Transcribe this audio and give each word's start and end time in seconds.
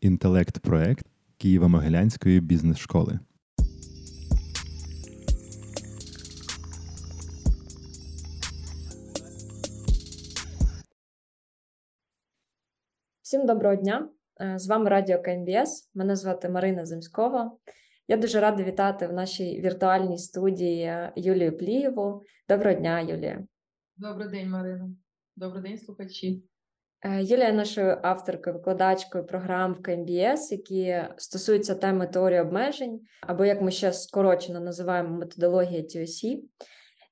інтелект-проект 0.00 1.06
Києво-Могилянської 1.38 2.40
бізнес-школи. 2.40 3.18
Всім 13.22 13.46
доброго 13.46 13.76
дня! 13.76 14.08
Е, 14.40 14.58
з 14.58 14.68
вами 14.68 14.90
Радіо 14.90 15.22
КНБС. 15.22 15.90
Мене 15.94 16.16
звати 16.16 16.48
Марина 16.48 16.86
Земськова. 16.86 17.56
Я 18.08 18.16
дуже 18.16 18.40
рада 18.40 18.62
вітати 18.62 19.06
в 19.06 19.12
нашій 19.12 19.60
віртуальній 19.60 20.18
студії 20.18 21.10
Юлію 21.16 21.56
Плієву. 21.56 22.22
Доброго 22.48 22.78
дня, 22.78 23.00
Юлія. 23.00 23.46
Добрий 23.96 24.28
день, 24.28 24.50
Марина. 24.50 24.90
Добрий 25.36 25.62
день, 25.62 25.78
слухачі. 25.78 26.42
Е, 27.02 27.22
Юлія 27.22 27.52
нашою 27.52 27.98
авторкою, 28.02 28.56
викладачкою 28.56 29.26
програм 29.26 29.74
в 29.74 29.82
КМБС, 29.82 30.52
які 30.52 31.02
стосуються 31.16 31.74
теми 31.74 32.06
теорії 32.06 32.40
обмежень, 32.40 33.00
або 33.20 33.44
як 33.44 33.62
ми 33.62 33.70
ще 33.70 33.92
скорочено 33.92 34.60
називаємо 34.60 35.16
методологія 35.16 35.82
TOC. 35.82 36.38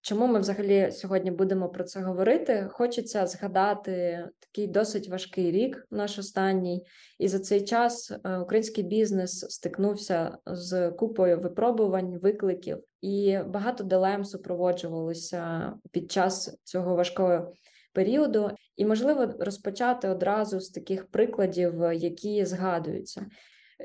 Чому 0.02 0.26
ми 0.26 0.40
взагалі 0.40 0.90
сьогодні 0.92 1.30
будемо 1.30 1.68
про 1.68 1.84
це 1.84 2.00
говорити? 2.00 2.68
Хочеться 2.72 3.26
згадати 3.26 4.24
такий 4.40 4.66
досить 4.66 5.08
важкий 5.08 5.50
рік, 5.50 5.86
наш 5.90 6.18
останній, 6.18 6.86
і 7.18 7.28
за 7.28 7.38
цей 7.38 7.64
час 7.64 8.12
е, 8.24 8.38
український 8.38 8.84
бізнес 8.84 9.46
стикнувся 9.50 10.38
з 10.46 10.90
купою 10.90 11.40
випробувань, 11.40 12.18
викликів, 12.18 12.78
і 13.00 13.38
багато 13.46 13.84
дилем 13.84 14.24
супроводжувалося 14.24 15.72
під 15.90 16.12
час 16.12 16.58
цього 16.64 16.94
важкого 16.94 17.52
періоду. 17.94 18.50
І 18.76 18.86
можливо 18.86 19.26
розпочати 19.38 20.08
одразу 20.08 20.60
з 20.60 20.70
таких 20.70 21.06
прикладів, 21.06 21.74
які 21.92 22.44
згадуються, 22.44 23.26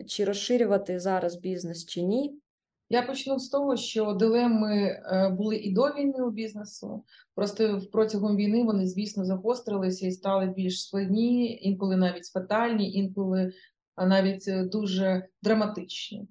чи 0.07 0.25
розширювати 0.25 0.99
зараз 0.99 1.35
бізнес 1.35 1.85
чи 1.85 2.01
ні. 2.01 2.39
Я 2.91 3.01
почну 3.01 3.39
з 3.39 3.49
того, 3.49 3.77
що 3.77 4.13
дилеми 4.13 4.75
е, 4.75 5.29
були 5.29 5.55
і 5.55 5.73
до 5.73 5.87
війни 5.87 6.23
у 6.23 6.31
бізнесу. 6.31 7.03
Просто 7.35 7.81
протягом 7.91 8.35
війни 8.35 8.63
вони, 8.63 8.87
звісно, 8.87 9.25
загострилися 9.25 10.07
і 10.07 10.11
стали 10.11 10.45
більш 10.45 10.83
складні, 10.83 11.59
інколи 11.61 11.97
навіть 11.97 12.25
фатальні, 12.25 12.93
інколи 12.93 13.51
навіть 13.97 14.47
е, 14.47 14.63
дуже 14.63 15.27
драматичні. 15.41 16.27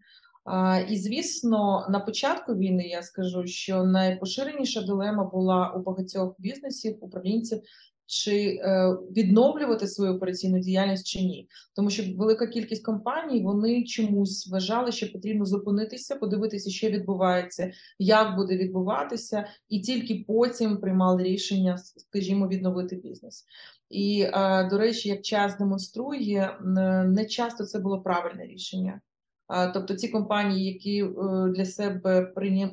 І 0.89 0.97
звісно, 0.97 1.87
на 1.91 2.01
початку 2.01 2.55
війни 2.55 2.89
я 2.89 3.03
скажу, 3.03 3.47
що 3.47 3.85
найпоширеніша 3.85 4.83
дилема 4.83 5.25
була 5.25 5.73
у 5.73 5.83
багатьох 5.83 6.35
бізнесів, 6.39 6.97
управлінців 7.01 7.61
чи 8.09 8.61
е, 8.63 8.97
відновлювати 9.17 9.87
свою 9.87 10.15
операційну 10.15 10.59
діяльність 10.59 11.07
чи 11.07 11.19
ні, 11.19 11.49
тому 11.77 11.91
що 11.91 12.03
велика 12.17 12.47
кількість 12.47 12.85
компаній 12.85 13.43
вони 13.43 13.85
чомусь 13.85 14.49
вважали, 14.51 14.93
що 14.93 15.13
потрібно 15.13 15.45
зупинитися, 15.45 16.17
подивитися, 16.17 16.71
що 16.71 16.89
відбувається, 16.89 17.73
як 17.99 18.37
буде 18.37 18.57
відбуватися, 18.57 19.47
і 19.69 19.81
тільки 19.81 20.25
потім 20.29 20.77
приймали 20.77 21.23
рішення, 21.23 21.79
скажімо, 21.79 22.49
відновити 22.49 22.97
бізнес. 22.97 23.45
І 23.91 24.23
е, 24.23 24.69
до 24.71 24.79
речі, 24.79 25.09
як 25.09 25.23
час 25.23 25.59
демонструє, 25.59 26.59
не 27.07 27.27
часто 27.29 27.65
це 27.65 27.79
було 27.79 28.01
правильне 28.01 28.47
рішення. 28.47 29.01
Тобто 29.75 29.95
ці 29.95 30.09
компанії, 30.09 30.73
які 30.73 31.05
е, 31.05 31.09
для 31.57 31.65
себе 31.65 32.23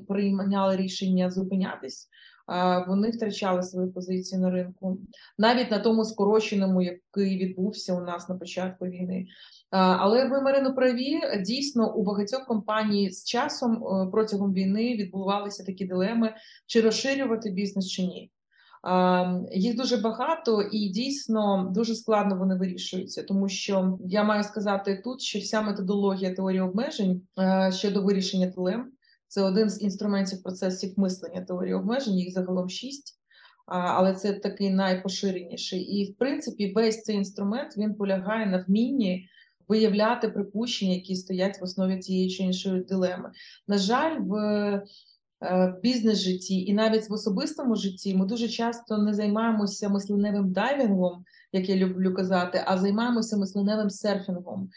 прийняли 0.08 0.76
рішення 0.76 1.32
зупинятись, 1.32 2.10
вони 2.88 3.10
втрачали 3.10 3.64
свої 3.64 3.92
позиції 3.92 4.42
на 4.42 4.52
ринку, 4.52 4.98
навіть 5.38 5.72
на 5.72 5.80
тому 5.80 6.06
скороченому, 6.06 6.82
який 6.82 7.38
відбувся 7.38 7.94
у 7.94 8.02
нас 8.02 8.30
на 8.30 8.36
початку 8.36 8.86
війни. 8.86 9.28
Але 9.70 10.28
ви 10.28 10.42
Марино, 10.42 10.76
праві 10.76 11.20
дійсно 11.46 11.96
у 11.96 12.04
багатьох 12.04 12.46
компаній 12.46 13.12
з 13.12 13.26
часом 13.26 13.74
е, 13.74 14.12
протягом 14.12 14.54
війни 14.54 14.96
відбувалися 14.96 15.64
такі 15.64 15.86
дилеми: 15.86 16.36
чи 16.66 16.82
розширювати 16.82 17.50
бізнес 17.50 17.88
чи 17.88 18.02
ні. 18.02 18.32
Їх 19.52 19.76
дуже 19.76 19.98
багато 19.98 20.62
і 20.62 20.90
дійсно 20.90 21.72
дуже 21.76 21.96
складно 21.96 22.38
вони 22.38 22.56
вирішуються, 22.56 23.24
тому 23.24 23.50
що 23.50 23.98
я 24.06 24.24
маю 24.24 24.44
сказати 24.44 25.02
тут, 25.04 25.22
що 25.22 25.40
вся 25.40 25.62
методологія 25.62 26.36
теорії 26.36 26.62
обмежень 26.62 27.22
е, 27.40 27.72
щодо 27.74 28.04
вирішення 28.04 28.48
дилем 28.48 28.92
це 29.28 29.42
один 29.42 29.70
з 29.70 29.82
інструментів 29.82 30.44
процесів 30.44 30.94
мислення 30.98 31.42
теорії 31.42 31.74
обмежень, 31.74 32.14
їх 32.14 32.34
загалом 32.34 32.70
шість, 32.70 33.20
але 33.68 34.14
це 34.14 34.34
такий 34.34 34.70
найпоширеніший. 34.70 35.82
І, 35.82 36.12
в 36.12 36.18
принципі, 36.18 36.74
весь 36.76 37.04
цей 37.04 37.16
інструмент 37.16 37.78
він 37.78 37.94
полягає 37.94 38.46
на 38.46 38.66
вмінні 38.68 39.30
виявляти 39.68 40.30
припущення, 40.30 40.94
які 40.94 41.16
стоять 41.16 41.62
в 41.62 41.64
основі 41.64 42.00
тієї 42.00 42.30
чи 42.30 42.44
іншої 42.44 42.84
дилеми. 42.84 43.32
На 43.68 43.78
жаль, 43.78 44.20
в 44.20 44.34
е, 45.46 45.76
бізнес-житті 45.84 46.62
і 46.62 46.74
навіть 46.74 47.10
в 47.10 47.14
особистому 47.14 47.76
житті 47.76 48.16
ми 48.16 48.26
дуже 48.26 48.48
часто 48.48 48.98
не 48.98 49.14
займаємося 49.14 49.90
мисленевим 49.90 50.52
дайвінгом, 50.52 51.24
як 51.52 51.70
я 51.70 51.76
люблю 51.76 52.14
казати, 52.14 52.64
а 52.66 52.78
займаємося 52.78 53.38
мисленевим 53.38 53.90
серфінгом. 53.90 54.70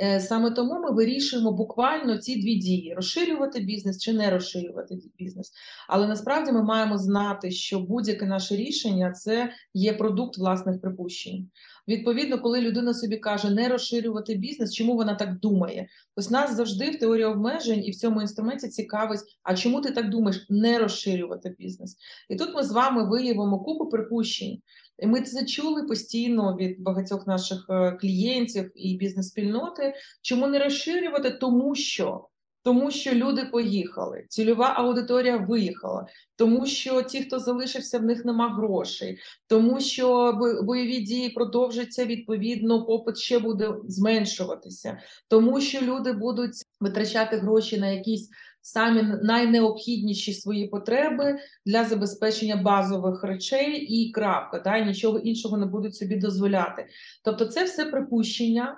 Е, 0.00 0.20
саме 0.20 0.50
тому 0.50 0.74
ми 0.80 0.90
вирішуємо 0.90 1.52
буквально 1.52 2.18
ці 2.18 2.42
дві 2.42 2.54
дії: 2.54 2.94
розширювати 2.94 3.60
бізнес 3.60 3.98
чи 3.98 4.12
не 4.12 4.30
розширювати 4.30 4.98
бізнес. 5.18 5.52
Але 5.88 6.06
насправді 6.06 6.52
ми 6.52 6.62
маємо 6.62 6.98
знати, 6.98 7.50
що 7.50 7.80
будь-яке 7.80 8.26
наше 8.26 8.56
рішення 8.56 9.12
це 9.12 9.50
є 9.74 9.92
продукт 9.92 10.38
власних 10.38 10.80
припущень. 10.80 11.50
Відповідно, 11.88 12.38
коли 12.38 12.60
людина 12.60 12.94
собі 12.94 13.16
каже 13.16 13.50
не 13.50 13.68
розширювати 13.68 14.34
бізнес, 14.34 14.74
чому 14.74 14.96
вона 14.96 15.14
так 15.14 15.40
думає? 15.40 15.88
Ось 16.16 16.30
нас 16.30 16.56
завжди 16.56 16.90
в 16.90 16.98
теорії 16.98 17.24
обмежень 17.24 17.84
і 17.84 17.90
в 17.90 17.96
цьому 17.96 18.20
інструменті 18.20 18.68
цікавить, 18.68 19.20
а 19.42 19.56
чому 19.56 19.80
ти 19.80 19.90
так 19.90 20.10
думаєш 20.10 20.46
не 20.50 20.78
розширювати 20.78 21.54
бізнес? 21.58 21.96
І 22.28 22.36
тут 22.36 22.54
ми 22.54 22.62
з 22.62 22.70
вами 22.70 23.08
виявимо 23.08 23.58
купу 23.58 23.88
припущень. 23.88 24.62
І 24.98 25.06
Ми 25.06 25.20
це 25.20 25.44
чули 25.44 25.82
постійно 25.82 26.56
від 26.56 26.82
багатьох 26.82 27.26
наших 27.26 27.66
е, 27.70 27.92
клієнтів 27.92 28.72
і 28.74 28.96
бізнес-спільноти. 28.96 29.94
Чому 30.22 30.46
не 30.46 30.58
розширювати? 30.58 31.30
Тому 31.30 31.74
що 31.74 32.28
тому 32.66 32.90
що 32.90 33.12
люди 33.12 33.44
поїхали, 33.44 34.24
цільова 34.28 34.74
аудиторія 34.76 35.36
виїхала, 35.36 36.06
тому 36.36 36.66
що 36.66 37.02
ті, 37.02 37.22
хто 37.22 37.38
залишився, 37.38 37.98
в 37.98 38.02
них 38.02 38.24
нема 38.24 38.54
грошей, 38.54 39.18
тому 39.46 39.80
що 39.80 40.32
бойові 40.62 41.00
дії 41.00 41.30
продовжаться 41.30 42.04
відповідно, 42.04 42.86
попит 42.86 43.16
ще 43.18 43.38
буде 43.38 43.74
зменшуватися, 43.84 44.98
тому 45.28 45.60
що 45.60 45.80
люди 45.80 46.12
будуть 46.12 46.52
витрачати 46.80 47.36
гроші 47.36 47.78
на 47.78 47.88
якісь 47.88 48.30
самі 48.62 49.02
найнеобхідніші 49.22 50.34
свої 50.34 50.68
потреби 50.68 51.38
для 51.66 51.84
забезпечення 51.84 52.56
базових 52.56 53.24
речей 53.24 53.72
і 53.80 54.12
крапка, 54.12 54.58
да, 54.58 54.76
і 54.76 54.86
нічого 54.86 55.18
іншого 55.18 55.56
не 55.56 55.66
будуть 55.66 55.94
собі 55.94 56.16
дозволяти. 56.16 56.86
Тобто, 57.24 57.44
це 57.44 57.64
все 57.64 57.84
припущення. 57.84 58.76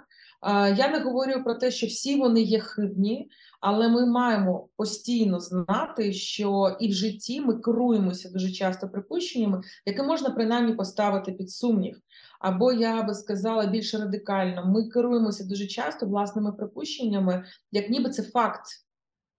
Я 0.77 0.89
не 0.89 0.99
говорю 0.99 1.45
про 1.45 1.55
те, 1.55 1.71
що 1.71 1.87
всі 1.87 2.17
вони 2.17 2.41
є 2.41 2.61
хибні, 2.61 3.31
але 3.61 3.89
ми 3.89 4.07
маємо 4.07 4.69
постійно 4.77 5.41
знати, 5.41 6.13
що 6.13 6.77
і 6.81 6.89
в 6.89 6.93
житті 6.93 7.41
ми 7.41 7.61
керуємося 7.61 8.31
дуже 8.31 8.53
часто 8.53 8.89
припущеннями, 8.89 9.63
які 9.87 10.03
можна 10.03 10.31
принаймні 10.31 10.73
поставити 10.73 11.33
під 11.33 11.51
сумнів. 11.51 12.01
Або 12.41 12.73
я 12.73 13.03
би 13.03 13.15
сказала 13.15 13.67
більш 13.67 13.95
радикально, 13.95 14.67
ми 14.67 14.89
керуємося 14.89 15.45
дуже 15.45 15.67
часто 15.67 16.07
власними 16.07 16.53
припущеннями, 16.53 17.45
як 17.73 17.91
ніби 17.91 18.11
це 18.11 18.23
факт 18.23 18.65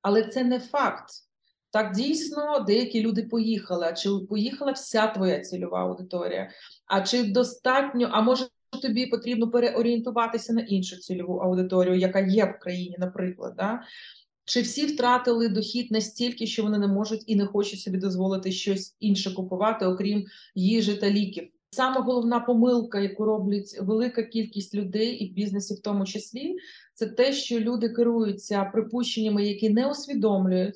але 0.01 0.23
це 0.23 0.43
не 0.43 0.59
факт. 0.59 1.09
Так 1.71 1.95
дійсно 1.95 2.59
деякі 2.59 3.01
люди 3.01 3.23
поїхали. 3.23 3.87
А 3.87 3.93
чи 3.93 4.09
поїхала 4.29 4.71
вся 4.71 5.07
твоя 5.07 5.39
цільова 5.39 5.79
аудиторія? 5.79 6.49
А 6.85 7.01
чи 7.01 7.23
достатньо, 7.23 8.09
а 8.11 8.21
може 8.21 8.45
тобі 8.77 9.05
потрібно 9.05 9.51
переорієнтуватися 9.51 10.53
на 10.53 10.61
іншу 10.61 10.95
цільову 10.95 11.37
аудиторію, 11.37 11.95
яка 11.95 12.19
є 12.19 12.45
в 12.45 12.59
країні, 12.59 12.95
наприклад? 12.99 13.53
Да? 13.57 13.81
Чи 14.45 14.61
всі 14.61 14.85
втратили 14.85 15.49
дохід 15.49 15.91
настільки, 15.91 16.47
що 16.47 16.63
вони 16.63 16.77
не 16.77 16.87
можуть 16.87 17.23
і 17.27 17.35
не 17.35 17.45
хочуть 17.45 17.79
собі 17.79 17.97
дозволити 17.97 18.51
щось 18.51 18.95
інше 18.99 19.33
купувати, 19.33 19.85
окрім 19.85 20.25
їжі 20.55 20.95
та 20.95 21.09
ліків? 21.09 21.49
Саме 21.71 22.01
головна 22.01 22.39
помилка, 22.39 22.99
яку 22.99 23.25
роблять 23.25 23.79
велика 23.81 24.23
кількість 24.23 24.75
людей, 24.75 25.15
і 25.15 25.31
в 25.31 25.33
бізнесі, 25.33 25.73
в 25.73 25.79
тому 25.79 26.05
числі, 26.05 26.55
це 26.93 27.07
те, 27.07 27.33
що 27.33 27.59
люди 27.59 27.89
керуються 27.89 28.63
припущеннями, 28.63 29.45
які 29.45 29.69
не 29.69 29.91
усвідомлюють. 29.91 30.75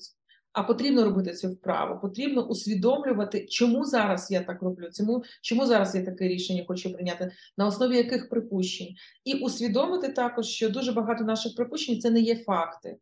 А 0.53 0.63
потрібно 0.63 1.03
робити 1.03 1.33
цю 1.33 1.49
вправу. 1.49 1.99
Потрібно 2.01 2.47
усвідомлювати, 2.47 3.45
чому 3.45 3.85
зараз 3.85 4.31
я 4.31 4.41
так 4.43 4.61
роблю, 4.61 4.89
чому 4.93 5.23
чому 5.41 5.65
зараз 5.65 5.95
я 5.95 6.05
таке 6.05 6.27
рішення 6.27 6.63
хочу 6.67 6.93
прийняти, 6.93 7.31
на 7.57 7.67
основі 7.67 7.97
яких 7.97 8.29
припущень, 8.29 8.95
і 9.25 9.33
усвідомити 9.33 10.09
також, 10.09 10.45
що 10.45 10.69
дуже 10.69 10.91
багато 10.91 11.23
наших 11.23 11.55
припущень 11.55 12.01
це 12.01 12.09
не 12.09 12.19
є 12.19 12.35
факти, 12.35 12.97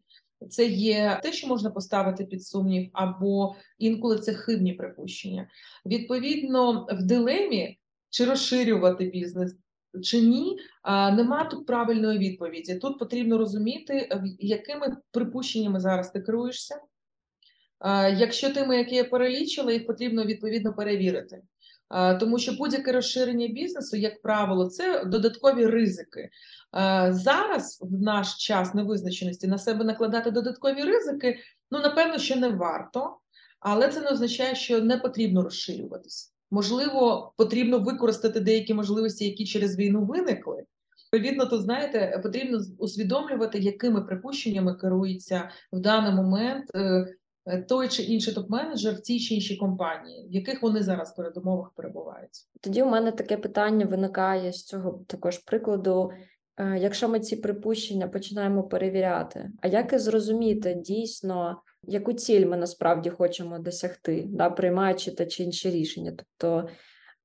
це 0.49 0.65
є 0.65 1.19
те, 1.23 1.31
що 1.31 1.47
можна 1.47 1.69
поставити 1.69 2.25
під 2.25 2.43
сумнів, 2.43 2.89
або 2.93 3.55
інколи 3.77 4.17
це 4.17 4.33
хибні 4.33 4.73
припущення. 4.73 5.47
Відповідно, 5.85 6.87
в 6.91 7.03
дилемі 7.03 7.79
чи 8.09 8.25
розширювати 8.25 9.05
бізнес, 9.05 9.55
чи 10.03 10.21
ні, 10.21 10.57
нема 10.87 11.43
тут 11.43 11.65
правильної 11.65 12.19
відповіді. 12.19 12.75
Тут 12.75 12.99
потрібно 12.99 13.37
розуміти, 13.37 14.09
якими 14.39 14.97
припущеннями 15.11 15.79
зараз 15.79 16.09
ти 16.11 16.21
керуєшся. 16.21 16.79
Якщо 18.17 18.53
тими, 18.53 18.77
які 18.77 18.95
я 18.95 19.03
перелічила, 19.03 19.71
їх 19.73 19.87
потрібно 19.87 20.25
відповідно 20.25 20.73
перевірити. 20.73 21.41
Тому 22.19 22.39
що 22.39 22.51
будь-яке 22.51 22.91
розширення 22.91 23.47
бізнесу, 23.47 23.97
як 23.97 24.21
правило, 24.21 24.65
це 24.65 25.05
додаткові 25.05 25.65
ризики. 25.65 26.29
Зараз, 27.09 27.79
в 27.81 28.01
наш 28.01 28.35
час 28.35 28.73
невизначеності, 28.73 29.47
на 29.47 29.57
себе 29.57 29.85
накладати 29.85 30.31
додаткові 30.31 30.83
ризики, 30.83 31.39
ну 31.71 31.79
напевно, 31.79 32.17
що 32.17 32.35
не 32.35 32.49
варто, 32.49 33.17
але 33.59 33.87
це 33.87 34.01
не 34.01 34.09
означає, 34.09 34.55
що 34.55 34.81
не 34.81 34.97
потрібно 34.97 35.43
розширюватися. 35.43 36.31
Можливо, 36.51 37.33
потрібно 37.37 37.79
використати 37.79 38.39
деякі 38.39 38.73
можливості, 38.73 39.25
які 39.25 39.45
через 39.45 39.77
війну 39.77 40.05
виникли. 40.05 40.63
Відповідно, 41.13 41.45
то 41.45 41.57
знаєте, 41.57 42.19
потрібно 42.23 42.59
усвідомлювати, 42.77 43.59
якими 43.59 44.01
припущеннями 44.01 44.75
керується 44.75 45.49
в 45.73 45.79
даний 45.79 46.13
момент 46.13 46.71
Е, 46.75 47.15
той 47.67 47.87
чи 47.87 48.03
інший 48.03 48.33
топ-менеджер 48.33 48.95
в 48.95 49.01
тій 49.01 49.19
чи 49.19 49.35
іншій 49.35 49.55
компанії, 49.55 50.27
в 50.29 50.33
яких 50.33 50.63
вони 50.63 50.83
зараз 50.83 51.15
передумовах 51.15 51.71
перебувають. 51.75 52.47
Тоді 52.61 52.83
у 52.83 52.85
мене 52.85 53.11
таке 53.11 53.37
питання 53.37 53.85
виникає 53.85 54.53
з 54.53 54.65
цього 54.65 55.03
також 55.07 55.37
прикладу. 55.37 56.11
Е, 56.57 56.77
якщо 56.79 57.09
ми 57.09 57.19
ці 57.19 57.35
припущення 57.35 58.07
починаємо 58.07 58.63
перевіряти, 58.63 59.51
а 59.61 59.67
як 59.67 59.93
і 59.93 59.97
зрозуміти 59.97 60.73
дійсно, 60.73 61.61
яку 61.83 62.13
ціль 62.13 62.45
ми 62.45 62.57
насправді 62.57 63.09
хочемо 63.09 63.59
досягти, 63.59 64.25
да, 64.27 64.49
приймаючи 64.49 65.11
те 65.11 65.25
чи 65.25 65.43
інше 65.43 65.69
рішення? 65.69 66.13
Тобто, 66.17 66.69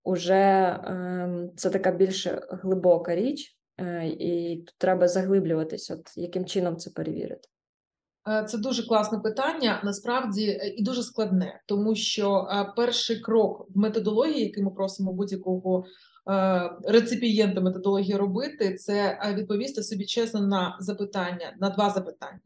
уже 0.04 0.34
е, 0.34 1.50
це 1.56 1.70
така 1.70 1.90
більш 1.90 2.28
глибока 2.50 3.14
річ, 3.14 3.56
е, 3.80 4.06
і 4.06 4.56
тут 4.56 4.74
треба 4.78 5.08
заглиблюватись, 5.08 5.90
от 5.90 6.16
яким 6.16 6.44
чином 6.44 6.76
це 6.76 6.90
перевірити. 6.90 7.48
Е, 8.28 8.44
це 8.48 8.58
дуже 8.58 8.86
класне 8.86 9.18
питання, 9.18 9.80
насправді 9.84 10.46
е, 10.46 10.74
і 10.76 10.82
дуже 10.82 11.02
складне, 11.02 11.60
тому 11.66 11.94
що 11.94 12.48
е, 12.50 12.72
перший 12.76 13.20
крок 13.20 13.66
в 13.74 13.78
методології, 13.78 14.40
який 14.40 14.62
ми 14.64 14.70
просимо 14.70 15.12
будь-якого 15.12 15.84
реципієнта 16.84 17.60
методології 17.60 18.16
робити, 18.16 18.74
це 18.74 19.18
відповісти 19.36 19.82
собі 19.82 20.06
чесно 20.06 20.40
на 20.40 20.76
запитання, 20.80 21.56
на 21.60 21.70
два 21.70 21.90
запитання. 21.90 22.40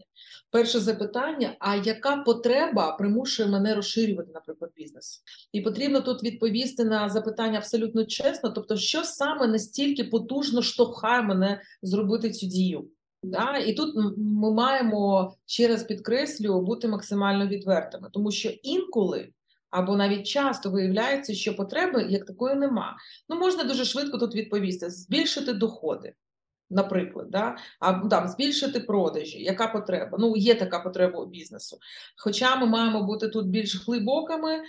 Перше 0.51 0.81
запитання: 0.81 1.57
а 1.59 1.77
яка 1.77 2.17
потреба 2.17 2.97
примушує 2.97 3.49
мене 3.49 3.75
розширювати, 3.75 4.31
наприклад, 4.35 4.71
бізнес? 4.77 5.23
І 5.53 5.61
потрібно 5.61 6.01
тут 6.01 6.23
відповісти 6.23 6.85
на 6.85 7.09
запитання 7.09 7.59
абсолютно 7.59 8.05
чесно, 8.05 8.51
тобто, 8.51 8.77
що 8.77 9.05
саме 9.05 9.47
настільки 9.47 10.05
потужно 10.05 10.63
штовхає 10.63 11.23
мене 11.23 11.61
зробити 11.83 12.31
цю 12.31 12.47
дію. 12.47 12.89
Да? 13.23 13.57
І 13.57 13.73
тут 13.75 13.97
ми 14.17 14.53
маємо 14.53 15.35
ще 15.47 15.69
раз 15.69 15.83
підкреслю 15.83 16.61
бути 16.61 16.89
максимально 16.89 17.47
відвертими, 17.47 18.09
тому 18.13 18.31
що 18.31 18.49
інколи 18.49 19.33
або 19.71 19.97
навіть 19.97 20.27
часто 20.27 20.71
виявляється, 20.71 21.35
що 21.35 21.57
потреби 21.57 22.07
як 22.09 22.25
такої 22.25 22.55
нема. 22.55 22.97
Ну 23.29 23.37
можна 23.39 23.65
дуже 23.65 23.85
швидко 23.85 24.19
тут 24.19 24.35
відповісти: 24.35 24.91
збільшити 24.91 25.53
доходи. 25.53 26.15
Наприклад, 26.73 27.27
да? 27.31 27.57
а 27.81 27.93
там 27.93 28.29
збільшити 28.29 28.81
продажі, 28.81 29.43
яка 29.43 29.69
потреба? 29.69 30.19
Ну, 30.21 30.37
є 30.37 30.55
така 30.55 30.81
потреба 30.81 31.21
у 31.21 31.27
бізнесу. 31.27 31.79
Хоча 32.17 32.57
ми 32.57 32.67
маємо 32.67 33.03
бути 33.03 33.29
тут 33.29 33.47
більш 33.47 33.87
глибокими 33.87 34.63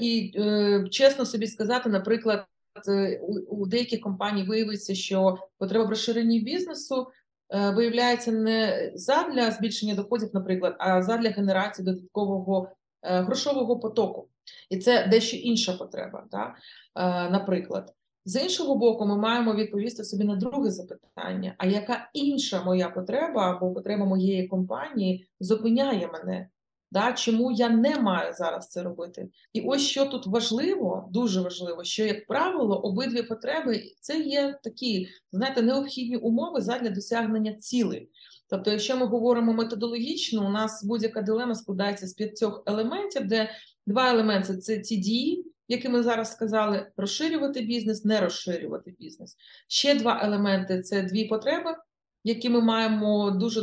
і 0.00 0.32
е, 0.36 0.84
чесно 0.90 1.26
собі 1.26 1.46
сказати, 1.46 1.88
наприклад, 1.88 2.46
е, 2.88 3.20
у, 3.22 3.38
у 3.38 3.66
деяких 3.66 4.00
компаній 4.00 4.42
виявиться, 4.42 4.94
що 4.94 5.38
потреба 5.58 5.84
в 5.84 5.88
розширенні 5.88 6.40
бізнесу 6.40 7.06
виявляється 7.50 8.32
не 8.32 8.92
задля 8.94 9.50
збільшення 9.50 9.94
доходів, 9.94 10.30
наприклад, 10.34 10.76
а 10.78 11.02
задля 11.02 11.30
генерації 11.30 11.86
додаткового 11.86 12.68
е, 13.02 13.20
грошового 13.20 13.78
потоку. 13.78 14.28
І 14.70 14.78
це 14.78 15.06
дещо 15.06 15.36
інша 15.36 15.72
потреба. 15.72 16.26
Да? 16.30 16.54
Е, 16.96 17.30
наприклад, 17.30 17.92
з 18.24 18.42
іншого 18.42 18.74
боку, 18.74 19.06
ми 19.06 19.16
маємо 19.16 19.54
відповісти 19.54 20.04
собі 20.04 20.24
на 20.24 20.36
друге 20.36 20.70
запитання: 20.70 21.54
а 21.58 21.66
яка 21.66 22.10
інша 22.12 22.64
моя 22.64 22.88
потреба 22.88 23.50
або 23.50 23.74
потреба 23.74 24.04
моєї 24.04 24.48
компанії 24.48 25.28
зупиняє 25.40 26.10
мене 26.12 26.48
Да, 26.94 27.12
Чому 27.12 27.52
я 27.52 27.68
не 27.68 27.98
маю 28.00 28.32
зараз 28.32 28.68
це 28.68 28.82
робити? 28.82 29.28
І 29.52 29.60
ось 29.60 29.82
що 29.82 30.06
тут 30.06 30.26
важливо, 30.26 31.08
дуже 31.10 31.40
важливо, 31.40 31.84
що, 31.84 32.04
як 32.04 32.26
правило, 32.26 32.80
обидві 32.80 33.22
потреби 33.22 33.82
це 34.00 34.20
є 34.20 34.58
такі, 34.62 35.08
знаєте, 35.32 35.62
необхідні 35.62 36.16
умови 36.16 36.60
задля 36.60 36.90
досягнення 36.90 37.52
цілей. 37.52 38.10
Тобто, 38.48 38.70
якщо 38.70 38.96
ми 38.96 39.06
говоримо 39.06 39.52
методологічно, 39.52 40.46
у 40.46 40.50
нас 40.50 40.84
будь-яка 40.84 41.22
дилема 41.22 41.54
складається 41.54 42.06
з 42.06 42.12
п'ятьох 42.12 42.62
елементів, 42.66 43.26
де 43.26 43.50
два 43.86 44.10
елементи 44.10 44.56
це 44.56 44.78
ці 44.78 44.96
дії, 44.96 45.52
які 45.68 45.88
ми 45.88 46.02
зараз 46.02 46.32
сказали: 46.32 46.86
розширювати 46.96 47.60
бізнес, 47.60 48.04
не 48.04 48.20
розширювати 48.20 48.94
бізнес. 48.98 49.36
Ще 49.68 49.94
два 49.94 50.20
елементи 50.22 50.82
це 50.82 51.02
дві 51.02 51.24
потреби, 51.24 51.76
які 52.24 52.48
ми 52.48 52.60
маємо 52.60 53.30
дуже 53.30 53.62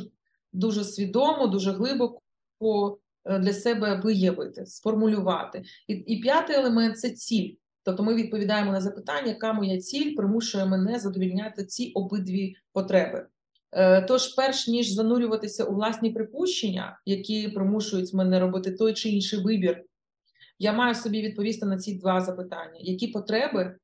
дуже 0.54 0.84
свідомо, 0.84 1.48
дуже 1.48 1.72
глибоко 1.72 2.22
для 3.26 3.54
себе 3.54 4.02
виявити, 4.04 4.66
сформулювати. 4.66 5.64
І 5.88 5.94
і 5.94 6.22
п'ятий 6.22 6.56
елемент 6.56 7.00
це 7.00 7.10
ціль. 7.10 7.54
Тобто 7.84 8.04
ми 8.04 8.16
відповідаємо 8.16 8.72
на 8.72 8.82
запитання, 8.82 9.28
яка 9.28 9.54
моя 9.54 9.80
ціль 9.80 10.16
примушує 10.16 10.66
мене 10.66 11.00
задовільняти 11.00 11.66
ці 11.66 11.92
обидві 11.96 12.56
потреби. 12.74 13.28
Е, 13.72 14.02
тож, 14.02 14.28
перш 14.28 14.68
ніж 14.68 14.92
занурюватися 14.92 15.64
у 15.64 15.76
власні 15.76 16.12
припущення, 16.12 17.00
які 17.06 17.50
примушують 17.50 18.14
мене 18.14 18.40
робити 18.40 18.72
той 18.72 18.94
чи 18.94 19.10
інший 19.10 19.40
вибір, 19.40 19.84
я 20.60 20.74
маю 20.74 20.96
собі 20.96 21.22
відповісти 21.22 21.66
на 21.66 21.78
ці 21.78 21.96
два 21.96 22.22
запитання: 22.22 22.80
які 22.80 23.08
потреби 23.08 23.76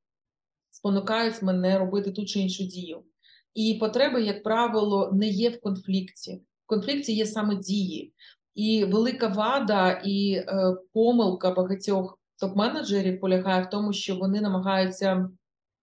спонукають 0.71 1.41
мене 1.41 1.79
робити 1.79 2.11
ту 2.11 2.25
чи 2.25 2.39
іншу 2.39 2.63
дію? 2.63 3.03
І 3.53 3.77
потреби, 3.79 4.23
як 4.23 4.43
правило, 4.43 5.11
не 5.13 5.27
є 5.27 5.49
в 5.49 5.61
конфлікті. 5.61 6.41
В 6.65 6.67
конфлікті 6.67 7.13
є 7.13 7.25
саме 7.25 7.55
дії. 7.55 8.13
І 8.57 8.85
велика 8.85 9.27
вада 9.27 10.01
і 10.05 10.33
е, 10.33 10.75
помилка 10.93 11.51
багатьох 11.51 12.19
топ-менеджерів 12.43 13.19
полягає 13.19 13.63
в 13.63 13.69
тому, 13.69 13.93
що 13.93 14.15
вони 14.15 14.41
намагаються 14.41 15.29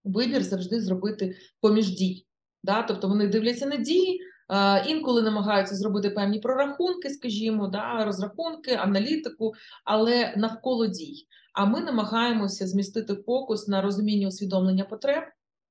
вибір 0.04 0.42
завжди 0.42 0.80
зробити 0.80 1.36
поміж 1.60 1.90
дій. 1.90 2.26
Да? 2.62 2.82
Тобто 2.82 3.08
вони 3.08 3.28
дивляться 3.28 3.66
на 3.66 3.76
дії, 3.76 4.20
е, 4.50 4.84
інколи 4.88 5.22
намагаються 5.22 5.74
зробити 5.74 6.10
певні 6.10 6.38
прорахунки, 6.38 7.10
скажімо, 7.10 7.69
да? 7.69 8.04
розрахунки, 8.04 8.72
аналітику, 8.72 9.52
але 9.84 10.34
навколо 10.36 10.86
дій. 10.86 11.26
А 11.52 11.64
ми 11.64 11.81
намагаємося 11.81 12.66
змістити 12.66 13.14
фокус 13.14 13.69
на 13.69 13.82
розуміння 13.82 14.28
усвідомлення 14.28 14.84
потреб, 14.84 15.24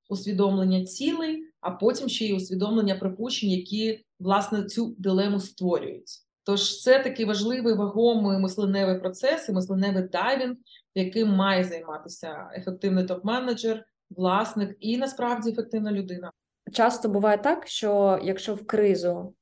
усвідомлення 0.09 0.85
цілей, 0.85 1.43
а 1.61 1.71
потім 1.71 2.09
ще 2.09 2.25
й 2.25 2.33
усвідомлення 2.33 2.95
припущень, 2.95 3.49
які 3.49 4.05
власне 4.19 4.63
цю 4.63 4.95
дилему 4.97 5.39
створюють. 5.39 6.22
Тож 6.43 6.81
це 6.81 6.99
такий 6.99 7.25
важливий 7.25 7.73
вагомий 7.73 8.39
мисленевий 8.39 8.99
процес, 8.99 9.49
і 9.49 9.51
мисленевий 9.51 10.03
дайвінг, 10.03 10.55
яким 10.95 11.29
має 11.29 11.63
займатися 11.63 12.49
ефективний 12.55 13.05
топ-менеджер, 13.05 13.83
власник 14.09 14.77
і 14.79 14.97
насправді 14.97 15.49
ефективна 15.49 15.91
людина. 15.91 16.31
Часто 16.73 17.09
буває 17.09 17.37
так, 17.37 17.67
що 17.67 18.19
якщо 18.23 18.55
в 18.55 18.67
кризу 18.67 19.33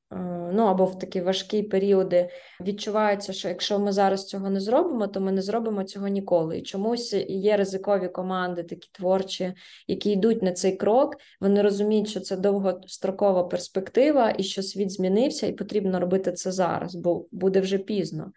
ну 0.53 0.63
або 0.63 0.85
в 0.85 0.99
такі 0.99 1.21
важкі 1.21 1.63
періоди 1.63 2.29
відчувається, 2.61 3.33
що 3.33 3.47
якщо 3.47 3.79
ми 3.79 3.91
зараз 3.91 4.25
цього 4.25 4.49
не 4.49 4.59
зробимо, 4.59 5.07
то 5.07 5.21
ми 5.21 5.31
не 5.31 5.41
зробимо 5.41 5.83
цього 5.83 6.07
ніколи. 6.07 6.57
І 6.57 6.61
чомусь 6.61 7.13
є 7.27 7.57
ризикові 7.57 8.07
команди, 8.07 8.63
такі 8.63 8.89
творчі, 8.91 9.53
які 9.87 10.11
йдуть 10.11 10.43
на 10.43 10.51
цей 10.51 10.75
крок. 10.75 11.15
Вони 11.41 11.61
розуміють, 11.61 12.09
що 12.09 12.19
це 12.19 12.37
довгострокова 12.37 13.43
перспектива, 13.43 14.35
і 14.37 14.43
що 14.43 14.63
світ 14.63 14.91
змінився, 14.91 15.47
і 15.47 15.53
потрібно 15.53 15.99
робити 15.99 16.31
це 16.31 16.51
зараз, 16.51 16.95
бо 16.95 17.25
буде 17.31 17.59
вже 17.59 17.77
пізно. 17.77 18.31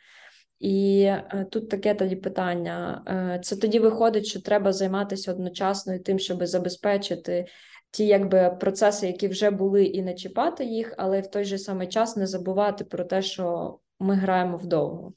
І 0.61 1.03
е, 1.03 1.47
тут 1.51 1.69
таке 1.71 1.95
тоді 1.95 2.17
питання: 2.17 3.03
е, 3.09 3.41
це 3.43 3.57
тоді 3.57 3.79
виходить, 3.79 4.27
що 4.27 4.41
треба 4.41 4.73
займатися 4.73 5.33
одночасно 5.33 5.99
тим, 5.99 6.19
щоб 6.19 6.47
забезпечити 6.47 7.47
ті 7.95 8.07
якби 8.07 8.57
процеси, 8.61 9.07
які 9.07 9.29
вже 9.29 9.51
були, 9.51 9.85
і 9.85 10.03
не 10.03 10.15
чіпати 10.15 10.65
їх, 10.65 10.95
але 10.99 11.21
в 11.21 11.27
той 11.27 11.45
же 11.45 11.59
самий 11.59 11.89
час 11.89 12.17
не 12.17 12.27
забувати 12.27 12.85
про 12.85 13.05
те, 13.05 13.23
що 13.23 13.79
ми 14.01 14.15
граємо 14.15 14.57
вдовго. 14.57 15.13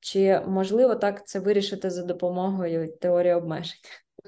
Чи 0.00 0.40
можливо 0.46 0.94
так 0.94 1.26
це 1.26 1.40
вирішити 1.40 1.90
за 1.90 2.02
допомогою 2.02 2.98
теорії 3.00 3.34
обмежень? 3.34 3.78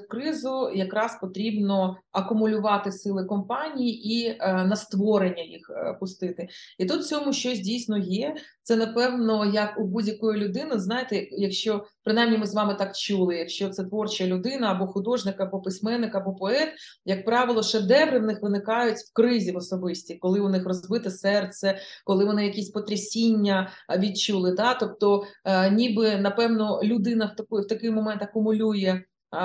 Кризу 0.09 0.70
якраз 0.75 1.18
потрібно 1.20 1.97
акумулювати 2.12 2.92
сили 2.92 3.25
компанії 3.25 4.09
і 4.09 4.28
е, 4.28 4.64
на 4.64 4.76
створення 4.76 5.42
їх 5.42 5.70
е, 5.70 5.97
пустити. 6.00 6.49
І 6.78 6.87
тут 6.87 7.00
в 7.00 7.04
цьому 7.04 7.32
щось 7.32 7.61
дійсно 7.61 7.99
є. 7.99 8.35
Це 8.62 8.76
напевно 8.76 9.44
як 9.44 9.78
у 9.78 9.85
будь-якої 9.85 10.40
людини. 10.40 10.78
Знаєте, 10.78 11.28
якщо 11.30 11.85
принаймні 12.04 12.38
ми 12.38 12.47
з 12.47 12.54
вами 12.54 12.75
так 12.75 12.97
чули, 12.97 13.37
якщо 13.37 13.68
це 13.68 13.85
творча 13.85 14.26
людина 14.26 14.70
або 14.70 14.87
художник, 14.87 15.40
або 15.40 15.61
письменник, 15.61 16.14
або 16.14 16.35
поет, 16.35 16.68
як 17.04 17.25
правило, 17.25 17.62
шедеври 17.62 18.18
в 18.18 18.23
них 18.23 18.42
виникають 18.42 18.99
в 18.99 19.12
кризі 19.12 19.52
в 19.52 19.56
особисті, 19.56 20.14
коли 20.14 20.40
у 20.40 20.49
них 20.49 20.66
розбите 20.66 21.11
серце, 21.11 21.78
коли 22.04 22.25
вони 22.25 22.47
якісь 22.47 22.70
потрясіння 22.70 23.70
відчули. 23.99 24.52
Да? 24.52 24.75
Тобто, 24.75 25.25
е, 25.44 25.70
ніби 25.70 26.16
напевно 26.16 26.80
людина 26.82 27.26
в 27.26 27.37
такий, 27.37 27.61
в 27.61 27.66
такий 27.66 27.90
момент 27.90 28.23
акумулює 28.23 29.02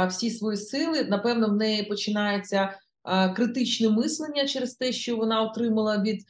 всі 0.10 0.30
свої 0.30 0.58
сили. 0.58 1.04
Напевно, 1.04 1.48
в 1.48 1.56
неї 1.56 1.84
починається 1.84 2.80
критичне 3.36 3.90
мислення 3.90 4.48
через 4.48 4.74
те, 4.74 4.92
що 4.92 5.16
вона 5.16 5.42
отримала 5.42 6.02
від 6.02 6.24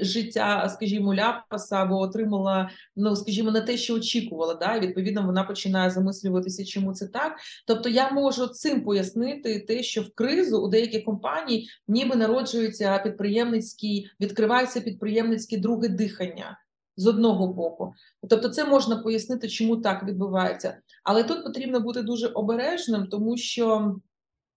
життя, 0.00 0.68
скажімо, 0.74 1.14
ляпаса 1.14 1.76
або 1.76 1.98
отримала, 1.98 2.70
ну 2.96 3.16
скажімо, 3.16 3.50
не 3.50 3.60
те, 3.60 3.76
що 3.76 3.94
очікувала. 3.94 4.54
Да? 4.54 4.74
І 4.74 4.80
відповідно 4.80 5.26
вона 5.26 5.44
починає 5.44 5.90
замислюватися, 5.90 6.64
чому 6.64 6.92
це 6.92 7.06
так. 7.06 7.36
Тобто, 7.66 7.88
я 7.88 8.10
можу 8.10 8.46
цим 8.46 8.84
пояснити 8.84 9.60
те, 9.60 9.82
що 9.82 10.02
в 10.02 10.14
кризу 10.14 10.58
у 10.58 10.68
деяких 10.68 11.04
компаній 11.04 11.68
ніби 11.88 12.16
народжується 12.16 12.98
підприємницький, 12.98 14.10
відкривається 14.20 14.80
підприємницьке 14.80 15.56
друге 15.56 15.88
дихання. 15.88 16.58
З 16.98 17.06
одного 17.06 17.46
боку, 17.52 17.94
тобто, 18.28 18.48
це 18.48 18.64
можна 18.64 18.96
пояснити, 18.96 19.48
чому 19.48 19.76
так 19.76 20.04
відбувається, 20.04 20.78
але 21.04 21.24
тут 21.24 21.44
потрібно 21.44 21.80
бути 21.80 22.02
дуже 22.02 22.26
обережним, 22.26 23.06
тому 23.06 23.36
що 23.36 23.94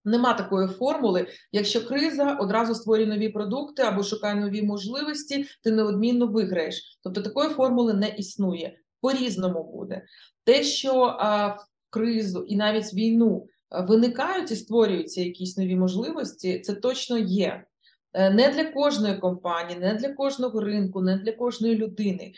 Нема 0.06 0.34
такої 0.34 0.68
формули. 0.68 1.28
Якщо 1.52 1.88
криза 1.88 2.38
одразу 2.40 2.76
створює 2.76 3.06
нові 3.06 3.30
продукти 3.30 3.82
або 3.82 4.04
шукає 4.04 4.36
нові 4.36 4.62
можливості, 4.62 5.46
ти 5.64 5.72
неодмінно 5.72 6.28
виграєш. 6.28 7.00
Тобто 7.04 7.22
такої 7.22 7.50
формули 7.50 7.94
не 7.94 8.10
існує. 8.10 8.78
По 9.02 9.12
різному 9.12 9.64
буде 9.64 10.06
те, 10.44 10.64
що 10.64 11.16
а, 11.20 11.48
в 11.48 11.66
кризу 11.90 12.46
і 12.48 12.56
навіть 12.56 12.94
війну 12.94 13.48
виникають 13.72 14.52
і 14.52 14.56
створюються 14.56 15.22
якісь 15.22 15.58
нові 15.58 15.76
можливості, 15.76 16.60
це 16.60 16.74
точно 16.74 17.18
є. 17.18 17.66
Е, 18.14 18.30
не 18.30 18.50
для 18.50 18.64
кожної 18.64 19.18
компанії, 19.18 19.80
не 19.80 19.94
для 19.94 20.14
кожного 20.14 20.62
ринку, 20.62 21.02
не 21.02 21.18
для 21.18 21.32
кожної 21.32 21.76
людини, 21.76 22.34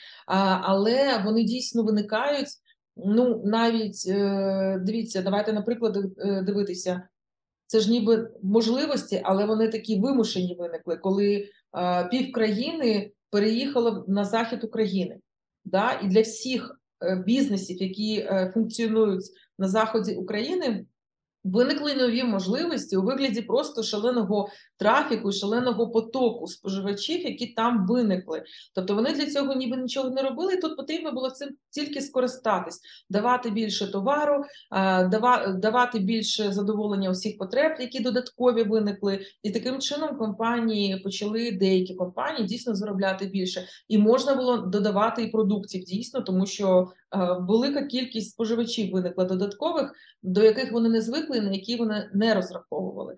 але 0.62 1.22
вони 1.26 1.44
дійсно 1.44 1.84
виникають. 1.84 2.48
Ну 2.98 3.42
навіть 3.46 4.04
е, 4.08 4.80
дивіться, 4.82 5.22
давайте 5.22 5.54
наприклад 5.54 5.98
е, 5.98 6.42
дивитися 6.42 7.08
це 7.66 7.80
ж 7.80 7.92
ніби 7.92 8.32
можливості, 8.44 9.22
але 9.24 9.46
вони 9.46 9.68
такі 9.68 10.00
вимушені 10.00 10.56
виникли, 10.60 10.98
коли 10.98 11.50
пів 12.12 12.32
країни 12.32 13.12
переїхало 13.30 14.06
на 14.08 14.26
захід 14.26 14.64
України. 14.64 15.20
Да? 15.66 16.00
І 16.04 16.08
для 16.08 16.22
всіх 16.22 16.80
бізнесів, 17.26 17.82
які 17.82 18.30
функціонують 18.54 19.26
на 19.60 19.68
заході 19.68 20.16
України, 20.16 20.86
Виникли 21.44 21.94
нові 21.94 22.24
можливості 22.24 22.98
у 22.98 23.02
вигляді 23.02 23.42
просто 23.42 23.84
шаленого 23.84 24.50
трафіку, 24.78 25.32
шаленого 25.32 25.92
потоку 25.92 26.48
споживачів, 26.48 27.26
які 27.26 27.48
там 27.48 27.88
виникли. 27.88 28.44
Тобто 28.76 28.96
вони 28.96 29.14
для 29.14 29.26
цього 29.26 29.54
ніби 29.54 29.78
нічого 29.78 30.10
не 30.10 30.22
робили, 30.22 30.54
і 30.54 30.62
тут 30.62 30.78
потрібно 30.78 31.12
було 31.12 31.30
цим 31.30 31.50
тільки 31.70 32.02
скористатись, 32.02 32.82
давати 33.10 33.50
більше 33.50 33.92
товару, 33.92 34.44
давати 35.58 36.00
більше 36.00 36.52
задоволення 36.52 37.10
усіх 37.10 37.38
потреб, 37.38 37.72
які 37.80 38.00
додаткові 38.00 38.64
виникли. 38.64 39.20
І 39.44 39.52
таким 39.52 39.80
чином 39.80 40.18
компанії 40.18 41.00
почали 41.00 41.52
деякі 41.52 41.96
компанії 41.96 42.48
дійсно 42.48 42.76
заробляти 42.76 43.26
більше, 43.26 43.68
і 43.88 43.98
можна 43.98 44.36
було 44.36 44.58
додавати 44.58 45.24
і 45.24 45.32
продуктів 45.32 45.84
дійсно, 45.84 46.22
тому 46.22 46.46
що 46.46 46.88
велика 47.40 47.84
кількість 47.84 48.32
споживачів 48.32 48.92
виникла 48.92 49.26
додаткових, 49.26 49.94
до 50.24 50.44
яких 50.44 50.72
вони 50.72 50.90
не 50.90 51.02
звикли, 51.02 51.42
на 51.42 51.52
які 51.52 51.76
вони 51.76 52.10
не 52.14 52.34
розраховували. 52.34 53.16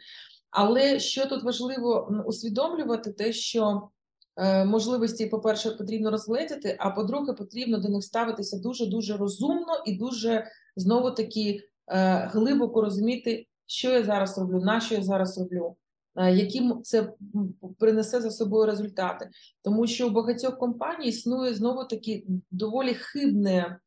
Але 0.51 0.99
що 0.99 1.25
тут 1.25 1.43
важливо 1.43 2.23
усвідомлювати, 2.27 3.11
те, 3.11 3.33
що 3.33 3.89
е, 4.37 4.65
можливості, 4.65 5.25
по-перше, 5.25 5.71
потрібно 5.71 6.11
розгледіти, 6.11 6.75
а 6.79 6.89
по-друге, 6.89 7.33
потрібно 7.33 7.77
до 7.77 7.89
них 7.89 8.03
ставитися 8.03 8.59
дуже 8.59 8.85
дуже 8.85 9.17
розумно 9.17 9.83
і 9.85 9.97
дуже 9.97 10.47
знову 10.75 11.11
таки 11.11 11.59
е, 11.87 12.29
глибоко 12.33 12.81
розуміти, 12.81 13.47
що 13.65 13.91
я 13.91 14.03
зараз 14.03 14.37
роблю, 14.37 14.59
на 14.59 14.79
що 14.79 14.95
я 14.95 15.01
зараз 15.01 15.37
роблю. 15.37 15.75
Е, 16.15 16.35
які 16.35 16.71
це 16.83 17.13
принесе 17.79 18.21
за 18.21 18.31
собою 18.31 18.65
результати, 18.65 19.29
тому 19.63 19.87
що 19.87 20.07
у 20.07 20.11
багатьох 20.11 20.57
компаній 20.57 21.07
існує 21.07 21.53
знову 21.53 21.83
таки 21.83 22.25
доволі 22.51 22.93
хибне 22.93 23.79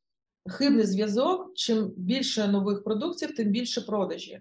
хибний 0.49 0.87
зв'язок. 0.87 1.53
Чим 1.55 1.93
більше 1.97 2.49
нових 2.49 2.85
продуктів, 2.85 3.37
тим 3.37 3.49
більше 3.49 3.81
продажі. 3.81 4.41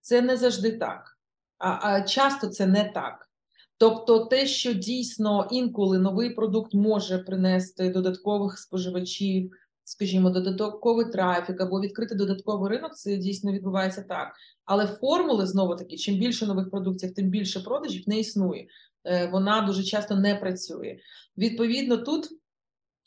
Це 0.00 0.22
не 0.22 0.36
завжди 0.36 0.72
так, 0.72 1.18
а, 1.58 1.88
а 1.90 2.02
часто 2.02 2.46
це 2.46 2.66
не 2.66 2.90
так. 2.94 3.28
Тобто, 3.78 4.24
те, 4.24 4.46
що 4.46 4.72
дійсно 4.72 5.48
інколи 5.50 5.98
новий 5.98 6.30
продукт 6.30 6.74
може 6.74 7.18
принести 7.18 7.90
додаткових 7.90 8.58
споживачів, 8.58 9.52
скажімо, 9.84 10.30
додатковий 10.30 11.10
трафік 11.10 11.60
або 11.60 11.80
відкрити 11.80 12.14
додатковий 12.14 12.70
ринок, 12.70 12.94
це 12.94 13.16
дійсно 13.16 13.52
відбувається 13.52 14.02
так. 14.02 14.32
Але 14.64 14.86
формули 14.86 15.46
знову 15.46 15.76
таки, 15.76 15.96
чим 15.96 16.18
більше 16.18 16.46
нових 16.46 16.70
продуктів, 16.70 17.14
тим 17.14 17.28
більше 17.28 17.60
продажів 17.60 18.02
не 18.06 18.18
існує. 18.18 18.66
Е, 19.04 19.26
вона 19.26 19.60
дуже 19.60 19.82
часто 19.82 20.16
не 20.16 20.34
працює. 20.34 20.98
Відповідно, 21.38 21.96
тут 21.96 22.28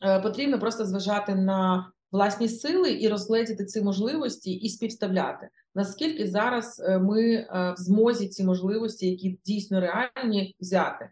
е, 0.05 0.19
потрібно 0.19 0.59
просто 0.59 0.85
зважати 0.85 1.35
на 1.35 1.91
власні 2.15 2.49
сили 2.49 2.91
і 3.01 3.07
розгледіти 3.07 3.65
ці 3.65 3.81
можливості 3.81 4.51
і 4.51 4.69
співставляти. 4.69 5.49
Наскільки 5.75 6.27
зараз 6.27 6.83
е, 6.85 6.99
ми 6.99 7.33
е, 7.33 7.47
в 7.77 7.81
змозі 7.81 8.27
ці 8.27 8.43
можливості, 8.43 9.09
які 9.09 9.39
дійсно 9.45 9.81
реальні, 9.81 10.55
взяти? 10.59 11.09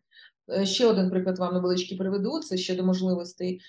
Е, 0.52 0.66
ще 0.66 0.88
один 0.88 1.10
приклад 1.10 1.40
вам 1.40 1.54
невеличкий 1.54 1.98
приведу. 1.98 2.40
Це 2.40 2.58
щодо 2.58 2.84
можливостей. 2.84 3.62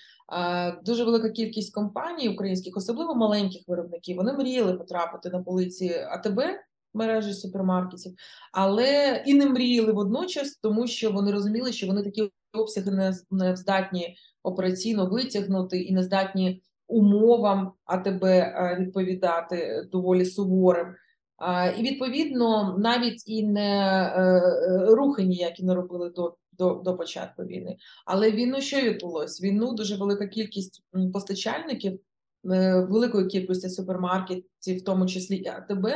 Дуже 0.85 1.03
велика 1.03 1.29
кількість 1.29 1.73
компаній 1.73 2.29
українських, 2.29 2.77
особливо 2.77 3.15
маленьких 3.15 3.61
виробників, 3.67 4.17
вони 4.17 4.33
мріяли 4.33 4.73
потрапити 4.73 5.29
на 5.29 5.43
полиці 5.43 5.89
АТБ 5.89 6.41
мережі 6.93 7.33
супермаркетів, 7.33 8.13
але 8.51 9.23
і 9.25 9.33
не 9.33 9.45
мріяли 9.45 9.91
водночас, 9.91 10.55
тому 10.55 10.87
що 10.87 11.11
вони 11.11 11.31
розуміли, 11.31 11.73
що 11.73 11.87
вони 11.87 12.03
такі 12.03 12.29
обсяги 12.53 13.13
не 13.31 13.55
здатні 13.55 14.15
операційно 14.43 15.05
витягнути 15.05 15.81
і 15.81 15.93
не 15.93 16.03
здатні 16.03 16.61
умовам 16.87 17.71
АТБ 17.85 18.23
е, 18.23 18.77
відповідати 18.79 19.87
доволі 19.91 20.25
суворим. 20.25 20.87
І 21.77 21.81
відповідно 21.83 22.75
навіть 22.79 23.23
і 23.27 23.47
не 23.47 23.81
е, 24.15 24.21
е, 24.21 24.85
рухи 24.85 25.23
ніякі 25.23 25.63
не 25.63 25.75
робили 25.75 26.09
до 26.09 26.35
до, 26.57 26.73
до 26.85 26.97
початку 26.97 27.43
війни. 27.43 27.77
Але 28.05 28.31
війну 28.31 28.61
що 28.61 28.81
відбулось? 28.81 29.41
Війну 29.41 29.73
дуже 29.73 29.97
велика 29.97 30.27
кількість 30.27 30.83
постачальників, 31.13 31.99
великої 32.89 33.27
кількості 33.27 33.69
супермаркетів, 33.69 34.77
в 34.77 34.83
тому 34.83 35.05
числі 35.05 35.35
і 35.35 35.47
АТБ, 35.47 35.87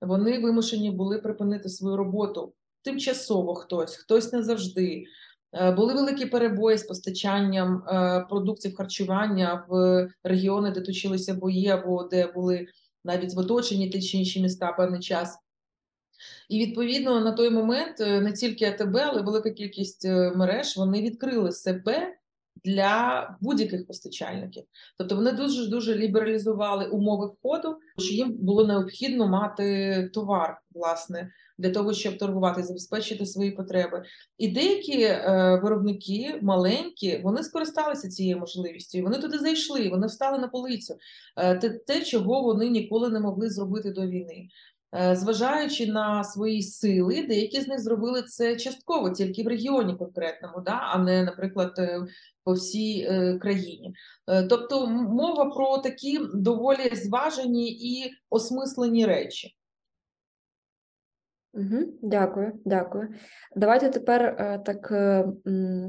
вони 0.00 0.38
вимушені 0.38 0.90
були 0.90 1.18
припинити 1.18 1.68
свою 1.68 1.96
роботу 1.96 2.52
тимчасово 2.82 3.54
хтось, 3.54 3.96
хтось 3.96 4.32
не 4.32 4.42
завжди. 4.42 5.04
Е, 5.52 5.70
були 5.70 5.94
великі 5.94 6.26
перебої 6.26 6.78
з 6.78 6.82
постачанням 6.82 7.82
е, 7.88 8.26
продуктів 8.28 8.74
харчування 8.76 9.64
в 9.68 10.08
регіони, 10.24 10.70
де 10.70 10.80
точилися 10.80 11.34
бої, 11.34 11.68
або 11.68 12.02
де 12.04 12.26
були 12.26 12.66
навіть 13.04 13.34
в 13.34 13.38
оточенні 13.38 13.90
ті 13.90 14.02
чи 14.02 14.18
інші 14.18 14.42
міста 14.42 14.72
певний 14.72 15.00
час. 15.00 15.38
І 16.48 16.66
відповідно 16.66 17.20
на 17.20 17.32
той 17.32 17.50
момент 17.50 18.00
е, 18.00 18.20
не 18.20 18.32
тільки 18.32 18.64
АТБ, 18.64 18.96
але 18.96 19.22
велика 19.22 19.50
кількість 19.50 20.04
мереж 20.36 20.76
вони 20.76 21.02
відкрили 21.02 21.52
себе 21.52 22.14
для 22.64 23.36
будь-яких 23.40 23.86
постачальників. 23.86 24.64
Тобто 24.98 25.16
вони 25.16 25.32
дуже 25.32 25.66
дуже 25.66 25.94
лібералізували 25.94 26.86
умови 26.86 27.26
входу, 27.26 27.76
що 27.98 28.14
їм 28.14 28.32
було 28.32 28.66
необхідно 28.66 29.28
мати 29.28 30.10
товар, 30.14 30.60
власне, 30.74 31.30
для 31.58 31.70
того, 31.70 31.92
щоб 31.92 32.18
торгувати, 32.18 32.62
забезпечити 32.62 33.26
свої 33.26 33.50
потреби. 33.50 34.02
І 34.38 34.48
деякі 34.48 35.02
е, 35.02 35.60
виробники 35.62 36.38
маленькі, 36.42 37.20
вони 37.24 37.42
скористалися 37.42 38.08
цією 38.08 38.38
можливістю. 38.38 38.98
і 38.98 39.02
Вони 39.02 39.18
туди 39.18 39.38
зайшли, 39.38 39.88
вони 39.88 40.06
встали 40.06 40.38
на 40.38 40.48
полицю. 40.48 40.96
Е, 41.36 41.54
те, 41.54 41.70
те, 41.70 42.04
чого 42.04 42.42
вони 42.42 42.68
ніколи 42.68 43.10
не 43.10 43.20
могли 43.20 43.50
зробити 43.50 43.90
до 43.90 44.06
війни. 44.06 44.48
Е, 44.94 45.16
зважаючи 45.16 45.86
на 45.86 46.24
свої 46.24 46.62
сили, 46.62 47.22
деякі 47.22 47.60
з 47.60 47.68
них 47.68 47.80
зробили 47.80 48.22
це 48.22 48.56
частково 48.56 49.10
тільки 49.10 49.42
в 49.42 49.48
регіоні 49.48 49.96
конкретному, 49.96 50.60
да, 50.60 50.80
а 50.82 50.98
не, 50.98 51.22
наприклад, 51.22 51.74
е, 51.78 52.06
по 52.44 52.52
всій 52.52 53.00
е, 53.00 53.38
країні. 53.38 53.94
Тобто 54.48 54.86
мова 54.86 55.44
про 55.44 55.78
такі 55.78 56.20
доволі 56.34 56.94
зважені 56.94 57.70
і 57.70 58.10
осмислені 58.30 59.06
речі. 59.06 59.57
Дякую, 62.02 62.52
дякую. 62.64 63.08
Давайте 63.56 63.88
тепер 63.88 64.22
е, 64.22 64.62
так 64.64 64.92
е, 64.92 65.24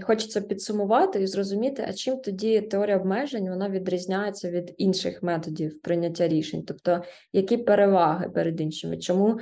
хочеться 0.02 0.42
підсумувати 0.42 1.22
і 1.22 1.28
зрозуміти, 1.28 1.86
а 1.88 1.94
чим 1.94 2.18
тоді 2.18 2.62
теорія 2.62 2.98
обмежень 2.98 3.50
вона 3.50 3.70
відрізняється 3.70 4.50
від 4.50 4.74
інших 4.78 5.24
методів 5.24 5.82
прийняття 5.82 6.28
рішень, 6.28 6.64
тобто 6.68 7.04
які 7.34 7.58
переваги 7.58 8.30
перед 8.30 8.62
іншими? 8.62 8.98
Чому 8.98 9.40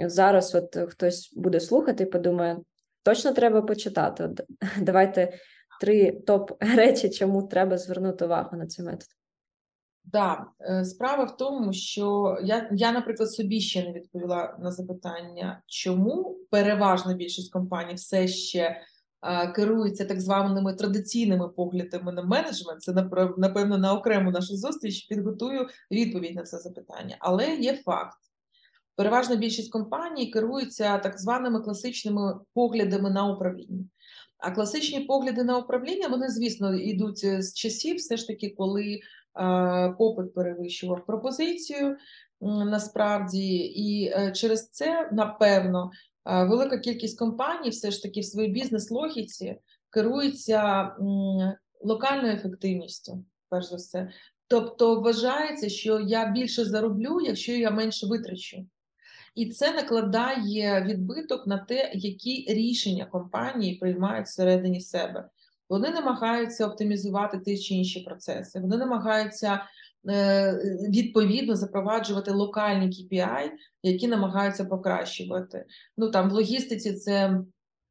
зараз 0.00 0.54
от 0.54 0.76
хтось 0.88 1.32
буде 1.36 1.60
слухати 1.60 2.04
і 2.04 2.06
подумає, 2.06 2.58
точно 3.02 3.32
треба 3.32 3.62
почитати? 3.62 4.24
От, 4.24 4.40
Давайте 4.80 5.32
три 5.80 6.12
топ 6.12 6.62
речі, 6.76 7.10
чому 7.10 7.42
треба 7.42 7.78
звернути 7.78 8.24
увагу 8.24 8.56
на 8.56 8.66
цей 8.66 8.84
метод. 8.84 9.08
Так, 10.12 10.48
да. 10.60 10.84
справа 10.84 11.24
в 11.24 11.36
тому, 11.36 11.72
що 11.72 12.36
я, 12.42 12.70
я, 12.72 12.92
наприклад, 12.92 13.32
собі 13.32 13.60
ще 13.60 13.84
не 13.84 13.92
відповіла 13.92 14.56
на 14.60 14.72
запитання, 14.72 15.62
чому 15.66 16.36
переважна 16.50 17.14
більшість 17.14 17.52
компаній 17.52 17.94
все 17.94 18.28
ще 18.28 18.80
а, 19.20 19.46
керується 19.46 20.04
так 20.04 20.20
званими 20.20 20.74
традиційними 20.74 21.48
поглядами 21.48 22.12
на 22.12 22.22
менеджмент. 22.22 22.82
Це 22.82 22.92
напевно 23.36 23.78
на 23.78 23.94
окрему 23.94 24.30
нашу 24.30 24.56
зустріч 24.56 25.06
підготую 25.06 25.68
відповідь 25.90 26.36
на 26.36 26.42
це 26.42 26.58
запитання. 26.58 27.16
Але 27.20 27.54
є 27.56 27.76
факт: 27.76 28.18
переважна 28.96 29.36
більшість 29.36 29.72
компаній 29.72 30.26
керується 30.26 30.98
так 30.98 31.20
званими 31.20 31.60
класичними 31.60 32.40
поглядами 32.54 33.10
на 33.10 33.32
управління. 33.32 33.84
А 34.38 34.50
класичні 34.50 35.00
погляди 35.00 35.44
на 35.44 35.58
управління, 35.58 36.08
вони, 36.08 36.28
звісно, 36.28 36.74
йдуть 36.74 37.18
з 37.18 37.54
часів, 37.54 37.96
все 37.96 38.16
ж 38.16 38.26
таки, 38.26 38.54
коли 38.58 39.00
попит 39.98 40.34
перевищував 40.34 41.06
пропозицію 41.06 41.96
насправді, 42.40 43.56
і 43.56 44.06
е, 44.06 44.32
через 44.32 44.70
це, 44.70 45.08
напевно, 45.12 45.90
велика 46.24 46.78
кількість 46.78 47.18
компаній 47.18 47.70
все 47.70 47.90
ж 47.90 48.02
таки 48.02 48.20
в 48.20 48.24
своїй 48.24 48.48
бізнес-логіці 48.48 49.56
керується 49.90 50.90
локальною 51.80 52.34
ефективністю, 52.34 53.24
перш 53.48 53.66
за 53.66 53.76
все. 53.76 54.10
Тобто 54.48 55.00
вважається, 55.00 55.68
що 55.68 56.00
я 56.00 56.30
більше 56.30 56.64
зароблю, 56.64 57.20
якщо 57.20 57.52
я 57.52 57.70
менше 57.70 58.06
витрачу. 58.06 58.66
І 59.34 59.50
це 59.50 59.72
накладає 59.72 60.84
відбиток 60.84 61.46
на 61.46 61.58
те, 61.58 61.90
які 61.94 62.46
рішення 62.48 63.04
компанії 63.04 63.74
приймають 63.74 64.26
всередині 64.26 64.80
себе. 64.80 65.28
Вони 65.68 65.90
намагаються 65.90 66.66
оптимізувати 66.66 67.38
ті 67.38 67.58
чи 67.58 67.74
інші 67.74 68.00
процеси. 68.00 68.60
Вони 68.60 68.76
намагаються 68.76 69.62
е, 70.10 70.52
відповідно 70.88 71.56
запроваджувати 71.56 72.30
локальні 72.30 72.86
KPI, 72.86 73.50
які 73.82 74.08
намагаються 74.08 74.64
покращувати. 74.64 75.64
Ну 75.96 76.10
там 76.10 76.30
в 76.30 76.32
логістиці 76.32 76.92
це. 76.92 77.40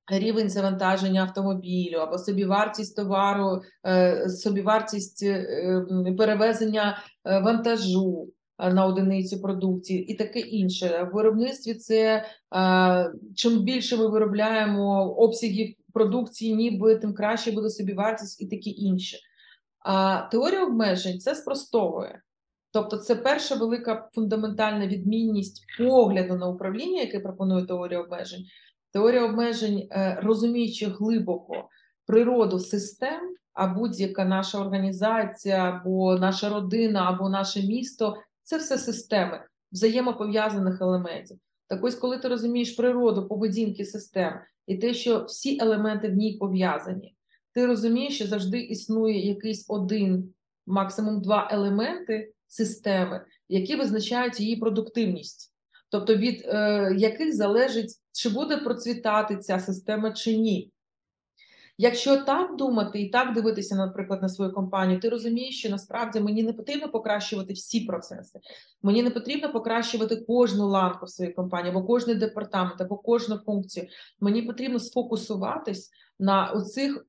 Рівень 0.08 0.50
завантаження 0.50 1.22
автомобілю 1.22 1.98
або 1.98 2.18
собівартість 2.18 2.96
товару, 2.96 3.62
е, 3.86 4.30
собівартість 4.30 5.24
е, 5.24 5.86
перевезення 6.18 6.98
вантажу 7.26 8.28
на 8.60 8.86
одиницю 8.86 9.42
продукції 9.42 10.06
і 10.06 10.16
таке 10.16 10.40
інше. 10.40 11.10
В 11.12 11.16
виробництві 11.16 11.74
це 11.74 12.26
чим 13.36 13.60
більше 13.60 13.98
ми 13.98 14.08
виробляємо 14.08 15.14
обсягів 15.14 15.76
продукції, 15.94 16.56
ніби 16.56 16.96
тим 16.96 17.14
краще 17.14 17.52
буде 17.52 17.70
собі 17.70 17.94
вартість 17.94 18.42
і 18.42 18.48
таке 18.48 18.70
інше. 18.70 19.18
А 19.80 20.22
теорія 20.32 20.66
обмежень 20.66 21.20
це 21.20 21.36
спростовує. 21.36 22.22
Тобто, 22.72 22.98
це 22.98 23.16
перша 23.16 23.56
велика 23.56 24.10
фундаментальна 24.14 24.88
відмінність 24.88 25.66
погляду 25.78 26.36
на 26.36 26.48
управління, 26.48 27.02
яке 27.02 27.20
пропонує 27.20 27.66
теорія 27.66 28.02
обмежень. 28.02 28.46
Теорія 28.92 29.26
обмежень, 29.26 29.88
е, 29.92 30.20
розуміючи 30.24 30.86
глибоко 30.86 31.70
природу 32.06 32.60
систем, 32.60 33.36
а 33.54 33.68
будь-яка 33.68 34.26
наша 34.26 34.60
організація, 34.60 35.58
або 35.58 36.16
наша 36.16 36.50
родина, 36.50 37.10
або 37.10 37.30
наше 37.30 37.62
місто 37.62 38.16
це 38.44 38.58
все 38.58 38.78
системи 38.78 39.44
взаємопов'язаних 39.72 40.82
елементів. 40.82 41.38
Так 41.68 41.84
ось, 41.84 41.96
коли 41.96 42.18
ти 42.18 42.28
розумієш 42.28 42.72
природу 42.72 43.28
поведінки 43.28 43.86
систем 43.86 44.34
і 44.68 44.78
те, 44.78 44.94
що 44.94 45.24
всі 45.24 45.58
елементи 45.62 46.08
в 46.08 46.14
ній 46.14 46.38
пов'язані, 46.40 47.16
ти 47.54 47.66
розумієш, 47.66 48.16
що 48.16 48.28
завжди 48.28 48.60
існує 48.60 49.28
якийсь 49.28 49.66
один, 49.68 50.34
максимум 50.66 51.22
два 51.22 51.50
елементи 51.52 52.34
системи, 52.48 53.26
які 53.50 53.76
визначають 53.76 54.40
її 54.40 54.56
продуктивність, 54.56 55.54
тобто 55.90 56.16
від 56.16 56.46
е, 56.46 56.96
яких 56.98 57.36
залежить, 57.36 57.96
чи 58.12 58.30
буде 58.30 58.58
процвітати 58.58 59.38
ця 59.38 59.60
система 59.60 60.12
чи 60.12 60.38
ні. 60.38 60.73
Якщо 61.78 62.18
так 62.18 62.56
думати 62.56 63.02
і 63.02 63.10
так 63.10 63.34
дивитися, 63.34 63.76
наприклад, 63.76 64.22
на 64.22 64.30
свою 64.30 64.54
компанію, 64.54 65.00
ти 65.00 65.10
розумієш, 65.10 65.60
що 65.60 65.70
насправді 65.70 66.20
мені 66.20 66.44
не 66.44 66.54
потрібно 66.54 66.90
покращувати 66.90 67.54
всі 67.54 67.82
процеси, 67.82 68.40
мені 68.82 69.04
не 69.04 69.10
потрібно 69.10 69.52
покращувати 69.52 70.16
кожну 70.16 70.68
ланку 70.68 71.06
в 71.06 71.10
своїй 71.10 71.34
компанії, 71.34 71.76
або 71.76 71.86
кожний 71.86 72.16
департамент, 72.16 72.82
або 72.82 72.98
кожну 72.98 73.38
функцію. 73.38 73.88
Мені 74.20 74.42
потрібно 74.42 74.80
сфокусуватись 74.80 75.90
на 76.20 76.52
оцих 76.52 77.06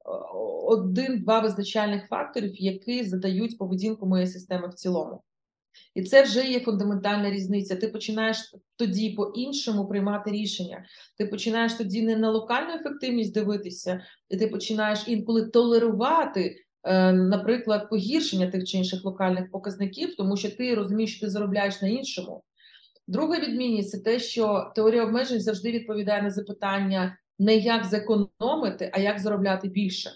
один-два 0.66 1.40
визначальних 1.40 2.08
факторів, 2.08 2.62
які 2.62 3.04
задають 3.04 3.58
поведінку 3.58 4.06
моєї 4.06 4.28
системи 4.28 4.68
в 4.68 4.74
цілому. 4.74 5.22
І 5.94 6.02
це 6.02 6.22
вже 6.22 6.46
є 6.50 6.60
фундаментальна 6.60 7.30
різниця. 7.30 7.76
Ти 7.76 7.88
починаєш 7.88 8.54
тоді 8.76 9.10
по-іншому 9.10 9.88
приймати 9.88 10.30
рішення. 10.30 10.84
Ти 11.18 11.26
починаєш 11.26 11.74
тоді 11.74 12.02
не 12.02 12.16
на 12.16 12.30
локальну 12.30 12.74
ефективність 12.74 13.34
дивитися, 13.34 14.00
і 14.28 14.36
ти 14.36 14.46
починаєш 14.46 15.04
інколи 15.06 15.46
толерувати, 15.46 16.56
е, 16.82 17.12
наприклад, 17.12 17.90
погіршення 17.90 18.50
тих 18.50 18.64
чи 18.64 18.78
інших 18.78 19.04
локальних 19.04 19.50
показників, 19.50 20.16
тому 20.16 20.36
що 20.36 20.50
ти 20.50 20.74
розумієш, 20.74 21.16
що 21.16 21.26
ти 21.26 21.30
заробляєш 21.30 21.82
на 21.82 21.88
іншому. 21.88 22.42
Друга 23.06 23.40
відмінність 23.40 23.90
це 23.90 23.98
те, 23.98 24.18
що 24.18 24.72
теорія 24.74 25.04
обмежень 25.04 25.40
завжди 25.40 25.72
відповідає 25.72 26.22
на 26.22 26.30
запитання 26.30 27.18
не 27.38 27.56
як 27.56 27.84
зекономити, 27.84 28.90
а 28.92 29.00
як 29.00 29.18
заробляти 29.18 29.68
більше. 29.68 30.10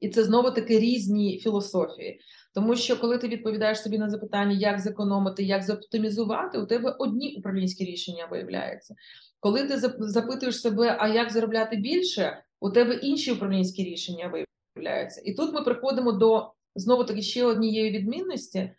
І 0.00 0.08
це 0.08 0.24
знову 0.24 0.50
таки 0.50 0.78
різні 0.78 1.38
філософії. 1.38 2.20
Тому 2.54 2.76
що 2.76 3.00
коли 3.00 3.18
ти 3.18 3.28
відповідаєш 3.28 3.82
собі 3.82 3.98
на 3.98 4.10
запитання, 4.10 4.52
як 4.52 4.80
зекономити, 4.80 5.42
як 5.42 5.62
зоптимізувати, 5.62 6.58
у 6.58 6.66
тебе 6.66 6.96
одні 6.98 7.36
управлінські 7.38 7.84
рішення 7.84 8.26
виявляються. 8.30 8.94
Коли 9.40 9.68
ти 9.68 9.78
запитуєш 9.98 10.60
себе, 10.60 10.96
а 11.00 11.08
як 11.08 11.32
заробляти 11.32 11.76
більше, 11.76 12.42
у 12.60 12.70
тебе 12.70 12.94
інші 12.94 13.32
управлінські 13.32 13.84
рішення 13.84 14.46
виявляються. 14.76 15.22
І 15.24 15.34
тут 15.34 15.54
ми 15.54 15.62
приходимо 15.62 16.12
до 16.12 16.52
знову 16.74 17.04
таки 17.04 17.22
ще 17.22 17.44
однієї 17.44 17.90
відмінності. 17.90 18.72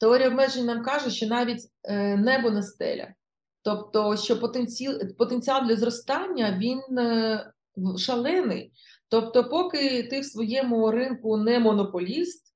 Теорія 0.00 0.28
обмежень 0.28 0.66
нам 0.66 0.82
каже, 0.82 1.10
що 1.10 1.26
навіть 1.26 1.62
е, 1.84 2.16
небо 2.16 2.50
не 2.50 2.62
стеля. 2.62 3.14
Тобто, 3.62 4.16
що 4.16 4.40
потенціал 4.40 4.98
потенціал 5.18 5.66
для 5.66 5.76
зростання 5.76 6.58
він 6.58 6.98
е, 6.98 7.52
шалений. 7.98 8.72
Тобто, 9.08 9.48
поки 9.48 10.02
ти 10.02 10.20
в 10.20 10.24
своєму 10.24 10.90
ринку 10.90 11.36
не 11.36 11.58
монополіст 11.58 12.48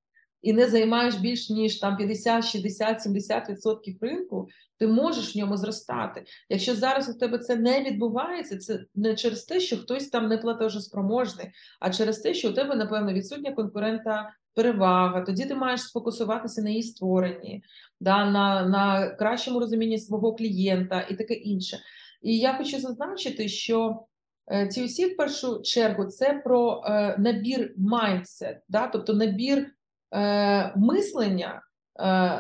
і 0.43 0.53
не 0.53 0.67
займаєш 0.67 1.15
більш 1.15 1.51
ніж 1.51 1.79
там 1.79 1.97
50, 1.97 2.45
60, 2.45 3.07
70% 3.07 3.97
ринку, 4.01 4.49
ти 4.79 4.87
можеш 4.87 5.35
в 5.35 5.39
ньому 5.39 5.57
зростати. 5.57 6.25
Якщо 6.49 6.75
зараз 6.75 7.09
у 7.09 7.19
тебе 7.19 7.39
це 7.39 7.57
не 7.57 7.83
відбувається, 7.83 8.59
це 8.59 8.85
не 8.95 9.15
через 9.15 9.45
те, 9.45 9.61
що 9.61 9.77
хтось 9.77 10.09
там 10.09 10.29
не 10.29 10.39
платежоспроможний, 10.39 11.47
а 11.81 11.91
через 11.91 12.19
те, 12.19 12.35
що 12.35 12.51
у 12.51 12.53
тебе, 12.53 12.77
напевно, 12.77 13.13
відсутня 13.13 13.53
конкурента 13.53 14.31
перевага. 14.55 15.21
Тоді 15.21 15.45
ти 15.45 15.55
маєш 15.55 15.81
сфокусуватися 15.81 16.63
на 16.63 16.71
її 16.71 16.83
створенні, 16.83 17.63
да, 18.01 18.31
на, 18.31 18.69
на 18.69 19.11
кращому 19.11 19.61
розумінні 19.61 19.99
свого 19.99 20.35
клієнта 20.35 21.01
і 21.11 21.17
таке 21.17 21.35
інше. 21.35 21.79
І 22.23 22.39
я 22.39 22.57
хочу 22.57 22.81
зазначити, 22.81 23.49
що 23.49 24.05
Е, 24.51 24.69
в 25.07 25.17
першу 25.17 25.63
чергу 25.63 26.05
це 26.05 26.43
про 26.45 26.83
е, 26.87 27.17
набір 27.19 27.75
mindset, 27.79 28.57
да? 28.69 28.87
тобто 28.87 29.15
набір 29.15 29.67
е, 30.15 30.73
мислення, 30.77 31.63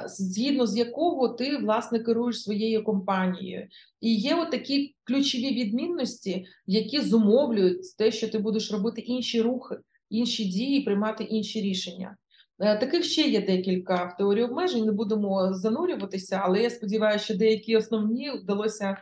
згідно 0.06 0.66
з 0.66 0.76
якого 0.76 1.28
ти 1.28 1.56
власне 1.56 1.98
керуєш 1.98 2.42
своєю 2.42 2.84
компанією. 2.84 3.68
І 4.00 4.14
є 4.14 4.34
от 4.34 4.50
такі 4.50 4.94
ключові 5.04 5.50
відмінності, 5.50 6.46
які 6.66 7.00
зумовлюють 7.00 7.96
те, 7.98 8.12
що 8.12 8.28
ти 8.28 8.38
будеш 8.38 8.72
робити 8.72 9.00
інші 9.00 9.42
рухи, 9.42 9.76
інші 10.10 10.44
дії, 10.44 10.80
приймати 10.80 11.24
інші 11.24 11.60
рішення. 11.60 12.16
Таких 12.58 13.04
ще 13.04 13.22
є 13.22 13.46
декілька 13.46 14.04
в 14.04 14.16
теорії 14.16 14.44
обмежень, 14.44 14.84
не 14.84 14.92
будемо 14.92 15.54
занурюватися, 15.54 16.40
але 16.44 16.62
я 16.62 16.70
сподіваюся, 16.70 17.24
що 17.24 17.36
деякі 17.36 17.76
основні 17.76 18.30
вдалося 18.30 18.96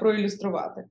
проілюструвати. 0.00 0.84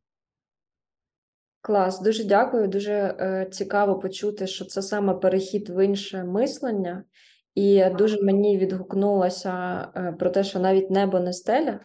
Клас, 1.65 2.01
дуже 2.01 2.23
дякую. 2.23 2.67
Дуже 2.67 2.93
е, 2.93 3.47
цікаво 3.51 3.99
почути, 3.99 4.47
що 4.47 4.65
це 4.65 4.81
саме 4.81 5.13
перехід 5.13 5.69
в 5.69 5.85
інше 5.85 6.23
мислення, 6.23 7.03
і 7.55 7.85
дуже 7.97 8.23
мені 8.23 8.57
відгукнулося 8.57 9.87
е, 9.95 10.15
про 10.19 10.29
те, 10.29 10.43
що 10.43 10.59
навіть 10.59 10.89
небо 10.89 11.19
не 11.19 11.33
стеля. 11.33 11.79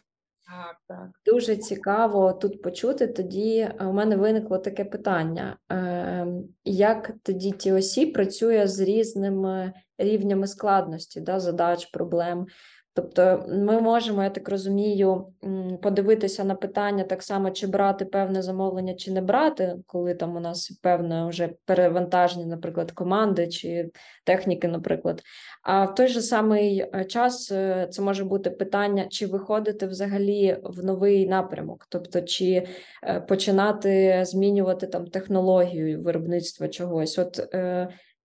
Так, 0.46 0.76
так. 0.88 1.08
Дуже 1.24 1.56
цікаво 1.56 2.32
тут 2.32 2.62
почути. 2.62 3.06
Тоді 3.06 3.58
е, 3.58 3.84
у 3.84 3.92
мене 3.92 4.16
виникло 4.16 4.58
таке 4.58 4.84
питання: 4.84 5.56
Ем, 5.68 6.44
як 6.64 7.12
тоді 7.22 7.52
TOC 7.52 8.12
працює 8.12 8.66
з 8.66 8.80
різними 8.80 9.72
рівнями 9.98 10.46
складності, 10.46 11.20
да, 11.20 11.40
задач, 11.40 11.86
проблем? 11.86 12.46
Тобто 12.94 13.44
ми 13.48 13.80
можемо, 13.80 14.22
я 14.22 14.30
так 14.30 14.48
розумію, 14.48 15.26
подивитися 15.82 16.44
на 16.44 16.54
питання 16.54 17.04
так 17.04 17.22
само, 17.22 17.50
чи 17.50 17.66
брати 17.66 18.04
певне 18.04 18.42
замовлення, 18.42 18.94
чи 18.94 19.12
не 19.12 19.20
брати, 19.20 19.76
коли 19.86 20.14
там 20.14 20.36
у 20.36 20.40
нас 20.40 20.70
певне 20.82 21.28
вже 21.28 21.50
перевантаження, 21.64 22.46
наприклад, 22.46 22.92
команди 22.92 23.48
чи 23.48 23.90
техніки, 24.24 24.68
наприклад. 24.68 25.22
А 25.62 25.84
в 25.84 25.94
той 25.94 26.08
же 26.08 26.22
самий 26.22 26.78
е, 26.78 27.04
час 27.04 27.52
е, 27.52 27.88
це 27.90 28.02
може 28.02 28.24
бути 28.24 28.50
питання, 28.50 29.06
чи 29.10 29.26
виходити 29.26 29.86
взагалі 29.86 30.58
в 30.62 30.84
новий 30.84 31.28
напрямок, 31.28 31.86
тобто 31.88 32.20
чи 32.20 32.66
е, 33.02 33.20
починати 33.20 34.22
змінювати 34.24 34.86
там 34.86 35.06
технологію 35.06 36.02
виробництва 36.02 36.68
чогось. 36.68 37.18
От 37.18 37.54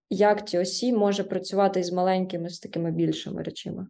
як 0.10 0.42
TOC 0.42 0.98
може 0.98 1.24
працювати 1.24 1.84
з 1.84 1.92
маленькими, 1.92 2.50
з 2.50 2.60
такими 2.60 2.92
більшими 2.92 3.44
речами? 3.44 3.88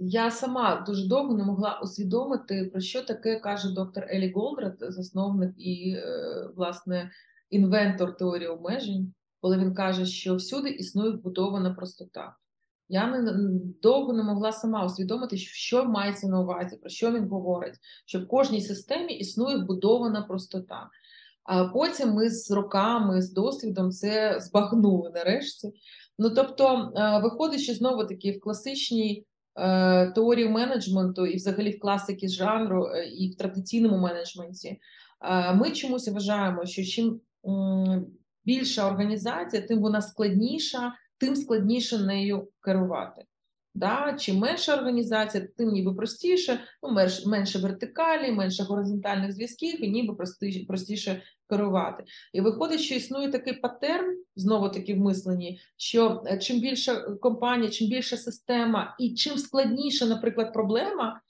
Я 0.00 0.30
сама 0.30 0.84
дуже 0.86 1.08
довго 1.08 1.34
не 1.34 1.44
могла 1.44 1.80
усвідомити, 1.82 2.64
про 2.72 2.80
що 2.80 3.02
таке 3.02 3.40
каже 3.40 3.74
доктор 3.74 4.04
Елі 4.04 4.32
Голдрат, 4.32 4.74
засновник 4.78 5.54
і, 5.58 5.94
е, 5.96 6.48
власне, 6.56 7.10
інвентор 7.50 8.16
теорії 8.16 8.48
обмежень, 8.48 9.14
коли 9.40 9.58
він 9.58 9.74
каже, 9.74 10.06
що 10.06 10.36
всюди 10.36 10.70
існує 10.70 11.10
вбудована 11.10 11.74
простота. 11.74 12.36
Я 12.88 13.06
не 13.06 13.32
довго 13.82 14.12
не 14.12 14.22
могла 14.22 14.52
сама 14.52 14.86
усвідомити, 14.86 15.36
що 15.36 15.84
мається 15.84 16.28
на 16.28 16.40
увазі, 16.40 16.76
про 16.76 16.90
що 16.90 17.12
він 17.12 17.28
говорить, 17.28 17.74
що 18.06 18.20
в 18.20 18.28
кожній 18.28 18.60
системі 18.60 19.14
існує 19.14 19.56
вбудована 19.56 20.22
простота. 20.22 20.88
А 21.44 21.64
потім 21.64 22.10
ми 22.10 22.30
з 22.30 22.50
роками, 22.50 23.22
з 23.22 23.32
досвідом 23.32 23.90
це 23.90 24.40
збагнули 24.40 25.10
нарешті. 25.14 25.72
Ну 26.18 26.30
тобто, 26.30 26.92
е, 26.96 27.20
виходить, 27.22 27.60
що 27.60 27.74
знову 27.74 28.04
таки 28.04 28.32
в 28.32 28.40
класичній 28.40 29.26
е, 29.56 30.10
теорії 30.10 30.48
менеджменту, 30.48 31.26
і 31.26 31.36
взагалі 31.36 31.70
в 31.70 31.80
класики 31.80 32.28
жанру, 32.28 32.86
е, 32.86 33.06
і 33.08 33.30
в 33.30 33.36
традиційному 33.36 33.98
менеджменті, 33.98 34.80
ми 35.54 35.70
чомусь 35.70 36.08
вважаємо, 36.08 36.66
що 36.66 36.84
чим 36.84 37.20
більша 38.44 38.86
організація, 38.86 39.62
тим 39.62 39.80
вона 39.80 40.02
складніша, 40.02 40.92
тим 41.18 41.36
складніше 41.36 41.98
нею 41.98 42.48
керувати. 42.60 43.24
Да? 43.74 44.16
Чим 44.18 44.36
менша 44.36 44.76
організація, 44.76 45.48
тим 45.56 45.68
ніби 45.68 45.94
простіше, 45.94 46.60
ну, 46.82 46.96
менше 47.26 47.58
вертикалі, 47.58 48.32
менше 48.32 48.62
горизонтальних 48.62 49.32
зв'язків, 49.32 49.84
і 49.84 49.88
ніби 49.90 50.14
простіше, 50.14 50.64
простіше 50.68 51.22
керувати. 51.48 52.04
І 52.32 52.40
виходить, 52.40 52.80
що 52.80 52.94
існує 52.94 53.30
такий 53.30 53.52
паттерн, 53.52 54.16
знову 54.36 54.68
таки 54.68 54.94
в 54.94 54.98
мисленні, 54.98 55.60
що 55.76 56.22
е, 56.26 56.38
чим 56.38 56.60
більша 56.60 57.00
компанія, 57.00 57.70
чим 57.70 57.88
більша 57.88 58.16
система, 58.16 58.96
і 58.98 59.14
чим 59.14 59.38
складніша, 59.38 60.06
наприклад, 60.06 60.52
проблема. 60.52 61.20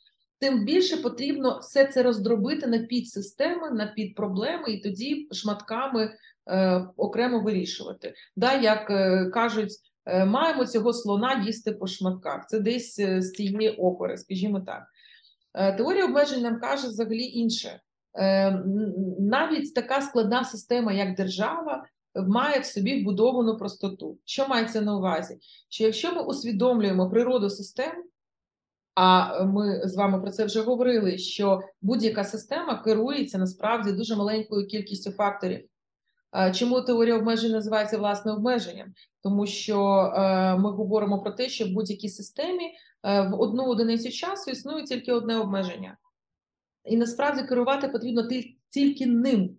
Тим 0.41 0.65
більше 0.65 0.97
потрібно 0.97 1.59
все 1.63 1.87
це 1.87 2.03
роздробити 2.03 2.67
на 2.67 2.79
підсистеми, 2.79 3.71
на 3.71 3.87
підпроблеми, 3.87 4.73
і 4.73 4.81
тоді 4.81 5.29
шматками 5.33 6.15
е, 6.51 6.87
окремо 6.97 7.41
вирішувати. 7.41 8.15
Да, 8.37 8.55
Як 8.55 8.91
е, 8.91 9.31
кажуть, 9.35 9.71
е, 9.71 9.77
маємо 10.09 10.67
цього 10.67 10.93
слона 10.93 11.45
їсти 11.47 11.73
по 11.73 11.87
шматках. 11.87 12.47
Це 12.49 12.61
десь 12.61 12.99
е, 12.99 13.23
з 13.23 13.33
цієї 13.33 13.71
опери, 13.71 14.17
скажімо 14.17 14.61
так. 14.61 14.83
Е, 15.55 15.77
теорія 15.77 16.05
обмежень 16.05 16.43
нам 16.43 16.61
каже 16.61 16.89
взагалі 16.89 17.25
інше. 17.25 17.81
Навіть 19.19 19.75
така 19.75 20.01
складна 20.01 20.45
система, 20.45 20.93
як 20.93 21.15
держава, 21.15 21.85
має 22.15 22.61
в 22.61 22.65
собі 22.65 23.03
вбудовану 23.03 23.57
простоту. 23.57 24.19
Що 24.25 24.49
мається 24.49 24.81
на 24.81 24.97
увазі? 24.97 25.39
Що 25.69 25.85
якщо 25.85 26.15
ми 26.15 26.23
усвідомлюємо 26.23 27.11
природу 27.11 27.51
систем, 27.51 28.05
а 28.95 29.45
ми 29.45 29.83
з 29.85 29.97
вами 29.97 30.21
про 30.21 30.31
це 30.31 30.45
вже 30.45 30.61
говорили, 30.61 31.19
що 31.19 31.61
будь-яка 31.83 32.25
система 32.25 32.83
керується 32.83 33.39
насправді 33.39 33.93
дуже 33.93 34.17
маленькою 34.17 34.67
кількістю 34.67 35.11
факторів. 35.11 35.69
Чому 36.55 36.81
теорія 36.81 37.17
обмежень 37.17 37.53
називається 37.53 37.99
власне 37.99 38.33
обмеженням? 38.33 38.95
Тому 39.23 39.47
що 39.47 39.81
е, 40.17 40.57
ми 40.57 40.71
говоримо 40.71 41.23
про 41.23 41.33
те, 41.33 41.49
що 41.49 41.65
в 41.65 41.69
будь-якій 41.69 42.09
системі 42.09 42.65
е, 42.65 43.23
в 43.23 43.41
одну 43.41 43.65
одиницю 43.65 44.11
часу 44.11 44.51
існує 44.51 44.85
тільки 44.85 45.13
одне 45.13 45.39
обмеження. 45.39 45.97
І 46.85 46.97
насправді 46.97 47.43
керувати 47.43 47.89
потрібно 47.89 48.29
тільки 48.71 49.07
ним. 49.07 49.57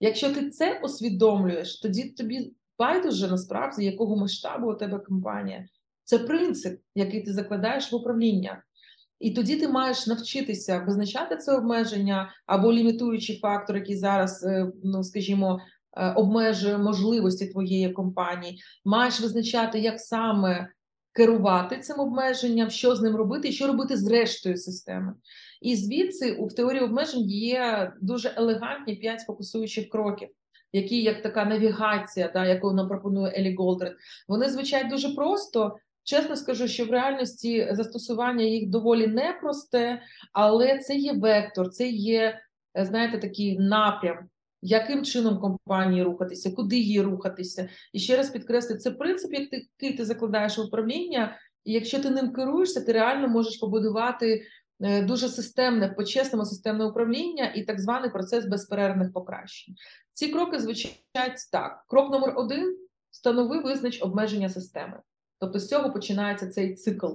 Якщо 0.00 0.34
ти 0.34 0.50
це 0.50 0.80
усвідомлюєш, 0.84 1.80
тоді 1.80 2.04
тобі 2.04 2.54
байдуже 2.78 3.28
насправді 3.28 3.84
якого 3.84 4.16
масштабу 4.16 4.70
у 4.70 4.74
тебе 4.74 4.98
компанія. 4.98 5.68
Це 6.04 6.18
принцип, 6.18 6.80
який 6.94 7.22
ти 7.22 7.32
закладаєш 7.32 7.92
в 7.92 7.94
управління. 7.94 8.62
І 9.20 9.30
тоді 9.30 9.56
ти 9.56 9.68
маєш 9.68 10.06
навчитися 10.06 10.78
визначати 10.78 11.36
це 11.36 11.56
обмеження 11.56 12.30
або 12.46 12.72
лімітуючий 12.72 13.38
фактор, 13.38 13.76
який 13.76 13.96
зараз, 13.96 14.44
е, 14.44 14.72
ну 14.84 15.04
скажімо, 15.04 15.60
обмежує 16.16 16.78
можливості 16.78 17.46
твоєї 17.46 17.92
компанії. 17.92 18.60
Маєш 18.84 19.20
визначати, 19.20 19.78
як 19.78 20.00
саме 20.00 20.68
керувати 21.12 21.78
цим 21.78 22.00
обмеженням, 22.00 22.70
що 22.70 22.96
з 22.96 23.02
ним 23.02 23.16
робити, 23.16 23.48
і 23.48 23.52
що 23.52 23.66
робити 23.66 23.96
з 23.96 24.06
рештою 24.06 24.56
системи. 24.56 25.14
І 25.62 25.76
звідси 25.76 26.32
у 26.32 26.48
теорії 26.48 26.82
обмежень 26.82 27.30
є 27.30 27.92
дуже 28.00 28.32
елегантні 28.36 28.96
п'ять 28.96 29.20
фокусуючих 29.20 29.88
кроків. 29.88 30.28
Які 30.72 31.02
як 31.02 31.22
така 31.22 31.44
навігація, 31.44 32.30
да, 32.34 32.46
яку 32.46 32.72
нам 32.72 32.88
пропонує 32.88 33.32
Елі 33.36 33.54
Голдред, 33.54 33.96
вони 34.28 34.48
звучать 34.48 34.90
дуже 34.90 35.14
просто. 35.14 35.76
Чесно 36.04 36.36
скажу, 36.36 36.68
що 36.68 36.84
в 36.84 36.90
реальності 36.90 37.68
застосування 37.72 38.44
їх 38.44 38.68
доволі 38.68 39.06
непросте, 39.06 40.02
але 40.32 40.78
це 40.78 40.94
є 40.94 41.12
вектор, 41.12 41.68
це 41.68 41.88
є, 41.88 42.40
знаєте, 42.74 43.18
такий 43.18 43.58
напрям, 43.58 44.18
яким 44.62 45.04
чином 45.04 45.38
компанії 45.38 46.02
рухатися, 46.02 46.50
куди 46.50 46.76
її 46.76 47.00
рухатися. 47.00 47.68
І 47.92 47.98
ще 47.98 48.16
раз 48.16 48.30
підкреслю, 48.30 48.76
це 48.76 48.90
принцип, 48.90 49.32
який 49.32 49.96
ти 49.96 50.04
закладаєш 50.04 50.58
в 50.58 50.60
управління, 50.60 51.36
і 51.64 51.72
якщо 51.72 52.02
ти 52.02 52.10
ним 52.10 52.32
керуєшся, 52.32 52.80
ти 52.80 52.92
реально 52.92 53.28
можеш 53.28 53.56
побудувати 53.56 54.42
Е, 54.80 55.02
дуже 55.02 55.28
системне, 55.28 55.88
по-чесному 55.88 56.44
системне 56.44 56.84
управління 56.84 57.52
і 57.56 57.64
так 57.64 57.80
званий 57.80 58.10
процес 58.10 58.46
безперервних 58.46 59.12
покращень. 59.12 59.74
Ці 60.12 60.28
кроки 60.28 60.58
звучать 60.58 61.48
так: 61.52 61.84
крок 61.88 62.12
номер 62.12 62.34
один 62.36 62.78
встанови 63.10 63.60
визнач 63.60 64.02
обмеження 64.02 64.48
системи. 64.48 65.00
Тобто 65.38 65.58
з 65.58 65.68
цього 65.68 65.92
починається 65.92 66.48
цей 66.48 66.74
цикл. 66.74 67.06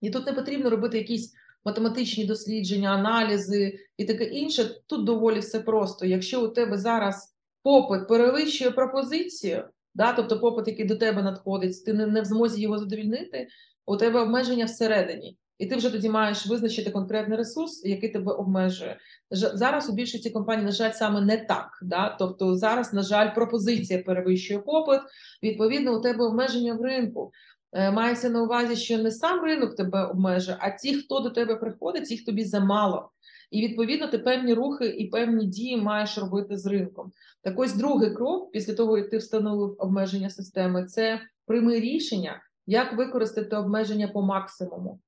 І 0.00 0.10
тут 0.10 0.26
не 0.26 0.32
потрібно 0.32 0.70
робити 0.70 0.98
якісь 0.98 1.34
математичні 1.64 2.24
дослідження, 2.24 2.90
аналізи 2.90 3.78
і 3.96 4.04
таке 4.04 4.24
інше. 4.24 4.70
Тут 4.86 5.04
доволі 5.04 5.38
все 5.38 5.60
просто. 5.60 6.06
Якщо 6.06 6.44
у 6.44 6.48
тебе 6.48 6.78
зараз 6.78 7.34
попит 7.62 8.08
перевищує 8.08 8.70
пропозицію, 8.70 9.64
да, 9.94 10.12
тобто 10.12 10.40
попит, 10.40 10.68
який 10.68 10.84
до 10.84 10.96
тебе 10.96 11.22
надходить, 11.22 11.84
ти 11.84 11.92
не, 11.92 12.06
не 12.06 12.20
в 12.20 12.24
змозі 12.24 12.62
його 12.62 12.78
задовільнити, 12.78 13.48
у 13.86 13.96
тебе 13.96 14.20
обмеження 14.20 14.64
всередині. 14.64 15.38
І 15.60 15.66
ти 15.66 15.76
вже 15.76 15.90
тоді 15.90 16.08
маєш 16.08 16.46
визначити 16.46 16.90
конкретний 16.90 17.38
ресурс, 17.38 17.84
який 17.84 18.08
тебе 18.08 18.32
обмежує. 18.32 18.98
Зараз 19.30 19.90
у 19.90 19.92
більшості 19.92 20.30
компаній, 20.30 20.64
на 20.64 20.72
жаль, 20.72 20.92
саме 20.92 21.20
не 21.20 21.36
так. 21.36 21.68
Да? 21.82 22.16
Тобто 22.18 22.56
зараз, 22.56 22.92
на 22.92 23.02
жаль, 23.02 23.34
пропозиція 23.34 24.02
перевищує 24.02 24.60
попит. 24.60 25.00
Відповідно, 25.42 25.98
у 25.98 26.00
тебе 26.00 26.24
обмеження 26.24 26.74
в 26.74 26.82
ринку. 26.82 27.32
Е, 27.72 27.90
мається 27.90 28.30
на 28.30 28.42
увазі, 28.42 28.76
що 28.76 28.98
не 28.98 29.10
сам 29.10 29.44
ринок 29.44 29.76
тебе 29.76 30.04
обмежує, 30.04 30.56
а 30.60 30.70
ті, 30.70 30.94
хто 30.94 31.20
до 31.20 31.30
тебе 31.30 31.56
приходить, 31.56 32.10
їх 32.10 32.24
тобі 32.24 32.44
замало. 32.44 33.10
І 33.50 33.68
відповідно 33.68 34.08
ти 34.08 34.18
певні 34.18 34.54
рухи 34.54 34.86
і 34.86 35.06
певні 35.06 35.46
дії 35.46 35.76
маєш 35.76 36.18
робити 36.18 36.58
з 36.58 36.66
ринком. 36.66 37.12
Так 37.42 37.58
ось 37.58 37.74
другий 37.74 38.14
крок, 38.14 38.52
після 38.52 38.74
того 38.74 38.98
як 38.98 39.10
ти 39.10 39.18
встановив 39.18 39.76
обмеження 39.78 40.30
системи, 40.30 40.84
це 40.84 41.20
прийми 41.46 41.80
рішення, 41.80 42.42
як 42.66 42.96
використати 42.96 43.56
обмеження 43.56 44.08
по 44.08 44.22
максимуму. 44.22 45.00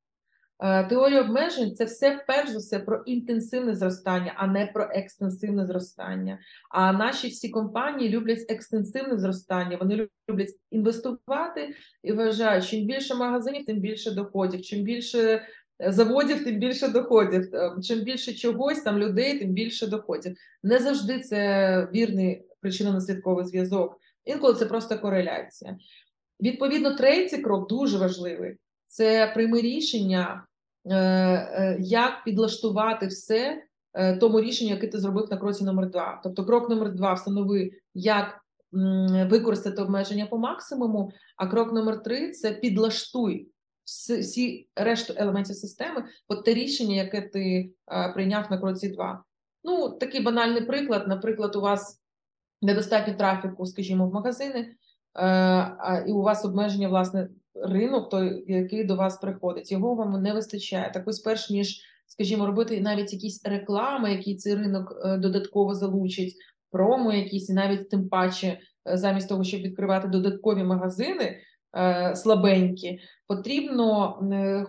Е, 0.64 0.84
теорія 0.84 1.20
обмежень 1.20 1.74
це 1.74 1.84
все 1.84 2.24
перш 2.26 2.50
за 2.50 2.58
все 2.58 2.78
про 2.78 3.02
інтенсивне 3.06 3.74
зростання, 3.74 4.34
а 4.36 4.46
не 4.46 4.66
про 4.66 4.88
екстенсивне 4.92 5.66
зростання. 5.66 6.38
А 6.70 6.92
наші 6.92 7.28
всі 7.28 7.48
компанії 7.48 8.10
люблять 8.10 8.46
екстенсивне 8.48 9.18
зростання. 9.18 9.76
Вони 9.76 10.08
люблять 10.30 10.50
інвестувати 10.70 11.74
і 12.02 12.12
вважають, 12.12 12.66
чим 12.66 12.86
більше 12.86 13.14
магазинів, 13.14 13.66
тим 13.66 13.78
більше 13.78 14.10
доходів. 14.10 14.62
Чим 14.62 14.82
більше 14.82 15.18
е, 15.82 15.92
заводів, 15.92 16.44
тим 16.44 16.58
більше 16.58 16.88
доходів. 16.88 17.54
Е, 17.54 17.72
чим 17.82 18.00
більше 18.00 18.32
чогось 18.32 18.82
там 18.82 18.98
людей, 18.98 19.38
тим 19.38 19.50
більше 19.50 19.86
доходів. 19.86 20.36
Не 20.62 20.78
завжди 20.78 21.20
це 21.20 21.88
вірний 21.94 22.42
причинно-наслідковий 22.62 23.44
зв'язок. 23.44 24.00
Інколи 24.24 24.54
це 24.54 24.66
просто 24.66 24.98
кореляція. 24.98 25.76
Відповідно, 26.40 26.96
третій 26.96 27.38
крок 27.38 27.68
дуже 27.68 27.98
важливий. 27.98 28.56
Це 28.86 29.32
прийми 29.34 29.60
рішення 29.60 30.46
як 31.78 32.24
підлаштувати 32.24 33.06
все 33.06 33.62
тому 34.20 34.40
рішенню, 34.40 34.70
яке 34.70 34.88
ти 34.88 34.98
зробив 34.98 35.26
на 35.30 35.36
кроці 35.36 35.64
номер 35.64 35.90
два. 35.90 36.20
Тобто, 36.24 36.44
крок 36.44 36.68
номер 36.68 36.94
два 36.94 37.14
встанови, 37.14 37.70
як 37.94 38.38
використати 39.30 39.82
обмеження 39.82 40.26
по 40.26 40.38
максимуму. 40.38 41.10
А 41.36 41.46
крок 41.46 41.72
номер 41.72 42.02
три 42.02 42.30
це 42.30 42.52
підлаштуй 42.52 43.48
всі 43.84 44.68
решту 44.76 45.14
елементів 45.16 45.56
системи 45.56 46.04
під 46.28 46.44
те 46.44 46.54
рішення, 46.54 46.96
яке 46.96 47.22
ти 47.22 47.72
прийняв 48.14 48.46
на 48.50 48.58
кроці 48.58 48.88
два. 48.88 49.24
Ну, 49.64 49.88
такий 49.88 50.22
банальний 50.22 50.64
приклад. 50.64 51.08
Наприклад, 51.08 51.56
у 51.56 51.60
вас 51.60 52.00
недостатньо 52.62 53.14
трафіку, 53.14 53.66
скажімо, 53.66 54.08
в 54.08 54.14
магазини, 54.14 54.74
і 56.06 56.12
у 56.12 56.22
вас 56.22 56.44
обмеження 56.44 56.88
власне 56.88 57.28
ринок, 57.54 58.10
той, 58.10 58.44
який 58.46 58.84
до 58.84 58.96
вас 58.96 59.16
приходить. 59.16 59.72
Його 59.72 59.94
вам 59.94 60.22
не 60.22 60.32
вистачає. 60.32 60.90
Так 60.94 61.08
ось 61.08 61.20
перш 61.20 61.50
ніж, 61.50 61.80
скажімо, 62.06 62.46
робити 62.46 62.80
навіть 62.80 63.12
якісь 63.12 63.44
реклами, 63.44 64.12
які 64.12 64.36
цей 64.36 64.54
ринок 64.54 65.02
е, 65.04 65.16
додатково 65.16 65.74
залучить, 65.74 66.34
промо, 66.70 67.12
якісь 67.12 67.50
і 67.50 67.52
навіть 67.52 67.90
тим 67.90 68.08
паче, 68.08 68.58
е, 68.88 68.96
замість 68.96 69.28
того, 69.28 69.44
щоб 69.44 69.60
відкривати 69.60 70.08
додаткові 70.08 70.64
магазини 70.64 71.40
е, 71.76 72.16
слабенькі, 72.16 73.00
потрібно 73.26 74.18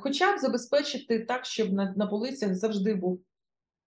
хоча 0.01 0.35
б 0.35 0.39
забезпечити 0.39 1.19
так, 1.19 1.45
щоб 1.45 1.73
на, 1.73 1.93
на 1.97 2.07
полицях 2.07 2.55
завжди 2.55 2.93
був 2.93 3.15
в 3.15 3.19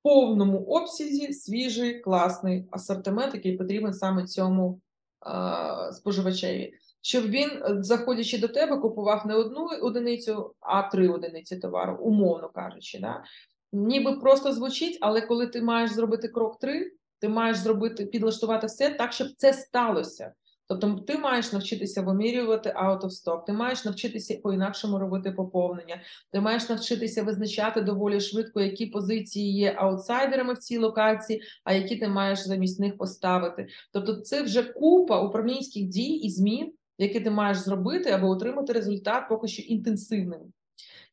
повному 0.02 0.59
обсязі 0.59 1.32
свіжий 1.32 2.00
класний 2.00 2.68
асортимент, 2.70 3.35
який 3.35 3.56
потрібен 3.56 3.92
саме 3.92 4.24
цьому 4.24 4.80
е, 5.26 5.92
споживачеві. 5.92 6.72
Щоб 7.07 7.25
він, 7.25 7.51
е, 7.51 7.77
заходячи 7.81 8.38
до 8.38 8.49
тебе, 8.49 8.77
купував 8.77 9.27
не 9.27 9.35
одну 9.35 9.69
одиницю, 9.83 10.55
а 10.61 10.83
три 10.83 11.09
одиниці 11.09 11.57
товару, 11.57 11.99
умовно 12.01 12.49
кажучи. 12.49 12.99
Да? 12.99 13.25
Ніби 13.73 14.12
просто 14.12 14.53
звучить, 14.53 14.99
але 15.01 15.21
коли 15.21 15.47
ти 15.47 15.62
маєш 15.62 15.90
зробити 15.90 16.29
крок 16.29 16.59
три, 16.59 16.92
ти 17.21 17.29
маєш 17.29 17.57
зробити, 17.57 18.07
підлаштувати 18.07 18.66
все 18.66 18.90
так, 18.90 19.12
щоб 19.12 19.29
це 19.37 19.53
сталося. 19.53 20.33
Тобто 20.69 20.95
ти 21.07 21.19
маєш 21.19 21.53
навчитися 21.53 22.03
вимірювати 22.03 22.69
out 22.71 23.01
of 23.01 23.11
stock, 23.11 23.45
ти 23.45 23.53
маєш 23.53 23.85
навчитися 23.85 24.40
по-інакшому 24.42 24.99
робити 24.99 25.33
поповнення, 25.33 26.01
ти 26.33 26.40
маєш 26.40 26.69
навчитися 26.69 27.23
визначати 27.23 27.81
доволі 27.81 28.21
швидко, 28.21 28.61
які 28.61 28.87
позиції 28.87 29.55
є 29.55 29.75
аутсайдерами 29.79 30.55
в 30.55 30.59
цій 30.59 30.79
локації, 30.79 31.42
а 31.64 31.73
які 31.73 31.97
ти 31.97 32.09
маєш 32.09 32.38
замість 32.38 32.81
них 32.81 32.97
поставити. 32.97 33.66
Тобто, 33.92 34.16
це 34.16 34.42
вже 34.42 34.62
купа 34.62 35.21
управлінських 35.21 35.85
дій 35.85 36.12
і 36.12 36.31
змін, 36.31 36.73
які 36.98 37.20
ти 37.20 37.30
маєш 37.30 37.59
зробити, 37.59 38.11
аби 38.11 38.28
отримати 38.28 38.72
результат 38.72 39.28
поки 39.28 39.48
що 39.48 39.62
інтенсивним. 39.62 40.40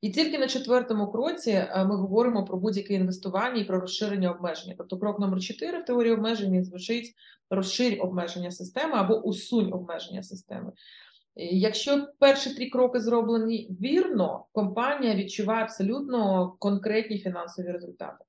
І 0.02 0.10
тільки 0.10 0.40
на 0.40 0.48
четвертому 0.48 1.12
кроці 1.12 1.52
е, 1.52 1.86
ми 1.86 1.96
говоримо 1.96 2.46
про 2.46 2.58
будь-яке 2.58 2.94
інвестування 2.94 3.62
і 3.62 3.64
про 3.64 3.80
розширення 3.80 4.32
обмеження. 4.32 4.76
Тобто, 4.78 4.98
крок 4.98 5.20
номер 5.20 5.42
4 5.42 5.82
в 5.82 5.86
теорії 5.86 6.14
обмеження 6.14 6.64
звучить 6.64 7.14
розширь 7.50 7.98
обмеження 8.02 8.52
системи 8.52 8.94
або 8.94 9.22
усунь 9.22 9.74
обмеження 9.74 10.24
системи. 10.24 10.72
Якщо 11.36 12.08
перші 12.20 12.56
три 12.56 12.70
кроки 12.70 13.00
зроблені 13.00 13.78
вірно, 13.82 14.46
компанія 14.52 15.16
відчуває 15.16 15.64
абсолютно 15.64 16.52
конкретні 16.60 17.20
фінансові 17.20 17.68
результати. 17.68 18.26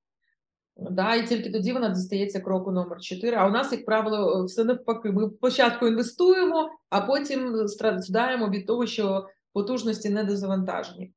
Да, 0.77 1.15
І 1.15 1.27
тільки 1.27 1.51
тоді 1.51 1.73
вона 1.73 1.89
дістається 1.89 2.39
кроку 2.39 2.71
номер 2.71 3.01
4. 3.01 3.37
А 3.37 3.47
у 3.47 3.51
нас, 3.51 3.71
як 3.71 3.85
правило, 3.85 4.45
все 4.45 4.63
навпаки. 4.63 5.11
Ми 5.11 5.29
спочатку 5.29 5.87
інвестуємо, 5.87 6.69
а 6.89 7.01
потім 7.01 7.67
страждаємо 7.67 8.49
від 8.49 8.67
того, 8.67 8.85
що 8.85 9.27
потужності 9.53 10.09
недозавантажені. 10.09 11.13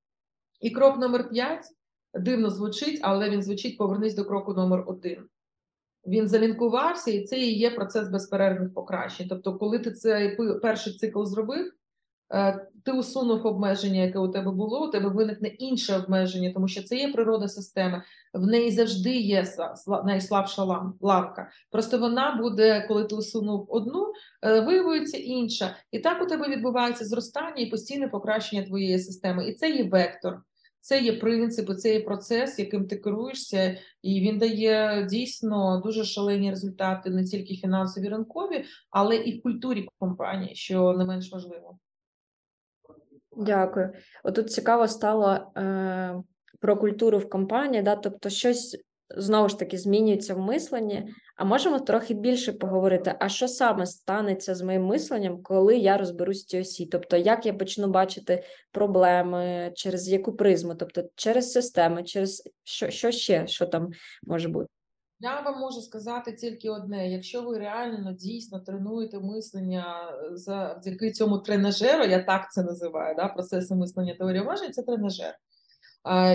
І 0.60 0.70
крок 0.70 0.98
номер 0.98 1.30
5 1.30 1.64
дивно 2.14 2.50
звучить, 2.50 3.00
але 3.02 3.30
він 3.30 3.42
звучить: 3.42 3.78
повернись 3.78 4.14
до 4.14 4.24
кроку 4.24 4.54
номер 4.54 4.84
1 4.86 5.28
Він 6.06 6.28
залінкувався, 6.28 7.10
і 7.10 7.24
це 7.24 7.38
і 7.38 7.58
є 7.58 7.70
процес 7.70 8.08
безперервних 8.08 8.74
покращень. 8.74 9.28
Тобто, 9.28 9.58
коли 9.58 9.78
ти 9.78 9.92
цей 9.92 10.36
перший 10.62 10.92
цикл 10.92 11.24
зробив, 11.24 11.66
е, 11.66 11.72
ти 12.84 12.92
усунув 12.92 13.46
обмеження, 13.46 14.02
яке 14.02 14.18
у 14.18 14.28
тебе 14.28 14.50
було, 14.50 14.88
у 14.88 14.90
тебе 14.90 15.08
виникне 15.08 15.48
інше 15.48 15.96
обмеження, 15.96 16.52
тому 16.52 16.68
що 16.68 16.82
це 16.82 16.96
є 16.96 17.12
природа 17.12 17.48
системи, 17.48 18.02
в 18.34 18.46
неї 18.46 18.70
завжди 18.70 19.16
є 19.16 19.44
найслабша 20.04 20.64
ланка. 21.00 21.50
Просто 21.70 21.98
вона 21.98 22.36
буде, 22.42 22.84
коли 22.88 23.04
ти 23.04 23.14
усунув 23.14 23.66
одну, 23.68 24.12
е, 24.42 24.60
виявиться 24.60 25.16
інша. 25.16 25.76
І 25.90 25.98
так 25.98 26.22
у 26.22 26.26
тебе 26.26 26.48
відбувається 26.48 27.04
зростання 27.04 27.56
і 27.56 27.66
постійне 27.66 28.08
покращення 28.08 28.62
твоєї 28.62 28.98
системи. 28.98 29.48
І 29.48 29.54
це 29.54 29.70
є 29.70 29.84
вектор. 29.84 30.42
Це 30.80 31.00
є 31.00 31.12
принципи, 31.12 31.74
це 31.74 31.94
є 31.94 32.00
процес, 32.00 32.58
яким 32.58 32.86
ти 32.86 32.96
керуєшся, 32.96 33.78
і 34.02 34.20
він 34.20 34.38
дає 34.38 35.06
дійсно 35.10 35.80
дуже 35.84 36.04
шалені 36.04 36.50
результати 36.50 37.10
не 37.10 37.24
тільки 37.24 37.54
фінансові 37.54 38.08
ринкові, 38.08 38.64
але 38.90 39.16
і 39.16 39.38
в 39.38 39.42
культурі 39.42 39.88
компанії, 39.98 40.54
що 40.54 40.92
не 40.92 41.04
менш 41.04 41.32
важливо. 41.32 41.78
Дякую. 43.38 43.90
Отут 44.24 44.52
цікаво 44.52 44.88
стало 44.88 45.52
е, 45.56 46.14
про 46.60 46.76
культуру 46.76 47.18
в 47.18 47.30
компанії, 47.30 47.82
да, 47.82 47.96
тобто 47.96 48.30
щось 48.30 48.84
знову 49.16 49.48
ж 49.48 49.58
таки 49.58 49.78
змінюється 49.78 50.34
в 50.34 50.38
мисленні. 50.38 51.14
А 51.36 51.44
можемо 51.44 51.78
трохи 51.78 52.14
більше 52.14 52.52
поговорити, 52.52 53.14
а 53.20 53.28
що 53.28 53.48
саме 53.48 53.86
станеться 53.86 54.54
з 54.54 54.62
моїм 54.62 54.84
мисленням, 54.84 55.42
коли 55.42 55.76
я 55.76 55.96
розберусь 55.96 56.44
ці 56.44 56.60
осі? 56.60 56.86
Тобто, 56.86 57.16
як 57.16 57.46
я 57.46 57.52
почну 57.52 57.88
бачити 57.88 58.44
проблеми, 58.72 59.72
через 59.74 60.08
яку 60.08 60.32
призму, 60.32 60.74
тобто 60.74 61.02
через 61.14 61.52
системи, 61.52 62.02
через 62.04 62.42
що, 62.64 62.90
що 62.90 63.10
ще, 63.10 63.46
що 63.46 63.66
там 63.66 63.90
може 64.22 64.48
бути? 64.48 64.77
Я 65.20 65.40
вам 65.40 65.60
можу 65.60 65.80
сказати 65.80 66.32
тільки 66.32 66.70
одне: 66.70 67.10
якщо 67.10 67.42
ви 67.42 67.58
реально 67.58 68.12
дійсно 68.12 68.60
тренуєте 68.60 69.20
мислення 69.20 70.12
завдяки 70.32 71.10
цьому 71.10 71.38
тренажеру, 71.38 72.04
я 72.04 72.22
так 72.22 72.52
це 72.52 72.62
називаю, 72.62 73.16
да, 73.16 73.28
процеси 73.28 73.74
мислення 73.74 74.14
теорії 74.14 74.42
важень, 74.42 74.72
це 74.72 74.82
тренажер. 74.82 75.34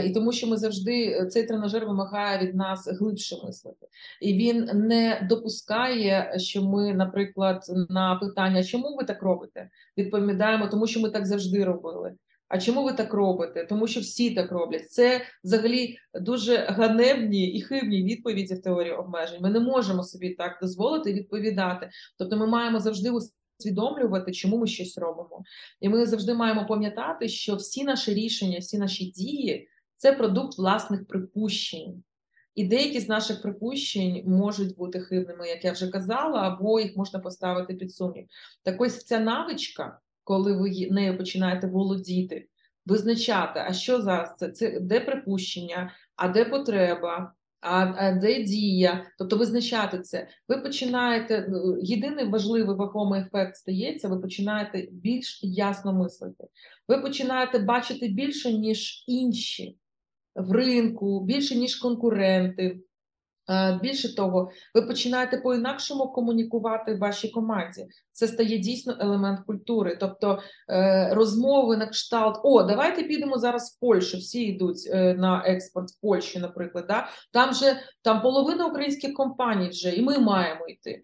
І 0.05 0.09
тому, 0.09 0.31
що 0.31 0.47
ми 0.47 0.57
завжди 0.57 1.05
е, 1.05 1.25
цей 1.25 1.47
тренажер 1.47 1.85
вимагає 1.85 2.47
від 2.47 2.55
нас 2.55 2.87
глибше 2.99 3.35
мислити, 3.45 3.87
і 4.21 4.33
він 4.33 4.69
не 4.73 5.27
допускає, 5.29 6.33
що 6.37 6.63
ми, 6.63 6.93
наприклад, 6.93 7.63
на 7.89 8.15
питання, 8.15 8.63
чому 8.63 8.95
ви 8.95 9.03
так 9.03 9.23
робите, 9.23 9.69
відповідаємо, 9.97 10.67
тому 10.67 10.87
що 10.87 10.99
ми 10.99 11.09
так 11.09 11.25
завжди 11.25 11.63
робили. 11.63 12.15
А 12.53 12.59
чому 12.59 12.83
ви 12.83 12.93
так 12.93 13.13
робите? 13.13 13.65
Тому 13.69 13.87
що 13.87 13.99
всі 13.99 14.31
так 14.31 14.51
роблять. 14.51 14.91
Це 14.91 15.21
взагалі 15.43 15.97
дуже 16.13 16.57
ганебні 16.57 17.47
і 17.47 17.61
хибні 17.61 18.03
відповіді 18.03 18.53
в 18.53 18.61
теорії 18.61 18.93
обмежень. 18.93 19.41
Ми 19.41 19.49
не 19.49 19.59
можемо 19.59 20.03
собі 20.03 20.29
так 20.29 20.59
дозволити 20.61 21.13
відповідати. 21.13 21.89
Тобто, 22.17 22.37
ми 22.37 22.47
маємо 22.47 22.79
завжди 22.79 23.11
усвідомлювати, 23.59 24.31
чому 24.31 24.57
ми 24.57 24.67
щось 24.67 24.97
робимо. 24.97 25.43
І 25.81 25.89
ми 25.89 26.05
завжди 26.05 26.33
маємо 26.33 26.65
пам'ятати, 26.65 27.29
що 27.29 27.55
всі 27.55 27.83
наші 27.83 28.13
рішення, 28.13 28.59
всі 28.59 28.77
наші 28.77 29.05
дії 29.05 29.67
це 29.95 30.13
продукт 30.13 30.57
власних 30.57 31.07
припущень. 31.07 32.03
І 32.55 32.63
деякі 32.63 32.99
з 32.99 33.09
наших 33.09 33.41
припущень 33.41 34.23
можуть 34.27 34.75
бути 34.75 34.99
хибними, 34.99 35.47
як 35.49 35.65
я 35.65 35.71
вже 35.71 35.87
казала, 35.87 36.39
або 36.39 36.79
їх 36.79 36.97
можна 36.97 37.19
поставити 37.19 37.73
під 37.73 37.93
сумнів. 37.93 38.27
Так 38.63 38.81
ось 38.81 39.05
ця 39.05 39.19
навичка, 39.19 39.99
коли 40.23 40.53
ви 40.53 40.87
нею 40.91 41.17
починаєте 41.17 41.67
володіти, 41.67 42.47
визначати, 42.85 43.63
а 43.67 43.73
що 43.73 44.01
зараз 44.01 44.35
це, 44.37 44.49
це 44.49 44.79
де 44.79 44.99
припущення, 44.99 45.91
а 46.15 46.27
де 46.27 46.45
потреба, 46.45 47.33
а 47.61 48.11
де 48.11 48.43
дія, 48.43 49.05
тобто 49.17 49.37
визначати 49.37 49.99
це. 49.99 50.27
Ви 50.49 50.57
починаєте 50.57 51.47
ну, 51.49 51.77
єдиний 51.81 52.25
важливий 52.25 52.75
вагомий 52.75 53.21
ефект 53.21 53.55
стається, 53.55 54.07
ви 54.07 54.19
починаєте 54.19 54.87
більш 54.91 55.39
ясно 55.43 55.93
мислити. 55.93 56.43
Ви 56.87 56.97
починаєте 56.97 57.59
бачити 57.59 58.07
більше, 58.07 58.53
ніж 58.53 59.03
інші 59.07 59.77
в 60.35 60.51
ринку, 60.51 61.25
більше, 61.25 61.55
ніж 61.55 61.75
конкуренти. 61.75 62.79
Е, 63.49 63.79
більше 63.81 64.15
того, 64.15 64.51
ви 64.75 64.81
починаєте 64.81 65.37
по-інакшому 65.37 66.07
комунікувати 66.07 66.95
в 66.95 66.99
вашій 66.99 67.29
команді. 67.29 67.87
Це 68.11 68.27
стає 68.27 68.57
дійсно 68.57 68.97
елемент 68.99 69.39
культури. 69.45 69.97
Тобто 69.99 70.39
е, 70.69 71.09
розмови 71.13 71.77
на 71.77 71.87
кшталт: 71.87 72.39
О, 72.43 72.63
давайте 72.63 73.03
підемо 73.03 73.37
зараз 73.37 73.75
в 73.75 73.79
Польщу. 73.79 74.17
Всі 74.17 74.43
йдуть 74.43 74.89
е, 74.91 75.13
на 75.13 75.43
експорт 75.45 75.89
в 75.89 76.01
Польщу, 76.01 76.39
наприклад. 76.39 76.85
Да? 76.87 77.07
Там 77.33 77.53
же 77.53 77.75
там 78.01 78.21
половина 78.21 78.65
українських 78.65 79.13
компаній 79.13 79.69
вже, 79.69 79.95
і 79.95 80.01
ми 80.01 80.19
маємо 80.19 80.67
йти. 80.67 81.01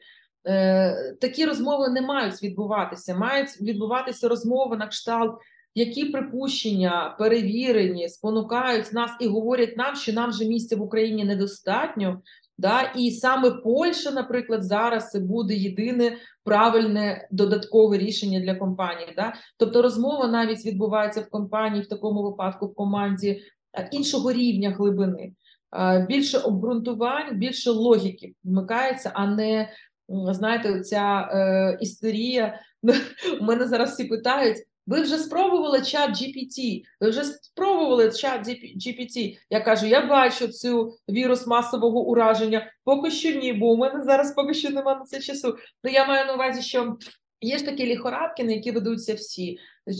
Такі 1.21 1.45
розмови 1.45 1.89
не 1.89 2.02
мають 2.02 2.43
відбуватися. 2.43 3.15
Мають 3.15 3.62
відбуватися 3.62 4.28
розмови 4.28 4.78
на 4.78 4.88
кшталт. 4.88 5.39
Які 5.75 6.05
припущення 6.05 7.15
перевірені, 7.19 8.10
спонукають 8.10 8.93
нас 8.93 9.12
і 9.19 9.27
говорять 9.27 9.77
нам, 9.77 9.95
що 9.95 10.13
нам 10.13 10.29
вже 10.29 10.45
місця 10.45 10.75
в 10.75 10.82
Україні 10.82 11.23
недостатньо, 11.23 12.21
да 12.58 12.82
і 12.82 13.12
саме 13.12 13.51
Польща, 13.51 14.12
наприклад, 14.12 14.63
зараз 14.63 15.10
це 15.10 15.19
буде 15.19 15.55
єдине 15.55 16.17
правильне 16.43 17.27
додаткове 17.32 17.97
рішення 17.97 18.39
для 18.39 18.55
компанії. 18.55 19.13
Да? 19.15 19.34
Тобто 19.58 19.82
розмова 19.82 20.27
навіть 20.27 20.65
відбувається 20.65 21.21
в 21.21 21.29
компанії 21.29 21.84
в 21.84 21.89
такому 21.89 22.23
випадку 22.23 22.67
в 22.67 22.75
команді 22.75 23.41
е, 23.77 23.89
іншого 23.91 24.32
рівня 24.32 24.69
глибини, 24.69 25.34
е, 25.79 26.05
більше 26.10 26.38
обґрунтувань, 26.38 27.38
більше 27.38 27.71
логіки 27.71 28.34
вмикається, 28.43 29.12
а 29.13 29.25
не 29.25 29.69
знаєте, 30.10 30.82
ця 30.82 31.29
е, 31.32 31.77
істерія. 31.82 32.60
У 33.41 33.43
мене 33.43 33.67
зараз 33.67 33.91
всі 33.91 34.03
питають. 34.03 34.58
Ви 34.89 35.02
вже 35.02 35.17
спробували 35.17 35.82
чат 35.82 36.10
GPT, 36.10 36.84
ви 37.02 37.10
вже 37.10 37.23
спробували 37.23 38.12
чат 38.12 38.47
GPT. 38.47 39.38
Я 39.49 39.62
кажу, 39.62 39.86
я 39.86 40.06
бачу 40.06 40.47
цю 40.47 40.97
вірус 41.10 41.47
масового 41.47 42.02
ураження. 42.02 42.71
Поки 42.84 43.12
що 43.12 43.39
ні, 43.39 43.54
бо 43.54 43.71
у 43.71 43.78
мене 43.78 44.04
зараз 44.04 44.34
поки 44.36 44.54
що 44.54 44.69
немає 44.69 44.97
на 44.97 45.06
це 45.06 45.19
часу. 45.19 45.58
Ну 45.84 45.91
я 45.91 46.08
маю 46.08 46.25
на 46.25 46.34
увазі, 46.34 46.62
що 46.62 46.97
є 47.41 47.58
ж 47.58 47.65
такі 47.65 47.86
ліхорадки, 47.86 48.43
на 48.43 48.52
які 48.52 48.71
ведуться 48.71 49.13
всі. 49.13 49.58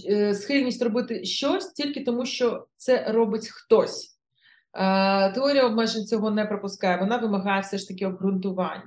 Е, 0.10 0.34
схильність 0.36 0.82
робити 0.82 1.24
щось 1.24 1.68
тільки 1.74 2.04
тому, 2.04 2.26
що 2.26 2.68
це 2.76 3.12
робить 3.12 3.48
хтось. 3.48 4.20
Е, 4.74 5.32
теорія 5.32 5.66
обмежень 5.66 6.06
цього 6.06 6.32
не 6.32 6.46
пропускає, 6.46 6.98
вона 6.98 7.18
вимагає 7.18 7.62
все 7.62 7.78
ж 7.78 7.88
таки 7.88 8.08
обґрунтувань. 8.08 8.84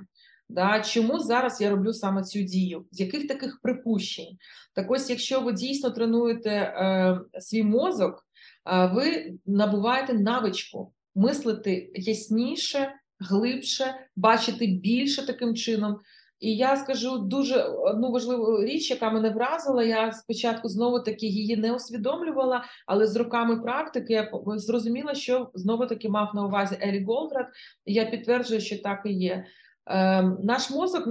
Да? 0.49 0.81
Чому 0.81 1.19
зараз 1.19 1.61
я 1.61 1.69
роблю 1.69 1.93
саме 1.93 2.23
цю 2.23 2.39
дію? 2.39 2.85
З 2.91 2.99
яких 2.99 3.27
таких 3.27 3.59
припущень? 3.61 4.37
Так 4.75 4.91
ось, 4.91 5.09
якщо 5.09 5.41
ви 5.41 5.53
дійсно 5.53 5.89
тренуєте 5.89 6.49
е, 6.49 7.19
свій 7.39 7.63
мозок, 7.63 8.27
е, 8.71 8.87
ви 8.87 9.33
набуваєте 9.45 10.13
навичку 10.13 10.93
мислити 11.15 11.91
ясніше, 11.95 12.93
глибше, 13.19 13.95
бачити 14.15 14.67
більше 14.67 15.25
таким 15.25 15.55
чином. 15.55 15.99
І 16.43 16.55
я 16.55 16.75
скажу 16.75 17.17
дуже 17.17 17.61
одну 17.63 18.11
важливу 18.11 18.63
річ, 18.63 18.89
яка 18.89 19.09
мене 19.09 19.29
вразила. 19.29 19.83
Я 19.83 20.11
спочатку 20.11 20.69
знову 20.69 20.99
таки 20.99 21.25
її 21.25 21.57
не 21.57 21.73
усвідомлювала, 21.73 22.63
але 22.87 23.07
з 23.07 23.15
роками 23.15 23.61
практики 23.61 24.13
я 24.13 24.31
зрозуміла, 24.45 25.15
що 25.15 25.51
знову 25.53 25.85
таки 25.85 26.09
мав 26.09 26.31
на 26.35 26.45
увазі 26.45 26.77
Елі 26.81 27.03
Голдрат. 27.03 27.47
І 27.85 27.93
я 27.93 28.05
підтверджую, 28.05 28.61
що 28.61 28.77
так 28.77 29.01
і 29.05 29.13
є. 29.13 29.45
Ем, 29.85 30.37
наш 30.43 30.69
мозок 30.69 31.07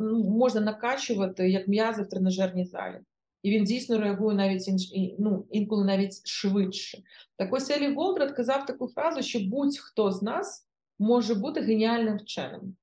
ну, 0.00 0.24
можна 0.24 0.60
накачувати 0.60 1.50
як 1.50 1.68
м'язи 1.68 2.02
в 2.02 2.08
тренажерній 2.08 2.64
залі, 2.64 3.00
і 3.42 3.50
він 3.50 3.64
дійсно 3.64 3.98
реагує 3.98 4.36
навіть 4.36 4.70
ну, 5.18 5.46
інколи 5.50 5.84
навіть 5.84 6.26
швидше. 6.26 6.98
Так 7.36 7.52
ось 7.52 7.70
Елі 7.70 7.94
Голдрат 7.94 8.32
казав 8.32 8.66
таку 8.66 8.88
фразу, 8.88 9.22
що 9.22 9.40
будь-хто 9.40 10.12
з 10.12 10.22
нас 10.22 10.68
може 10.98 11.34
бути 11.34 11.60
геніальним 11.60 12.16
вченим. 12.16 12.76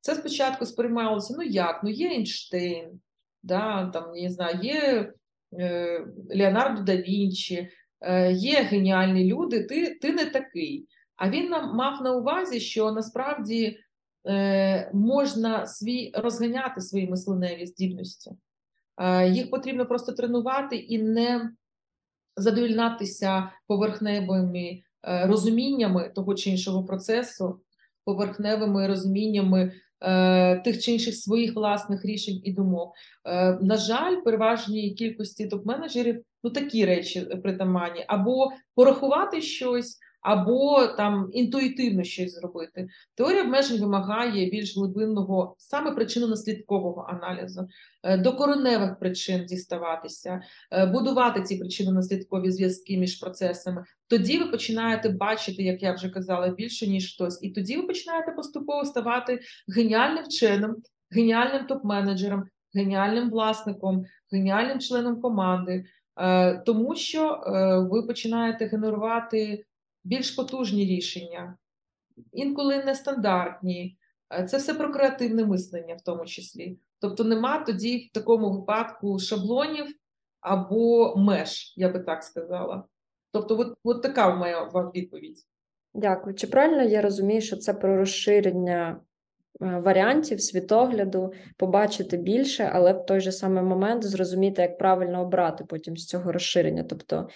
Це 0.00 0.14
спочатку 0.14 0.66
сприймалося: 0.66 1.34
ну 1.38 1.42
як? 1.42 1.80
Ну 1.84 1.90
є 1.90 2.10
Ейнштейн, 2.10 3.00
да, 3.42 3.86
там, 3.86 4.12
не 4.12 4.30
знаю, 4.30 4.58
є 4.62 5.12
е, 5.58 6.06
Леонардо 6.34 6.82
да 6.82 6.96
Вінчі, 6.96 7.68
е, 8.00 8.32
є 8.32 8.62
геніальні 8.62 9.24
люди, 9.24 9.64
ти, 9.64 9.94
ти 9.94 10.12
не 10.12 10.24
такий. 10.24 10.86
А 11.16 11.30
він 11.30 11.48
нам 11.48 11.76
мав 11.76 12.02
на 12.02 12.12
увазі, 12.16 12.60
що 12.60 12.92
насправді. 12.92 13.78
Е, 14.26 14.90
можна 14.94 15.66
свій 15.66 16.12
розганяти 16.14 16.80
свої 16.80 17.08
мисленеві 17.08 17.66
здібності. 17.66 18.30
Е, 18.98 19.28
їх 19.28 19.50
потрібно 19.50 19.86
просто 19.86 20.12
тренувати 20.12 20.76
і 20.76 21.02
не 21.02 21.50
задовільнатися 22.36 23.50
поверхневими 23.66 24.82
е, 25.02 25.26
розуміннями 25.26 26.12
того 26.14 26.34
чи 26.34 26.50
іншого 26.50 26.84
процесу, 26.84 27.60
поверхневими 28.04 28.86
розуміннями 28.86 29.72
тих 30.64 30.82
чи 30.82 30.92
інших 30.92 31.16
своїх 31.16 31.54
власних 31.54 32.04
рішень 32.04 32.40
і 32.44 32.52
думок. 32.52 32.94
На 33.60 33.76
жаль, 33.76 34.16
переважній 34.24 34.90
кількості 34.94 35.48
топ-менеджерів 35.48 36.22
ну 36.42 36.50
такі 36.50 36.84
речі 36.84 37.20
притаманні, 37.20 38.04
або 38.08 38.52
порахувати 38.74 39.42
щось 39.42 39.98
або 40.24 40.86
там 40.86 41.28
інтуїтивно 41.32 42.04
щось 42.04 42.34
зробити. 42.34 42.88
Теорія 43.14 43.42
обмежень 43.42 43.80
вимагає 43.80 44.50
більш 44.50 44.76
глибинного, 44.76 45.54
саме 45.58 45.90
причинно-наслідкового 45.90 47.04
аналізу, 47.08 47.68
е, 48.02 48.16
до 48.18 48.32
кореневих 48.32 48.98
причин 48.98 49.46
діставатися, 49.46 50.42
е, 50.72 50.86
будувати 50.86 51.42
ці 51.42 51.62
причинно-наслідкові 51.62 52.50
зв'язки 52.50 52.98
між 52.98 53.16
процесами. 53.16 53.84
Тоді 54.08 54.38
ви 54.38 54.46
починаєте 54.46 55.08
бачити, 55.08 55.62
як 55.62 55.82
я 55.82 55.92
вже 55.92 56.08
казала, 56.08 56.48
більше 56.48 56.86
ніж 56.86 57.14
хтось, 57.14 57.42
і 57.42 57.50
тоді 57.50 57.76
ви 57.76 57.82
починаєте 57.82 58.32
поступово 58.32 58.84
ставати 58.84 59.40
геніальним 59.76 60.24
вченим, 60.24 60.76
геніальним 61.10 61.66
топ-менеджером, 61.66 62.42
геніальним 62.74 63.30
власником, 63.30 64.04
геніальним 64.32 64.80
членом 64.80 65.20
команди. 65.20 65.84
Е, 66.16 66.62
тому 66.66 66.94
що 66.94 67.40
ви 67.90 68.02
починаєте 68.02 68.66
генерувати 68.66 69.64
більш 70.04 70.30
потужні 70.30 70.84
рішення, 70.84 71.56
інколи 72.32 72.84
нестандартні. 72.84 73.98
Е, 74.32 74.44
це 74.44 74.56
все 74.56 74.74
про 74.74 74.92
креативне 74.92 75.44
мислення, 75.44 75.94
в 75.94 76.00
тому 76.00 76.24
числі. 76.24 76.78
Тобто, 77.00 77.24
нема 77.24 77.58
тоді 77.58 77.98
в 77.98 78.14
такому 78.14 78.50
випадку 78.50 79.18
шаблонів 79.18 79.86
або 80.40 81.16
меж, 81.16 81.74
я 81.76 81.88
би 81.88 82.00
так 82.00 82.22
сказала. 82.22 82.84
Тобто, 83.32 83.58
от, 83.58 83.78
от 83.84 84.02
така 84.02 84.34
моя 84.34 84.62
вам 84.62 84.90
відповідь. 84.94 85.38
Дякую. 85.94 86.34
Чи 86.34 86.46
правильно 86.46 86.82
я 86.82 87.02
розумію, 87.02 87.40
що 87.40 87.56
це 87.56 87.74
про 87.74 87.96
розширення 87.96 89.00
е, 89.62 89.80
варіантів, 89.84 90.40
світогляду, 90.40 91.32
побачити 91.56 92.16
більше, 92.16 92.70
але 92.72 92.92
в 92.92 93.06
той 93.06 93.20
же 93.20 93.32
самий 93.32 93.62
момент 93.62 94.04
зрозуміти, 94.04 94.62
як 94.62 94.78
правильно 94.78 95.22
обрати 95.22 95.64
потім 95.64 95.96
з 95.96 96.06
цього 96.06 96.32
розширення. 96.32 96.84
Тобто 96.84 97.28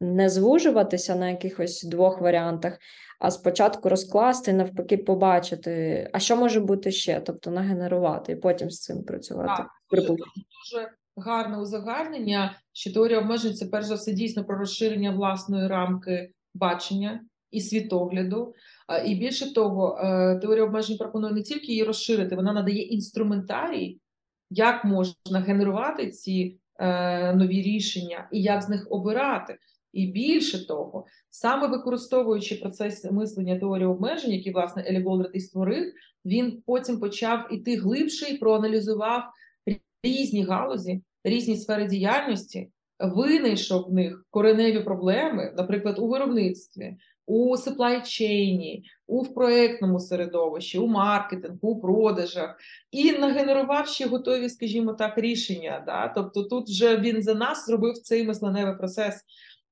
не 0.00 0.28
звужуватися 0.28 1.16
на 1.16 1.30
якихось 1.30 1.82
двох 1.82 2.20
варіантах, 2.20 2.78
а 3.20 3.30
спочатку 3.30 3.88
розкласти, 3.88 4.52
навпаки, 4.52 4.96
побачити, 4.96 6.10
а 6.12 6.18
що 6.18 6.36
може 6.36 6.60
бути 6.60 6.90
ще, 6.90 7.20
тобто 7.20 7.50
нагенерувати 7.50 8.32
і 8.32 8.36
потім 8.36 8.70
з 8.70 8.80
цим 8.80 9.02
працювати. 9.02 9.52
Так, 9.56 9.68
дуже, 9.90 10.08
дуже 10.08 10.88
гарне 11.16 11.58
узагальнення, 11.58 12.56
що 12.72 12.92
теорія 12.92 13.18
обмежень 13.18 13.54
це 13.54 13.66
перш 13.66 13.86
за 13.86 13.94
все 13.94 14.12
дійсно 14.12 14.44
про 14.44 14.58
розширення 14.58 15.10
власної 15.10 15.68
рамки 15.68 16.32
бачення 16.54 17.20
і 17.50 17.60
світогляду. 17.60 18.54
І 19.06 19.14
більше 19.14 19.54
того, 19.54 19.98
е, 20.02 20.38
теорія 20.42 20.64
обмежень 20.64 20.98
пропонує 20.98 21.32
не 21.32 21.42
тільки 21.42 21.66
її 21.66 21.84
розширити, 21.84 22.36
вона 22.36 22.52
надає 22.52 22.82
інструментарій, 22.82 24.00
як 24.50 24.84
можна 24.84 25.40
генерувати 25.40 26.10
ці 26.10 26.58
е, 26.78 27.34
нові 27.34 27.62
рішення 27.62 28.28
і 28.32 28.42
як 28.42 28.62
з 28.62 28.68
них 28.68 28.86
обирати. 28.90 29.58
І 29.92 30.06
більше 30.06 30.66
того, 30.66 31.06
саме 31.30 31.68
використовуючи 31.68 32.54
процес 32.54 33.04
мислення 33.04 33.58
теорії 33.58 33.86
обмежень, 33.86 34.32
який, 34.32 34.52
власне, 34.52 34.84
Елі 34.88 35.02
Голдрат 35.02 35.30
і 35.34 35.40
створив, 35.40 35.92
він 36.24 36.62
потім 36.66 37.00
почав 37.00 37.48
іти 37.50 37.76
глибше 37.76 38.34
і 38.34 38.38
проаналізував 38.38 39.22
різні 40.02 40.44
галузі, 40.44 41.02
різні 41.24 41.56
сфери 41.56 41.86
діяльності, 41.86 42.70
винайшов 42.98 43.84
в 43.88 43.92
них 43.92 44.26
кореневі 44.30 44.80
проблеми, 44.80 45.54
наприклад, 45.56 45.98
у 45.98 46.08
виробництві, 46.08 46.96
у 47.26 47.56
supply 47.56 48.82
у 49.06 49.24
проєктному 49.24 50.00
середовищі, 50.00 50.78
у 50.78 50.86
маркетингу, 50.86 51.68
у 51.68 51.80
продажах, 51.80 52.56
і 52.90 53.12
нагенерував 53.12 53.88
ще 53.88 54.06
готові, 54.06 54.48
скажімо 54.48 54.92
так, 54.92 55.18
рішення. 55.18 55.82
Да? 55.86 56.08
Тобто, 56.08 56.42
тут 56.44 56.68
вже 56.68 56.96
він 56.96 57.22
за 57.22 57.34
нас 57.34 57.66
зробив 57.66 57.98
цей 57.98 58.24
мисленевий 58.24 58.76
процес. 58.76 59.24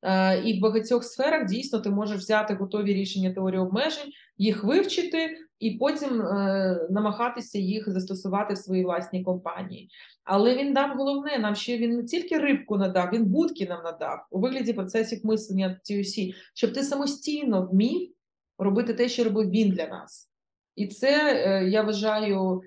Е, 0.06 0.42
і 0.44 0.58
в 0.58 0.62
багатьох 0.62 1.04
сферах 1.04 1.48
дійсно 1.48 1.78
ти 1.78 1.90
можеш 1.90 2.18
взяти 2.18 2.54
готові 2.54 2.94
рішення 2.94 3.32
теорії 3.32 3.60
обмежень, 3.60 4.12
їх 4.38 4.64
вивчити 4.64 5.36
і 5.58 5.70
потім 5.70 6.22
е, 6.22 6.88
намагатися 6.90 7.58
їх 7.58 7.90
застосувати 7.90 8.54
в 8.54 8.58
своїй 8.58 8.84
власній 8.84 9.24
компанії. 9.24 9.90
Але 10.24 10.56
він 10.56 10.72
дав 10.72 10.96
головне, 10.96 11.38
нам 11.38 11.54
ще 11.54 11.78
він 11.78 11.96
не 11.96 12.04
тільки 12.04 12.38
рибку 12.38 12.76
надав, 12.76 13.10
він 13.12 13.24
будки 13.24 13.66
нам 13.66 13.84
надав 13.84 14.26
у 14.30 14.40
вигляді 14.40 14.72
процесів 14.72 15.20
мислення 15.24 15.80
TUC, 15.90 16.34
щоб 16.54 16.72
ти 16.72 16.82
самостійно 16.82 17.68
вмів 17.72 18.10
робити 18.58 18.94
те, 18.94 19.08
що 19.08 19.24
робив 19.24 19.50
він 19.50 19.70
для 19.70 19.86
нас. 19.86 20.30
І 20.76 20.86
це 20.86 21.34
е, 21.34 21.68
я 21.68 21.82
вважаю 21.82 22.62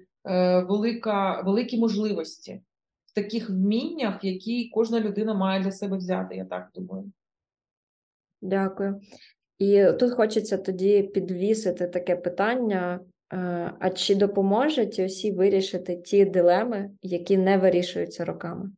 велика, 0.67 1.41
великі 1.41 1.78
можливості 1.78 2.62
в 3.06 3.13
таких 3.13 3.49
вміннях, 3.49 4.23
які 4.23 4.69
кожна 4.73 4.99
людина 4.99 5.34
має 5.34 5.63
для 5.63 5.71
себе 5.71 5.97
взяти. 5.97 6.36
Я 6.36 6.45
так 6.45 6.69
думаю. 6.75 7.12
Дякую. 8.41 8.99
І 9.58 9.86
тут 9.99 10.12
хочеться 10.12 10.58
тоді 10.58 11.03
підвісити 11.03 11.88
таке 11.88 12.16
питання: 12.16 12.99
е, 13.34 13.38
а 13.80 13.89
чи 13.89 14.16
допоможе 14.16 14.86
ті 14.86 15.32
вирішити 15.32 15.97
ті 15.97 16.26
дилеми, 16.26 16.91
які 17.01 17.38
не 17.38 17.57
вирішуються 17.57 18.26
роками? 18.26 18.66
Е, 18.66 18.72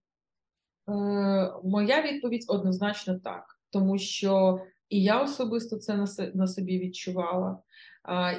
моя 1.64 2.02
відповідь 2.02 2.46
однозначно 2.48 3.20
так, 3.20 3.44
тому 3.70 3.98
що 3.98 4.60
і 4.90 5.04
я 5.04 5.24
особисто 5.24 5.78
це 5.78 6.08
на 6.34 6.48
собі 6.48 6.80
відчувала. 6.80 7.58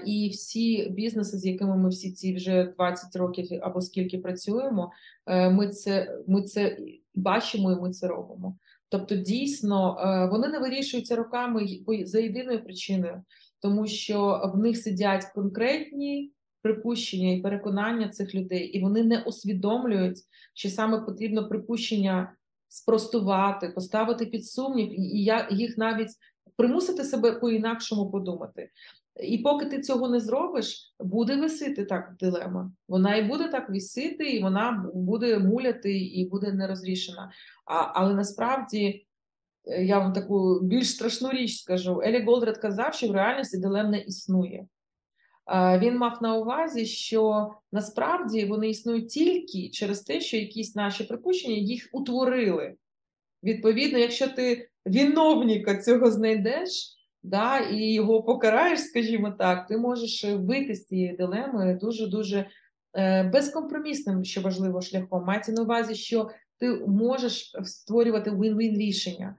І 0.07 0.29
всі 0.33 0.91
бізнеси, 0.91 1.39
з 1.39 1.47
якими 1.47 1.77
ми 1.77 1.89
всі 1.89 2.13
ці 2.13 2.35
вже 2.35 2.65
20 2.65 3.17
років 3.17 3.61
або 3.63 3.81
скільки 3.81 4.19
працюємо, 4.19 4.93
е, 5.27 5.51
ми 5.51 5.69
це 5.69 6.19
ми 6.27 6.43
це 6.43 6.79
бачимо 7.15 7.73
і 7.73 7.81
ми 7.81 7.91
це 7.91 8.09
робимо. 8.09 8.57
Тобто, 8.93 9.17
дійсно, 9.17 9.99
е, 10.01 10.27
вони 10.27 10.49
не 10.49 10.59
вирішуються 10.59 11.17
роками 11.17 11.67
за 12.05 12.21
єдиною 12.21 12.65
причиною, 12.65 13.23
тому 13.61 13.87
що 13.87 14.51
в 14.55 14.59
них 14.59 14.79
сидять 14.79 15.25
конкретні 15.35 16.33
припущення 16.63 17.33
і 17.33 17.41
переконання 17.41 18.09
цих 18.09 18.35
людей, 18.35 18.65
і 18.65 18.83
вони 18.83 19.05
не 19.05 19.23
усвідомлюють, 19.23 20.19
що 20.55 20.69
саме 20.69 21.01
потрібно 21.01 21.49
припущення 21.49 22.37
спростувати, 22.69 23.69
поставити 23.69 24.27
під 24.27 24.47
сумнів, 24.47 25.01
і 25.01 25.25
я 25.25 25.49
їх 25.51 25.79
навіть 25.79 26.11
примусити 26.57 27.05
себе 27.05 27.33
по-інакшому 27.33 28.11
подумати. 28.11 28.71
І 29.21 29.39
поки 29.39 29.67
ти 29.67 29.81
цього 29.81 30.09
не 30.09 30.21
зробиш, 30.21 30.95
буде 31.01 31.37
висити 31.37 31.85
так 31.85 32.15
дилема. 32.21 32.73
Вона 32.89 33.17
і 33.17 33.29
буде 33.29 33.49
так 33.49 33.71
висити, 33.71 34.31
і 34.31 34.43
вона 34.43 34.91
буде 34.95 35.39
муляти 35.39 35.99
і 35.99 36.29
буде 36.29 36.53
нерозрішена. 36.53 37.33
А, 37.67 37.75
Але 37.75 38.15
насправді 38.15 39.07
е, 39.65 39.85
я 39.85 39.99
вам 39.99 40.13
таку 40.13 40.61
більш 40.63 40.91
страшну 40.91 41.31
річ 41.31 41.61
скажу: 41.61 42.03
Елі 42.05 42.25
Голдред 42.25 42.59
казав, 42.59 42.95
що 42.95 43.09
в 43.09 43.13
реальності 43.13 43.59
дилем 43.59 43.91
не 43.91 43.99
існує. 43.99 44.67
Він 45.79 45.97
мав 45.97 46.19
на 46.23 46.37
увазі, 46.37 46.87
що 46.87 47.51
насправді 47.73 48.45
вони 48.45 48.69
існують 48.69 49.09
тільки 49.09 49.69
через 49.69 50.01
те, 50.01 50.21
що 50.21 50.37
якісь 50.37 50.75
наші 50.75 51.05
припущення 51.05 51.57
їх 51.57 51.89
утворили. 51.93 52.75
Відповідно, 53.43 53.99
якщо 53.99 54.29
ти 54.29 54.69
виновника 54.87 55.83
цього 55.83 56.11
знайдеш 56.11 56.97
да, 57.23 57.59
і 57.59 57.93
його 57.93 58.23
покараєш, 58.23 58.81
скажімо 58.81 59.31
так, 59.31 59.67
ти 59.67 59.77
можеш 59.77 60.25
вийти 60.25 60.75
з 60.75 60.87
цієї 60.87 61.17
дилеми 61.17 61.79
дуже 61.81 62.07
дуже 62.07 62.47
е, 62.97 63.23
безкомпромісним, 63.23 64.25
що 64.25 64.41
важливо, 64.41 64.81
шляхом. 64.81 65.25
Мається 65.25 65.53
на 65.53 65.63
увазі, 65.63 65.95
що 65.95 66.31
ти 66.59 66.71
можеш 66.87 67.57
створювати 67.65 68.31
win-win 68.31 68.79
рішення. 68.79 69.37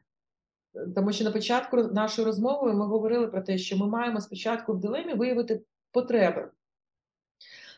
Тому 0.95 1.11
що 1.11 1.23
на 1.23 1.31
початку 1.31 1.77
нашої 1.77 2.25
розмови 2.25 2.73
ми 2.73 2.85
говорили 2.85 3.27
про 3.27 3.41
те, 3.41 3.57
що 3.57 3.77
ми 3.77 3.87
маємо 3.87 4.21
спочатку 4.21 4.73
в 4.73 4.79
дилемі 4.79 5.13
виявити 5.13 5.61
потреби. 5.91 6.51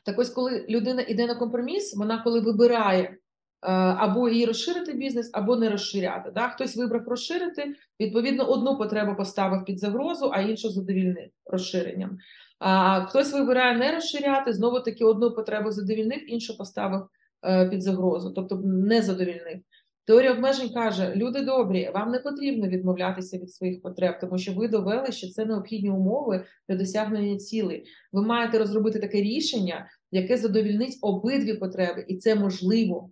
Так 0.05 0.19
ось, 0.19 0.29
коли 0.29 0.65
людина 0.69 1.01
йде 1.01 1.27
на 1.27 1.35
компроміс, 1.35 1.95
вона 1.95 2.23
коли 2.23 2.39
вибирає 2.39 3.03
е, 3.03 3.17
або 3.61 4.29
її 4.29 4.45
розширити 4.45 4.93
бізнес, 4.93 5.29
або 5.33 5.55
не 5.55 5.69
розширяти. 5.69 6.31
Да? 6.35 6.47
Хтось 6.47 6.77
вибрав 6.77 7.07
розширити, 7.07 7.75
відповідно, 7.99 8.43
одну 8.43 8.77
потребу 8.77 9.15
поставив 9.15 9.65
під 9.65 9.79
загрозу, 9.79 10.31
а 10.33 10.41
іншу 10.41 10.69
задовільнив 10.69 11.29
розширенням. 11.45 12.17
А 12.59 13.01
хтось 13.05 13.33
вибирає 13.33 13.77
не 13.77 13.91
розширяти, 13.91 14.53
знову 14.53 14.79
таки 14.79 15.05
одну 15.05 15.31
потребу 15.31 15.71
задовільнив, 15.71 16.33
іншу 16.33 16.57
поставив 16.57 17.07
е, 17.45 17.69
під 17.69 17.83
загрозу, 17.83 18.31
тобто 18.35 18.61
не 18.65 19.01
задовільнив. 19.01 19.59
Теорія 20.07 20.31
обмежень 20.31 20.69
каже: 20.69 21.13
люди 21.15 21.41
добрі, 21.41 21.91
вам 21.93 22.11
не 22.11 22.19
потрібно 22.19 22.67
відмовлятися 22.67 23.37
від 23.37 23.51
своїх 23.51 23.81
потреб, 23.81 24.19
тому 24.21 24.37
що 24.37 24.53
ви 24.53 24.67
довели, 24.67 25.11
що 25.11 25.27
це 25.27 25.45
необхідні 25.45 25.89
умови 25.89 26.45
для 26.69 26.75
досягнення 26.75 27.37
цілей. 27.37 27.85
Ви 28.11 28.21
маєте 28.21 28.59
розробити 28.59 28.99
таке 28.99 29.21
рішення, 29.21 29.87
яке 30.11 30.37
задовільнить 30.37 30.97
обидві 31.01 31.53
потреби, 31.53 32.05
і 32.07 32.17
це 32.17 32.35
можливо. 32.35 33.09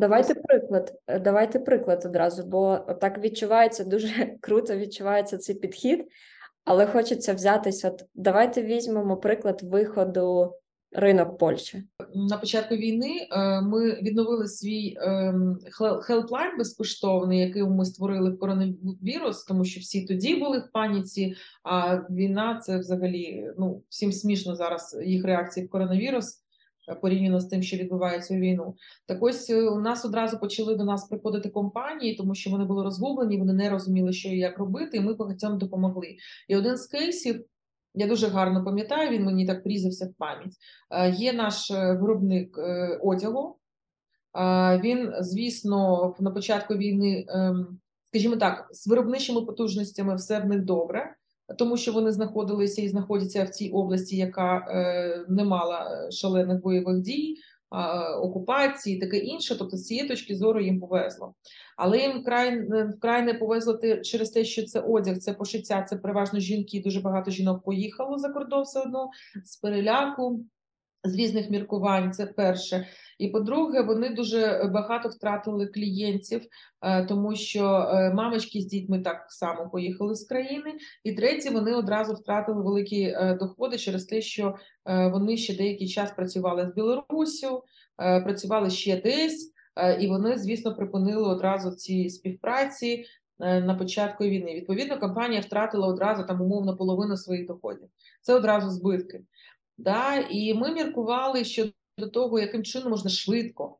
Давайте 0.00 0.34
приклад, 0.34 0.94
давайте 1.20 1.58
приклад 1.58 2.02
одразу, 2.06 2.44
бо 2.44 2.78
так 3.00 3.18
відчувається 3.18 3.84
дуже 3.84 4.08
круто, 4.40 4.76
відчувається 4.76 5.38
цей 5.38 5.54
підхід, 5.54 6.04
але 6.64 6.86
хочеться 6.86 7.34
взятися. 7.34 7.90
От 7.90 8.04
давайте 8.14 8.62
візьмемо 8.62 9.16
приклад 9.16 9.62
виходу 9.62 10.54
ринок 10.92 11.38
Польщі. 11.38 11.82
На 12.14 12.36
початку 12.36 12.74
війни 12.76 13.28
е, 13.30 13.60
ми 13.60 13.92
відновили 13.92 14.48
свій 14.48 14.96
ем, 15.00 15.58
хелплайн 16.02 16.58
безкоштовний, 16.58 17.40
який 17.40 17.62
ми 17.62 17.84
створили 17.84 18.30
в 18.30 18.38
коронавірус, 18.38 19.44
тому 19.44 19.64
що 19.64 19.80
всі 19.80 20.06
тоді 20.06 20.36
були 20.36 20.58
в 20.58 20.72
паніці. 20.72 21.34
А 21.62 21.96
війна 21.96 22.60
це 22.62 22.78
взагалі 22.78 23.50
ну 23.58 23.82
всім 23.88 24.12
смішно 24.12 24.56
зараз 24.56 25.00
їх 25.04 25.24
реакції 25.24 25.66
в 25.66 25.70
коронавірус. 25.70 26.39
Е, 26.90 26.94
порівняно 26.94 27.40
з 27.40 27.46
тим, 27.46 27.62
що 27.62 27.76
відбувається 27.76 28.34
війну, 28.34 28.74
так 29.06 29.22
ось 29.22 29.50
е, 29.50 29.68
у 29.68 29.80
нас 29.80 30.04
одразу 30.04 30.38
почали 30.38 30.76
до 30.76 30.84
нас 30.84 31.08
приходити 31.08 31.48
компанії, 31.48 32.16
тому 32.16 32.34
що 32.34 32.50
вони 32.50 32.64
були 32.64 32.84
розгублені, 32.84 33.38
вони 33.38 33.52
не 33.52 33.70
розуміли, 33.70 34.12
що 34.12 34.28
і 34.28 34.38
як 34.38 34.58
робити, 34.58 34.96
і 34.96 35.00
ми 35.00 35.14
багатьом 35.14 35.58
допомогли. 35.58 36.16
І 36.48 36.56
один 36.56 36.76
з 36.76 36.86
кейсів 36.86 37.44
я 37.94 38.06
дуже 38.06 38.28
гарно 38.28 38.64
пам'ятаю, 38.64 39.10
він 39.10 39.24
мені 39.24 39.46
так 39.46 39.62
прізався 39.64 40.06
в 40.06 40.14
пам'ять. 40.18 40.56
Е, 40.90 41.10
є 41.10 41.32
наш 41.32 41.70
виробник 41.70 42.58
одягу. 43.02 43.56
Він, 44.84 45.12
звісно, 45.20 46.14
на 46.20 46.30
початку 46.30 46.74
війни, 46.74 47.24
ем, 47.28 47.78
скажімо 48.04 48.36
так, 48.36 48.68
з 48.72 48.86
виробничими 48.86 49.42
потужностями 49.42 50.14
все 50.14 50.40
в 50.40 50.46
них 50.46 50.64
добре, 50.64 51.14
тому 51.58 51.76
що 51.76 51.92
вони 51.92 52.12
знаходилися 52.12 52.82
і 52.82 52.88
знаходяться 52.88 53.44
в 53.44 53.48
цій 53.48 53.70
області, 53.70 54.16
яка 54.16 54.66
не 55.28 55.44
мала 55.44 56.08
шалених 56.10 56.62
бойових 56.62 57.00
дій 57.00 57.36
окупації, 58.22 58.98
таке 58.98 59.18
інше. 59.18 59.58
Тобто, 59.58 59.76
з 59.76 59.84
цієї 59.84 60.08
точки 60.08 60.36
зору 60.36 60.60
їм 60.60 60.80
повезло. 60.80 61.34
Але 61.76 61.98
їм 61.98 62.20
вкрай, 62.20 62.66
вкрай 62.96 63.22
не 63.22 63.34
повезло 63.34 63.78
через 64.02 64.30
те, 64.30 64.44
що 64.44 64.64
це 64.64 64.80
одяг, 64.80 65.18
це 65.18 65.32
пошиття, 65.32 65.82
це 65.82 65.96
переважно 65.96 66.40
жінки. 66.40 66.82
Дуже 66.84 67.00
багато 67.00 67.30
жінок 67.30 67.64
поїхало 67.64 68.18
за 68.18 68.28
кордон 68.28 68.62
все 68.62 68.80
одно 68.80 69.10
з 69.44 69.56
переляку 69.56 70.44
з 71.04 71.14
різних 71.14 71.50
міркувань, 71.50 72.12
це 72.12 72.26
перше. 72.26 72.86
І 73.18 73.28
по-друге, 73.28 73.82
вони 73.82 74.08
дуже 74.08 74.70
багато 74.74 75.08
втратили 75.08 75.66
клієнтів, 75.66 76.42
е, 76.82 77.04
тому 77.04 77.36
що 77.36 77.64
е, 77.64 78.14
мамочки 78.14 78.60
з 78.60 78.66
дітьми 78.66 78.98
так 78.98 79.26
само 79.28 79.70
поїхали 79.70 80.14
з 80.14 80.24
країни. 80.24 80.74
І 81.04 81.12
третє, 81.12 81.50
вони 81.50 81.74
одразу 81.74 82.14
втратили 82.14 82.62
великі 82.62 83.02
е, 83.02 83.36
доходи 83.40 83.78
через 83.78 84.04
те, 84.04 84.20
що 84.20 84.54
вони 84.86 85.36
ще 85.36 85.56
деякий 85.56 85.88
час 85.88 86.10
працювали 86.10 86.66
з 86.66 86.74
Білоруссю, 86.74 87.62
працювали 87.96 88.70
ще 88.70 89.00
десь, 89.00 89.52
і 90.00 90.08
вони, 90.08 90.38
звісно, 90.38 90.74
припинили 90.74 91.28
одразу 91.28 91.70
ці 91.70 92.10
співпраці. 92.10 93.04
На 93.38 93.74
початку 93.74 94.24
війни 94.24 94.54
відповідно 94.54 95.00
компанія 95.00 95.40
втратила 95.40 95.88
одразу 95.88 96.24
там 96.24 96.42
умовно 96.42 96.76
половину 96.76 97.16
своїх 97.16 97.46
доходів. 97.46 97.88
Це 98.20 98.34
одразу 98.34 98.70
збитки. 98.70 99.20
Да? 99.80 100.16
І 100.30 100.54
ми 100.54 100.72
міркували 100.72 101.44
щодо 101.44 101.72
того, 102.12 102.40
яким 102.40 102.64
чином 102.64 102.90
можна 102.90 103.10
швидко 103.10 103.78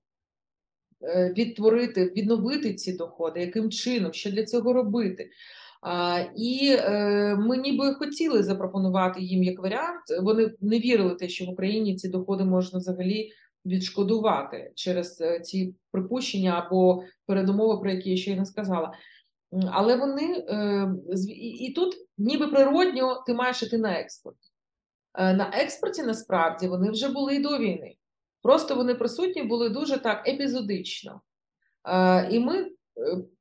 е, 1.02 1.34
відтворити, 1.36 2.04
відновити 2.16 2.74
ці 2.74 2.92
доходи, 2.92 3.40
яким 3.40 3.70
чином, 3.70 4.12
що 4.12 4.30
для 4.30 4.44
цього 4.44 4.72
робити. 4.72 5.30
А, 5.82 6.24
І 6.36 6.76
е, 6.78 7.36
ми 7.36 7.56
ніби 7.56 7.94
хотіли 7.94 8.42
запропонувати 8.42 9.20
їм 9.20 9.42
як 9.42 9.58
варіант. 9.58 10.02
Вони 10.22 10.54
не 10.60 10.78
вірили 10.78 11.14
те, 11.14 11.28
що 11.28 11.44
в 11.44 11.48
Україні 11.48 11.96
ці 11.96 12.08
доходи 12.08 12.44
можна 12.44 12.78
взагалі 12.78 13.32
відшкодувати 13.66 14.72
через 14.74 15.20
е, 15.20 15.40
ці 15.40 15.74
припущення 15.90 16.64
або 16.66 17.04
передумови, 17.26 17.80
про 17.80 17.90
які 17.90 18.10
я 18.10 18.16
ще 18.16 18.30
й 18.32 18.36
не 18.36 18.46
сказала. 18.46 18.92
Але 19.70 19.96
вони 19.96 20.44
е, 20.48 20.88
і, 21.58 21.72
тут, 21.76 21.94
ніби 22.18 22.46
природньо, 22.48 23.24
ти 23.26 23.34
маєш 23.34 23.62
іти 23.62 23.78
на 23.78 24.00
експорт. 24.00 24.36
Е, 25.14 25.32
на 25.34 25.50
експорті 25.54 26.02
насправді 26.02 26.68
вони 26.68 26.90
вже 26.90 27.08
були 27.08 27.34
і 27.34 27.40
до 27.40 27.58
війни. 27.58 27.94
Просто 28.42 28.76
вони 28.76 28.94
присутні 28.94 29.42
були 29.42 29.68
дуже 29.68 29.98
так 29.98 30.28
епізодично. 30.28 31.20
Е, 31.88 32.28
і 32.30 32.40
ми 32.40 32.58
е, 32.58 32.70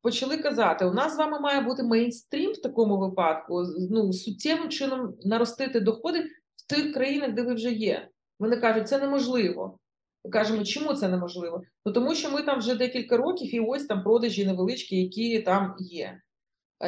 почали 0.02 0.38
казати: 0.38 0.86
у 0.86 0.94
нас 0.94 1.14
з 1.14 1.18
вами 1.18 1.40
має 1.40 1.62
бути 1.62 1.84
мейнстрім 1.84 2.52
в 2.52 2.62
такому 2.62 2.98
випадку, 2.98 3.64
ну, 3.92 4.14
суттєвим 4.14 4.70
чином 4.70 5.14
наростити 5.26 5.80
доходи 5.80 6.20
в 6.56 6.68
тих 6.70 6.94
країнах, 6.94 7.34
де 7.34 7.42
ви 7.42 7.54
вже 7.54 7.72
є. 7.72 8.10
Вони 8.40 8.58
кажуть, 8.58 8.88
це 8.88 9.00
неможливо. 9.00 9.80
Ми 10.26 10.32
кажемо, 10.32 10.64
чому 10.64 10.94
це 10.94 11.10
неможливо? 11.10 11.62
Ну 11.86 11.92
тому 11.92 12.16
що 12.16 12.32
ми 12.32 12.42
там 12.42 12.60
вже 12.60 12.76
декілька 12.76 13.18
років, 13.18 13.56
і 13.56 13.60
ось 13.60 13.86
там 13.86 14.04
продажі 14.04 14.46
невеличкі, 14.46 15.02
які 15.02 15.40
там 15.40 15.76
є. 15.80 16.22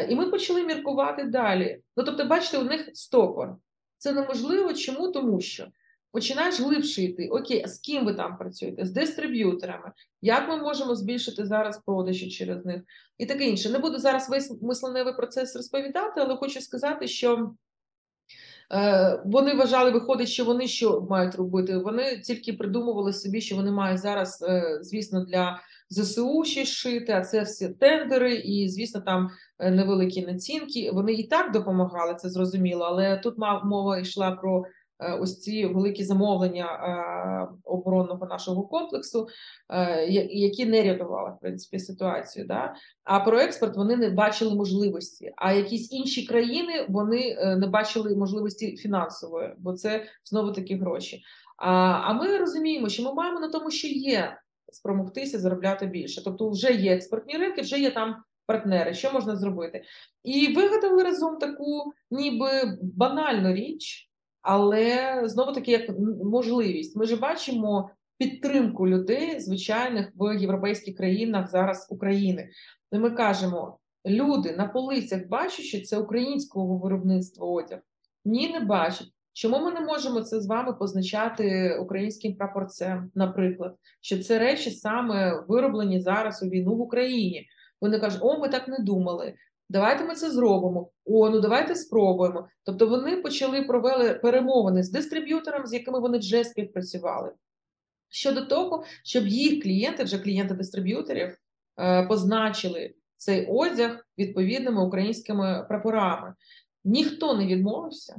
І 0.09 0.15
ми 0.15 0.29
почали 0.29 0.63
міркувати 0.63 1.23
далі. 1.23 1.81
Ну 1.97 2.03
тобто, 2.03 2.25
бачите, 2.25 2.57
у 2.57 2.63
них 2.63 2.89
стопор. 2.93 3.57
Це 4.01 4.13
неможливо. 4.13 4.73
Чому? 4.73 5.11
Тому 5.11 5.41
що 5.41 5.67
починаєш 6.11 6.59
глибше 6.59 7.01
йти. 7.01 7.27
Окей, 7.27 7.61
а 7.65 7.67
з 7.67 7.79
ким 7.79 8.05
ви 8.05 8.13
там 8.13 8.37
працюєте? 8.37 8.85
З 8.85 8.91
дистриб'юторами. 8.91 9.91
Як 10.21 10.49
ми 10.49 10.57
можемо 10.57 10.95
збільшити 10.95 11.45
зараз 11.45 11.81
продажі 11.85 12.29
через 12.31 12.65
них? 12.65 12.81
І 13.17 13.25
таке 13.25 13.45
інше. 13.45 13.69
Не 13.69 13.79
буду 13.79 13.97
зараз 13.97 14.29
весь 14.29 14.61
мисленевий 14.61 15.13
процес 15.13 15.55
розповідати, 15.55 16.21
але 16.21 16.35
хочу 16.35 16.61
сказати, 16.61 17.07
що. 17.07 17.51
Е, 18.73 19.21
вони 19.25 19.53
вважали, 19.53 19.91
виходить, 19.91 20.29
що 20.29 20.45
вони 20.45 20.67
що 20.67 21.07
мають 21.09 21.35
робити. 21.35 21.77
Вони 21.77 22.19
тільки 22.19 22.53
придумували 22.53 23.13
собі, 23.13 23.41
що 23.41 23.55
вони 23.55 23.71
мають 23.71 23.99
зараз, 23.99 24.45
е, 24.47 24.79
звісно, 24.81 25.25
для 25.25 25.61
ЗСУ 25.91 26.43
ще 26.43 26.65
шити, 26.65 27.13
а 27.13 27.21
це 27.21 27.41
всі 27.41 27.69
тендери, 27.69 28.35
і 28.35 28.69
звісно, 28.69 29.01
там 29.01 29.29
е, 29.59 29.71
невеликі 29.71 30.25
націнки. 30.25 30.91
Вони 30.93 31.13
і 31.13 31.27
так 31.27 31.51
допомагали, 31.51 32.15
це 32.15 32.29
зрозуміло, 32.29 32.85
але 32.85 33.17
тут 33.17 33.35
мова 33.63 33.99
йшла 33.99 34.31
про 34.31 34.63
е, 34.99 35.13
ось 35.13 35.39
ці 35.39 35.65
великі 35.65 36.03
замовлення 36.03 36.65
е, 36.65 37.55
оборонного 37.63 38.25
нашого 38.25 38.67
комплексу, 38.67 39.27
які 40.29 40.65
не 40.65 40.83
рятували 40.83 41.29
в 41.29 41.39
принципі 41.41 41.79
ситуацію. 41.79 42.45
Да? 42.47 42.73
А 43.03 43.19
про 43.19 43.39
експорт 43.39 43.77
вони 43.77 43.95
не 43.95 44.09
бачили 44.09 44.55
можливості. 44.55 45.33
А 45.37 45.53
якісь 45.53 45.91
інші 45.91 46.27
країни 46.27 46.85
вони 46.89 47.37
не 47.57 47.67
бачили 47.67 48.15
можливості 48.15 48.77
фінансової, 48.77 49.53
бо 49.57 49.73
це 49.73 50.05
знову 50.23 50.51
таки 50.51 50.75
гроші. 50.75 51.21
А, 51.57 51.71
а 52.03 52.13
ми 52.13 52.37
розуміємо, 52.37 52.89
що 52.89 53.03
ми 53.03 53.13
маємо 53.13 53.39
на 53.39 53.49
тому, 53.49 53.71
що 53.71 53.87
є 53.87 54.37
спромогтися 54.71 55.39
заробляти 55.39 55.85
більше. 55.85 56.23
Тобто, 56.23 56.49
вже 56.49 56.73
є 56.73 56.95
експортні 56.95 57.37
ринки, 57.37 57.61
вже 57.61 57.79
є 57.79 57.91
там 57.91 58.15
партнери. 58.45 58.93
Що 58.93 59.11
можна 59.11 59.35
зробити? 59.35 59.83
І 60.23 60.53
вигадали 60.53 61.03
разом 61.03 61.37
таку, 61.37 61.93
ніби 62.11 62.47
банальну 62.81 63.53
річ, 63.53 64.09
але 64.41 65.21
знову 65.25 65.51
таки 65.51 65.71
як 65.71 65.89
можливість. 66.23 66.95
Ми 66.95 67.05
ж 67.05 67.15
бачимо 67.15 67.89
підтримку 68.17 68.87
людей, 68.87 69.39
звичайних 69.39 70.11
в 70.15 70.37
європейських 70.39 70.97
країнах 70.97 71.51
зараз 71.51 71.87
України. 71.89 72.49
І 72.91 72.97
ми 72.97 73.11
кажемо: 73.11 73.79
люди 74.05 74.55
на 74.57 74.67
полицях 74.67 75.27
бачать, 75.27 75.65
що 75.65 75.81
це 75.81 75.97
українського 75.97 76.77
виробництва 76.77 77.47
одяг. 77.47 77.79
Ні, 78.25 78.49
не 78.49 78.59
бачать. 78.59 79.07
Чому 79.33 79.59
ми 79.59 79.71
не 79.71 79.81
можемо 79.81 80.21
це 80.21 80.41
з 80.41 80.47
вами 80.47 80.73
позначати 80.73 81.77
українським 81.81 82.35
прапорцем, 82.35 83.11
наприклад, 83.15 83.75
що 84.01 84.23
це 84.23 84.39
речі 84.39 84.71
саме 84.71 85.43
вироблені 85.47 86.01
зараз 86.01 86.43
у 86.43 86.45
війну 86.49 86.75
в 86.75 86.81
Україні? 86.81 87.47
Вони 87.81 87.99
кажуть, 87.99 88.21
о, 88.23 88.39
ми 88.39 88.49
так 88.49 88.67
не 88.67 88.79
думали. 88.79 89.33
Давайте 89.69 90.03
ми 90.03 90.15
це 90.15 90.31
зробимо. 90.31 90.91
О, 91.05 91.29
ну 91.29 91.39
давайте 91.39 91.75
спробуємо. 91.75 92.47
Тобто 92.63 92.87
вони 92.87 93.17
почали 93.17 93.61
провели 93.61 94.13
перемовини 94.13 94.83
з 94.83 94.91
дистриб'ютором, 94.91 95.65
з 95.65 95.73
якими 95.73 95.99
вони 95.99 96.17
вже 96.17 96.43
співпрацювали. 96.43 97.31
Щодо 98.09 98.45
того, 98.45 98.83
щоб 99.03 99.27
їх 99.27 99.63
клієнти, 99.63 100.03
вже 100.03 100.19
клієнти 100.19 100.53
дистриб'юторів, 100.53 101.37
е, 101.79 102.03
позначили 102.07 102.93
цей 103.17 103.47
одяг 103.47 104.05
відповідними 104.17 104.83
українськими 104.85 105.65
прапорами. 105.69 106.33
Ніхто 106.83 107.33
не 107.33 107.45
відмовився, 107.45 108.15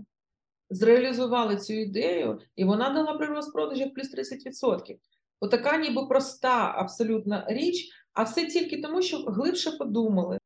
зреалізували 0.73 1.57
цю 1.57 1.73
ідею, 1.73 2.41
і 2.57 2.65
вона 2.65 2.91
дала 2.91 3.13
при 3.13 3.27
розпродажах 3.27 3.89
плюс 3.95 4.15
30%. 4.15 4.97
Отака 5.41 5.77
ніби 5.77 6.07
проста 6.07 6.75
абсолютна 6.77 7.47
річ, 7.49 7.89
а 8.13 8.23
все 8.23 8.47
тільки 8.47 8.81
тому, 8.81 9.03
що 9.03 9.17
глибше 9.17 9.71
подумали. 9.71 10.39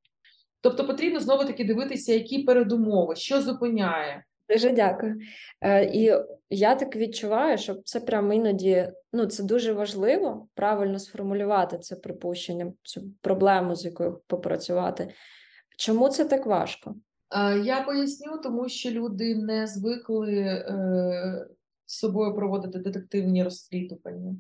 Тобто 0.61 0.87
потрібно 0.87 1.21
знову 1.21 1.45
таки 1.45 1.65
дивитися, 1.65 2.13
які 2.13 2.43
передумови, 2.43 3.17
що 3.17 3.43
зупиняє. 3.43 4.25
Дуже 4.49 4.71
дякую. 4.71 5.19
Е, 5.61 5.85
і 5.85 6.13
я 6.51 6.75
так 6.75 6.97
відчуваю, 6.97 7.59
що 7.59 7.75
це 7.75 8.01
прямо 8.01 8.33
іноді 8.33 8.89
ну, 9.13 9.27
це 9.27 9.43
дуже 9.43 9.73
важливо 9.73 10.49
правильно 10.55 10.99
сформулювати 10.99 11.79
це 11.79 11.97
припущення, 11.97 12.73
цю 12.83 13.03
проблему, 13.21 13.75
з 13.75 13.85
якою 13.85 14.21
попрацювати. 14.27 15.15
Чому 15.79 16.09
це 16.09 16.25
так 16.25 16.47
важко? 16.47 16.95
Е, 17.31 17.59
Я 17.59 17.83
поясню, 17.83 18.39
тому 18.43 18.69
що 18.69 18.91
люди 18.91 19.35
не 19.35 19.67
звикли 19.67 20.33
е, 20.35 21.47
з 21.87 21.99
собою 21.99 22.35
проводити 22.35 22.79
детективні 22.79 23.45
розслідування. 23.45 24.37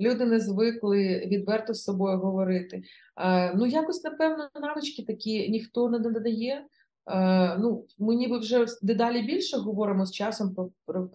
Люди 0.00 0.26
не 0.26 0.40
звикли 0.40 1.26
відверто 1.26 1.74
з 1.74 1.84
собою 1.84 2.18
говорити. 2.18 2.82
Е, 3.16 3.54
ну, 3.54 3.66
якось, 3.66 4.04
напевно, 4.04 4.48
навички 4.60 5.02
такі 5.02 5.48
ніхто 5.48 5.88
не 5.90 5.98
надає. 5.98 6.66
Е, 7.10 7.56
ну, 7.58 7.86
ми 7.98 8.14
ніби 8.14 8.38
вже 8.38 8.66
дедалі 8.82 9.22
більше 9.22 9.56
говоримо 9.56 10.06
з 10.06 10.12
часом 10.12 10.70
про 10.86 11.08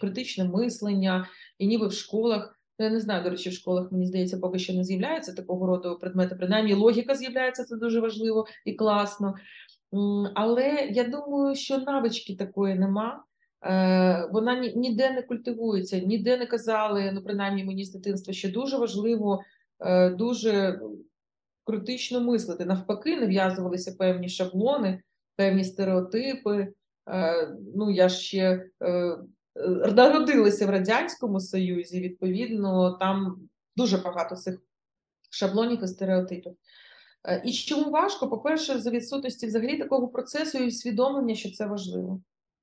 критичне 0.00 0.44
мислення, 0.44 1.28
і 1.58 1.66
ніби 1.66 1.86
в 1.88 1.92
школах. 1.92 2.58
ну, 2.78 2.86
Я 2.86 2.92
не 2.92 3.00
знаю, 3.00 3.24
до 3.24 3.30
речі, 3.30 3.50
в 3.50 3.52
школах, 3.52 3.92
мені 3.92 4.06
здається, 4.06 4.38
поки 4.38 4.58
що 4.58 4.72
не 4.72 4.84
з'являються 4.84 5.32
такого 5.32 5.66
роду 5.66 5.98
предмети. 6.00 6.34
Принаймні, 6.34 6.74
логіка 6.74 7.14
з'являється, 7.14 7.64
це 7.64 7.76
дуже 7.76 8.00
важливо 8.00 8.46
і 8.64 8.72
класно. 8.74 9.34
Але 10.34 10.88
я 10.90 11.04
думаю, 11.04 11.54
що 11.54 11.78
навички 11.78 12.36
такої 12.36 12.74
нема. 12.74 13.24
Е, 13.64 14.28
Вона 14.32 14.60
ніде 14.60 15.10
не 15.10 15.22
культивується, 15.22 15.98
ніде 15.98 16.36
не 16.36 16.46
казали, 16.46 17.10
ну 17.14 17.22
принаймні 17.22 17.64
мені 17.64 17.84
з 17.84 17.92
дитинства, 17.92 18.34
що 18.34 18.50
дуже 18.50 18.76
важливо, 18.76 19.42
е, 19.80 20.10
дуже 20.10 20.80
критично 21.64 22.20
мислити. 22.20 22.64
Навпаки, 22.64 23.20
нав'язувалися 23.20 23.92
певні 23.98 24.28
шаблони, 24.28 25.02
певні 25.36 25.64
стереотипи. 25.64 26.72
Е, 27.10 27.48
Ну, 27.74 27.90
я 27.90 28.08
ще 28.08 28.64
народилася 29.94 30.66
в 30.66 30.70
Радянському 30.70 31.40
Союзі, 31.40 32.00
відповідно, 32.00 32.90
там 33.00 33.48
дуже 33.76 33.96
багато 33.96 34.36
цих 34.36 34.62
шаблонів 35.30 35.84
і 35.84 35.86
стереотипів. 35.86 36.52
Е, 37.24 37.42
І 37.44 37.52
чому 37.52 37.90
важко? 37.90 38.28
По-перше, 38.28 38.78
за 38.78 38.90
відсутності 38.90 39.46
взагалі 39.46 39.78
такого 39.78 40.08
процесу 40.08 40.58
і 40.58 40.68
усвідомлення, 40.68 41.34
що 41.34 41.50
це 41.50 41.66
важливо. 41.66 42.20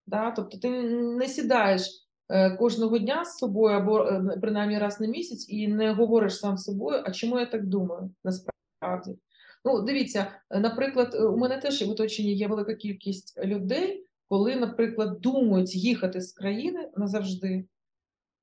Да? 0.08 0.32
Тобто 0.32 0.58
ти 0.58 0.70
не 0.92 1.28
сідаєш 1.28 1.90
е, 2.30 2.52
кожного 2.52 2.98
дня 2.98 3.26
з 3.26 3.38
собою 3.38 3.78
або 3.78 4.04
е, 4.04 4.38
принаймні 4.42 4.80
раз 4.80 5.00
на 5.00 5.08
місяць 5.08 5.46
і 5.50 5.68
не 5.68 5.92
говориш 5.92 6.40
сам 6.40 6.58
з 6.58 6.64
собою, 6.64 7.04
а 7.06 7.12
чому 7.12 7.40
я 7.40 7.46
так 7.46 7.66
думаю 7.66 8.12
насправді. 8.24 9.20
Ну, 9.66 9.82
дивіться, 9.82 10.28
наприклад, 10.50 11.16
у 11.16 11.38
мене 11.38 11.58
теж 11.58 11.88
в 11.88 11.90
оточенні 11.90 12.34
є 12.34 12.48
велика 12.48 12.76
кількість 12.76 13.40
людей, 13.44 14.06
коли, 14.30 14.56
наприклад, 14.56 15.22
думають 15.22 15.76
їхати 15.76 16.22
з 16.22 16.34
країни 16.34 16.90
назавжди, 16.98 17.66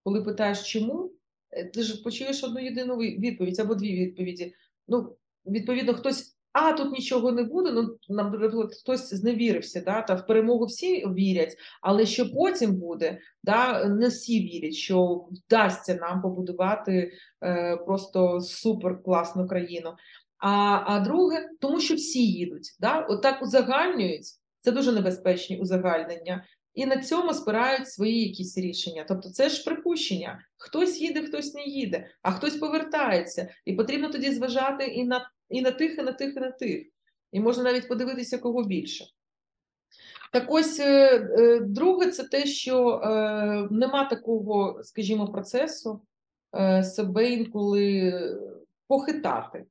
коли 0.04 0.22
питаєш, 0.22 0.72
чому, 0.72 1.12
ти 1.74 1.82
ж 1.82 2.02
почуєш 2.02 2.44
одну 2.44 2.60
єдину 2.60 2.96
відповідь 2.96 3.60
або 3.60 3.74
дві 3.74 3.96
відповіді. 3.96 4.54
Ну, 4.88 5.16
відповідно, 5.46 5.94
хтось, 5.94 6.36
а 6.52 6.72
тут 6.72 6.92
нічого 6.92 7.32
не 7.32 7.42
буде. 7.42 7.72
Ну, 7.72 7.96
наприклад, 8.08 8.74
хтось 8.80 9.14
зневірився, 9.14 9.80
да, 9.80 10.02
та 10.02 10.14
в 10.14 10.26
перемогу 10.26 10.64
всі 10.64 11.06
вірять, 11.06 11.56
але 11.80 12.06
що 12.06 12.30
потім 12.30 12.74
буде, 12.74 13.18
да, 13.42 13.84
не 13.84 14.08
всі 14.08 14.40
вірять, 14.40 14.74
що 14.74 15.26
вдасться 15.30 15.94
нам 15.94 16.22
побудувати 16.22 17.12
е, 17.44 17.76
просто 17.76 18.40
супер 18.40 19.02
класну 19.02 19.48
країну. 19.48 19.92
А, 20.38 20.82
а 20.86 21.00
друге, 21.00 21.48
тому 21.60 21.80
що 21.80 21.94
всі 21.94 22.26
їдуть. 22.26 22.76
Да? 22.80 23.00
Отак 23.00 23.42
узагальнюють. 23.42 24.26
Це 24.60 24.72
дуже 24.72 24.92
небезпечні 24.92 25.58
узагальнення. 25.58 26.44
І 26.74 26.86
на 26.86 26.96
цьому 26.96 27.34
спирають 27.34 27.88
свої 27.88 28.28
якісь 28.28 28.58
рішення. 28.58 29.04
Тобто, 29.08 29.30
це 29.30 29.48
ж 29.48 29.64
припущення. 29.64 30.40
Хтось 30.56 31.00
їде, 31.00 31.22
хтось 31.22 31.54
не 31.54 31.64
їде, 31.64 32.06
а 32.22 32.30
хтось 32.30 32.56
повертається. 32.56 33.48
І 33.64 33.72
потрібно 33.72 34.08
тоді 34.08 34.30
зважати 34.30 34.84
і 34.84 35.04
на, 35.04 35.30
і 35.52 35.62
на 35.62 35.70
тих, 35.70 35.98
і 35.98 36.02
на 36.02 36.12
тих, 36.12 36.36
і 36.36 36.40
на 36.40 36.50
тих. 36.50 36.86
І 37.32 37.40
можна 37.40 37.62
навіть 37.62 37.88
подивитися, 37.88 38.38
кого 38.38 38.64
більше. 38.64 39.04
Так 40.32 40.44
ось 40.48 40.80
е, 40.80 41.16
е, 41.38 41.60
друге, 41.60 42.10
це 42.10 42.24
те, 42.24 42.46
що 42.46 42.88
е, 42.88 43.08
нема 43.70 44.04
такого, 44.04 44.80
скажімо, 44.82 45.32
процесу 45.32 46.00
себе 46.82 47.30
інколи 47.30 48.12
похитати, 48.88 49.64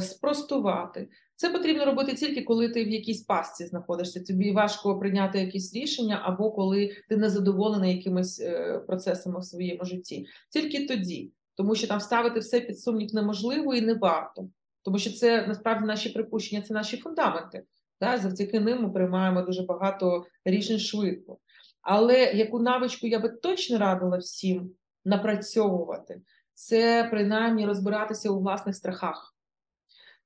спростувати. 0.00 1.08
Це 1.36 1.50
потрібно 1.50 1.84
робити 1.84 2.14
тільки 2.14 2.42
коли 2.42 2.68
ти 2.68 2.84
в 2.84 2.88
якійсь 2.88 3.22
пастці 3.22 3.66
знаходишся. 3.66 4.24
Тобі 4.24 4.52
важко 4.52 4.98
прийняти 4.98 5.40
якісь 5.40 5.74
рішення, 5.74 6.20
або 6.24 6.50
коли 6.50 6.90
ти 7.08 7.16
не 7.16 7.30
задоволений 7.30 7.96
якимись 7.96 8.42
процесами 8.86 9.40
в 9.40 9.44
своєму 9.44 9.84
житті. 9.84 10.26
Тільки 10.50 10.86
тоді, 10.86 11.32
тому 11.54 11.74
що 11.74 11.86
там 11.86 12.00
ставити 12.00 12.40
все 12.40 12.60
під 12.60 12.80
сумнів 12.80 13.14
неможливо 13.14 13.74
і 13.74 13.80
не 13.80 13.94
варто, 13.94 14.48
тому 14.86 14.98
що 14.98 15.12
це 15.12 15.46
насправді 15.46 15.84
наші 15.84 16.08
припущення, 16.08 16.62
це 16.62 16.74
наші 16.74 16.96
фундаменти. 16.96 17.64
Да? 18.00 18.18
Завдяки 18.18 18.60
ним 18.60 18.82
ми 18.82 18.90
приймаємо 18.90 19.42
дуже 19.42 19.62
багато 19.62 20.24
рішень 20.44 20.78
швидко. 20.78 21.38
Але 21.82 22.24
яку 22.24 22.58
навичку 22.58 23.06
я 23.06 23.18
би 23.18 23.28
точно 23.28 23.78
радила 23.78 24.18
всім 24.18 24.70
напрацьовувати, 25.04 26.20
це 26.54 27.08
принаймні 27.10 27.66
розбиратися 27.66 28.30
у 28.30 28.40
власних 28.40 28.76
страхах. 28.76 29.36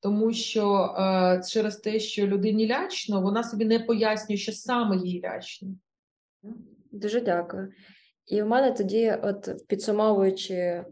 Тому 0.00 0.32
що 0.32 0.94
е, 0.98 1.42
через 1.48 1.76
те, 1.76 1.98
що 1.98 2.26
людині 2.26 2.68
лячно, 2.68 3.20
вона 3.20 3.44
собі 3.44 3.64
не 3.64 3.78
пояснює, 3.78 4.38
що 4.38 4.52
саме 4.52 4.96
їй 4.96 5.22
лячно. 5.24 5.68
Дуже 6.92 7.20
дякую. 7.20 7.72
І 8.26 8.42
в 8.42 8.46
мене 8.46 8.72
тоді, 8.72 9.18
от 9.22 9.66
підсумовуючи 9.68 10.84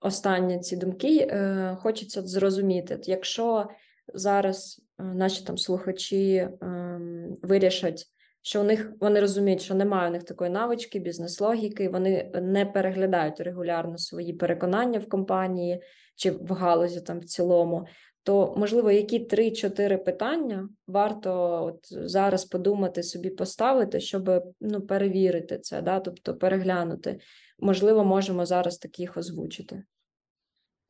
останні 0.00 0.58
ці 0.60 0.76
думки, 0.76 1.18
е, 1.18 1.76
хочеться 1.80 2.22
зрозуміти, 2.22 3.00
якщо 3.02 3.68
зараз 4.14 4.82
е, 4.98 5.02
наші 5.02 5.44
там 5.44 5.58
слухачі 5.58 6.48
ем, 6.60 7.34
вирішать, 7.42 8.06
що 8.42 8.60
у 8.60 8.64
них 8.64 8.92
вони 9.00 9.20
розуміють, 9.20 9.62
що 9.62 9.74
немає 9.74 10.08
у 10.08 10.12
них 10.12 10.24
такої 10.24 10.50
навички, 10.50 10.98
бізнес-логіки, 10.98 11.88
вони 11.88 12.30
не 12.42 12.66
переглядають 12.66 13.40
регулярно 13.40 13.98
свої 13.98 14.32
переконання 14.32 14.98
в 14.98 15.08
компанії 15.08 15.82
чи 16.16 16.30
в 16.30 16.52
галузі 16.52 17.00
там 17.00 17.20
в 17.20 17.24
цілому, 17.24 17.86
то 18.22 18.54
можливо, 18.56 18.90
які 18.90 19.26
3-4 19.26 19.96
питання 19.96 20.68
варто 20.86 21.64
от 21.64 22.08
зараз 22.10 22.44
подумати 22.44 23.02
собі 23.02 23.30
поставити, 23.30 24.00
щоб 24.00 24.44
ну, 24.60 24.80
перевірити 24.80 25.58
це, 25.58 25.82
да? 25.82 26.00
тобто 26.00 26.34
переглянути. 26.34 27.18
Можливо, 27.58 28.04
можемо 28.04 28.46
зараз 28.46 28.78
таких 28.78 29.16
озвучити. 29.16 29.84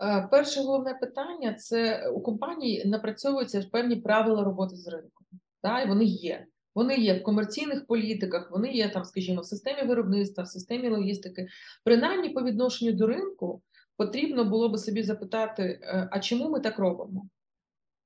Е, 0.03 0.29
Перше 0.31 0.61
головне 0.61 0.95
питання 0.95 1.55
це 1.55 2.09
у 2.09 2.21
компанії 2.21 2.85
напрацьовуються 2.85 3.67
певні 3.73 3.97
правила 3.97 4.45
роботи 4.45 4.77
з 4.77 4.89
ринком. 4.89 5.27
Да? 5.63 5.81
І 5.81 5.89
вони 5.89 6.05
є. 6.05 6.47
Вони 6.75 6.97
є 6.97 7.15
в 7.15 7.23
комерційних 7.23 7.87
політиках, 7.87 8.51
вони 8.51 8.73
є 8.73 8.89
там, 8.89 9.05
скажімо, 9.05 9.41
в 9.41 9.47
системі 9.47 9.89
виробництва, 9.89 10.45
в 10.45 10.49
системі 10.49 10.89
логістики. 10.89 11.49
Принаймні, 11.85 12.29
по 12.29 12.43
відношенню 12.43 12.93
до 12.93 13.07
ринку 13.07 13.63
потрібно 13.97 14.45
було 14.45 14.69
би 14.69 14.79
собі 14.79 15.03
запитати: 15.03 15.81
е, 15.83 16.09
а 16.11 16.21
чому 16.21 16.51
ми 16.51 16.61
так 16.61 16.79
робимо? 16.79 17.29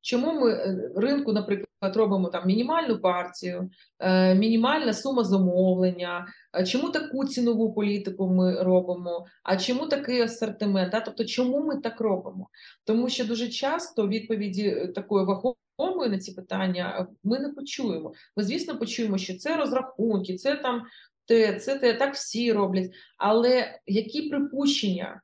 Чому 0.02 0.40
ми 0.40 0.52
е, 0.52 0.90
ринку, 0.96 1.32
наприклад, 1.32 1.96
робимо 1.96 2.28
там 2.28 2.46
мінімальну 2.46 3.00
партію, 3.00 3.70
е, 3.98 4.34
мінімальна 4.34 4.92
сума 4.92 5.24
замовлення? 5.24 6.26
Чому 6.66 6.90
таку 6.90 7.24
цінову 7.24 7.72
політику 7.72 8.28
ми 8.28 8.62
робимо? 8.62 9.26
А 9.42 9.56
чому 9.56 9.86
такий 9.86 10.20
асортимент? 10.20 10.92
Да? 10.92 11.00
Тобто, 11.00 11.24
чому 11.24 11.60
ми 11.60 11.76
так 11.76 12.00
робимо? 12.00 12.48
Тому 12.84 13.08
що 13.08 13.24
дуже 13.24 13.48
часто 13.48 14.08
відповіді 14.08 14.66
е, 14.68 14.88
такої 14.88 15.26
вагомої 15.26 16.10
на 16.10 16.18
ці 16.18 16.32
питання 16.32 17.06
ми 17.24 17.38
не 17.38 17.48
почуємо. 17.48 18.12
Ми, 18.36 18.42
звісно, 18.42 18.78
почуємо, 18.78 19.18
що 19.18 19.36
це 19.36 19.56
розрахунки, 19.56 20.36
це 20.36 20.56
там 20.56 20.82
те, 21.26 21.54
це 21.54 21.78
те, 21.78 21.94
так 21.94 22.14
всі 22.14 22.52
роблять. 22.52 22.90
Але 23.18 23.78
які 23.86 24.22
припущення? 24.22 25.20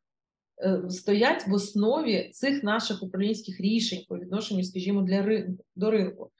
Е, 0.64 0.90
Стоять 0.90 1.46
в 1.46 1.52
основі 1.52 2.30
цих 2.34 2.62
наших 2.62 3.02
управлінських 3.02 3.60
рішень 3.60 4.04
по 4.08 4.18
відношенню, 4.18 4.64
скажімо, 4.64 5.02
для 5.02 5.22
ринку 5.22 5.64
до 5.76 5.90
ринку. 5.90 6.30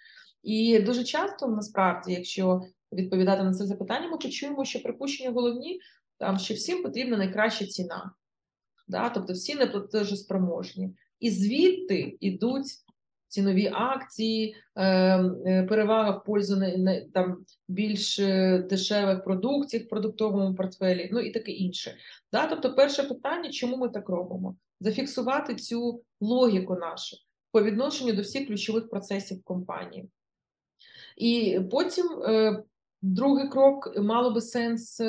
І 0.42 0.78
дуже 0.78 1.04
часто 1.04 1.48
насправді, 1.48 2.12
якщо 2.12 2.62
відповідати 2.92 3.42
на 3.42 3.54
це 3.54 3.66
запитання, 3.66 4.08
ми 4.08 4.18
почуємо, 4.18 4.64
що 4.64 4.82
припущення 4.82 5.30
головні 5.30 5.80
там, 6.18 6.38
що 6.38 6.54
всім 6.54 6.82
потрібна 6.82 7.16
найкраща 7.16 7.66
ціна, 7.66 8.14
да? 8.88 9.08
тобто 9.08 9.32
всі 9.32 9.54
неплатежоспроможні. 9.54 10.94
І 11.20 11.30
звідти 11.30 12.16
йдуть 12.20 12.66
цінові 13.36 13.70
акції, 13.74 14.56
е, 14.74 14.84
е, 15.46 15.66
перевага 15.68 16.10
в 16.10 16.24
пользу 16.24 16.62
там, 17.14 17.44
більш 17.68 18.18
е, 18.18 18.58
дешевих 18.70 19.24
продуктів 19.24 19.82
в 19.82 19.88
продуктовому 19.88 20.54
портфелі, 20.54 21.08
ну 21.12 21.20
і 21.20 21.30
таке 21.30 21.52
інше. 21.52 21.96
Да? 22.32 22.46
Тобто, 22.46 22.74
перше 22.74 23.02
питання, 23.02 23.50
чому 23.50 23.76
ми 23.76 23.88
так 23.88 24.08
робимо? 24.08 24.56
Зафіксувати 24.80 25.54
цю 25.54 26.02
логіку 26.20 26.74
нашу 26.74 27.16
по 27.52 27.62
відношенню 27.62 28.12
до 28.12 28.22
всіх 28.22 28.46
ключових 28.46 28.90
процесів 28.90 29.42
компанії. 29.44 30.08
І 31.16 31.60
потім 31.70 32.06
другий 33.02 33.48
крок 33.48 33.98
мало 33.98 34.30
би 34.30 34.40
сенс 34.40 35.00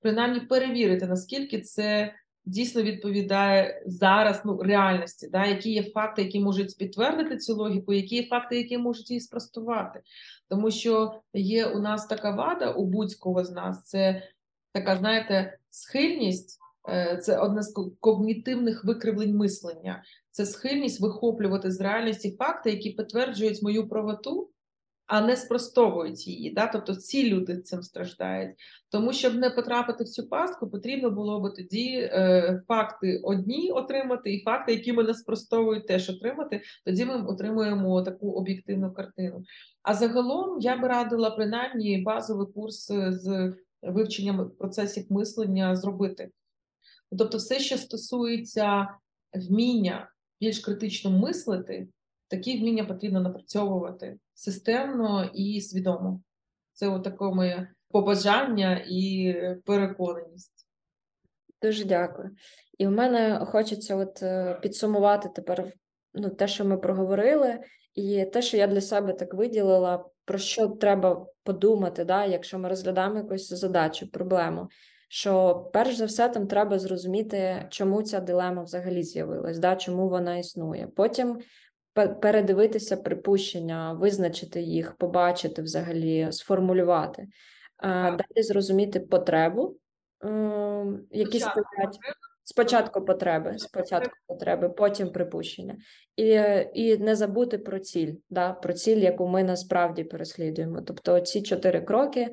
принаймні 0.00 0.40
перевірити, 0.40 1.06
наскільки 1.06 1.60
це 1.60 2.14
дійсно 2.48 2.82
відповідає 2.82 3.82
зараз 3.86 4.42
ну, 4.44 4.62
реальності, 4.62 5.28
да? 5.28 5.46
які 5.46 5.72
є 5.72 5.82
факти, 5.82 6.22
які 6.22 6.40
можуть 6.40 6.78
підтвердити 6.78 7.36
цю 7.36 7.54
логіку, 7.54 7.92
які 7.92 8.16
є 8.16 8.26
факти, 8.26 8.56
які 8.56 8.78
можуть 8.78 9.10
її 9.10 9.20
спростувати. 9.20 10.00
Тому 10.48 10.70
що 10.70 11.20
є 11.34 11.66
у 11.66 11.78
нас 11.78 12.06
така 12.06 12.30
вада 12.30 12.70
у 12.70 12.84
будь-кого 12.84 13.44
з 13.44 13.50
нас, 13.50 13.82
це 13.84 14.22
така, 14.72 14.96
знаєте, 14.96 15.58
схильність. 15.70 16.58
е, 16.88 17.18
Це 17.22 17.38
одне 17.38 17.62
з 17.62 17.74
когнітивних 18.00 18.84
викривлень 18.84 19.36
мислення. 19.36 20.02
Це 20.30 20.46
схильність 20.46 21.00
вихоплювати 21.00 21.70
з 21.70 21.80
реальності 21.80 22.36
факти, 22.38 22.70
які 22.70 22.90
підтверджують 22.90 23.62
мою 23.62 23.88
правоту, 23.88 24.50
а 25.08 25.20
не 25.20 25.36
спростовують 25.36 26.26
її. 26.26 26.50
Да? 26.50 26.66
Тобто 26.66 26.94
ці 26.94 27.30
люди 27.30 27.58
цим 27.58 27.82
страждають. 27.82 28.56
Тому 28.90 29.12
щоб 29.12 29.34
не 29.34 29.50
потрапити 29.50 30.04
в 30.04 30.08
цю 30.08 30.28
пастку, 30.28 30.70
потрібно 30.70 31.10
було 31.10 31.40
би 31.40 31.50
тоді 31.50 31.98
е, 32.12 32.62
факти 32.68 33.20
одні 33.24 33.70
отримати, 33.70 34.34
і 34.34 34.42
факти, 34.44 34.72
які 34.72 34.92
мене 34.92 35.14
спростовують, 35.14 35.86
теж 35.86 36.10
отримати. 36.10 36.60
Тоді 36.84 37.04
ми 37.04 37.26
отримуємо 37.26 38.02
таку 38.02 38.30
об'єктивну 38.30 38.92
картину. 38.92 39.42
А 39.82 39.94
загалом 39.94 40.60
я 40.60 40.76
би 40.76 40.88
радила 40.88 41.30
принаймні 41.30 42.02
базовий 42.02 42.46
курс 42.54 42.90
е, 42.90 43.12
з 43.12 43.54
вивченням 43.82 44.50
процесів 44.58 45.06
мислення 45.10 45.76
зробити. 45.76 46.30
Тобто, 47.18 47.38
все, 47.38 47.58
що 47.58 47.78
стосується 47.78 48.88
вміння 49.32 50.10
більш 50.40 50.58
критично 50.58 51.10
мислити, 51.10 51.88
такі 52.28 52.58
вміння 52.58 52.84
потрібно 52.84 53.20
напрацьовувати 53.20 54.18
системно 54.38 55.30
і 55.34 55.60
свідомо. 55.60 56.20
Це 56.72 56.88
отаке 56.88 57.24
моє 57.24 57.68
побажання 57.90 58.84
і 58.88 59.34
переконаність. 59.64 60.66
Дуже 61.62 61.84
дякую. 61.84 62.30
І 62.78 62.86
в 62.86 62.90
мене 62.90 63.46
хочеться 63.46 63.96
от 63.96 64.22
е, 64.22 64.58
підсумувати 64.62 65.28
тепер 65.34 65.72
ну, 66.14 66.30
те, 66.30 66.48
що 66.48 66.64
ми 66.64 66.76
проговорили, 66.76 67.58
і 67.94 68.24
те, 68.24 68.42
що 68.42 68.56
я 68.56 68.66
для 68.66 68.80
себе 68.80 69.12
так 69.12 69.34
виділила, 69.34 70.04
про 70.24 70.38
що 70.38 70.68
треба 70.68 71.26
подумати, 71.42 72.04
да, 72.04 72.24
якщо 72.24 72.58
ми 72.58 72.68
розглядаємо 72.68 73.16
якусь 73.16 73.48
задачу, 73.48 74.10
проблему. 74.10 74.68
Що 75.08 75.54
перш 75.72 75.96
за 75.96 76.04
все 76.04 76.28
там 76.28 76.46
треба 76.46 76.78
зрозуміти, 76.78 77.66
чому 77.70 78.02
ця 78.02 78.20
дилема 78.20 78.62
взагалі 78.62 79.02
з'явилась, 79.02 79.58
да, 79.58 79.76
чому 79.76 80.08
вона 80.08 80.36
існує. 80.36 80.88
Потім 80.96 81.38
передивитися 82.06 82.96
припущення, 82.96 83.92
визначити 83.92 84.60
їх, 84.60 84.96
побачити 84.96 85.62
взагалі, 85.62 86.28
сформулювати. 86.30 87.28
Далі 87.82 88.42
зрозуміти 88.42 89.00
потребу, 89.00 89.76
ем, 90.24 91.00
які 91.10 91.40
стоять 91.40 91.98
спочатку 92.48 93.04
потреби, 93.04 93.58
спочатку 93.58 94.16
потреби, 94.26 94.68
потім 94.68 95.12
припущення, 95.12 95.76
і, 96.16 96.24
і 96.74 96.98
не 96.98 97.16
забути 97.16 97.58
про 97.58 97.78
ціль, 97.78 98.14
да, 98.30 98.52
про 98.52 98.72
ціль, 98.72 98.96
яку 98.96 99.28
ми 99.28 99.44
насправді 99.44 100.04
переслідуємо. 100.04 100.82
Тобто 100.82 101.20
ці 101.20 101.42
чотири 101.42 101.80
кроки 101.80 102.28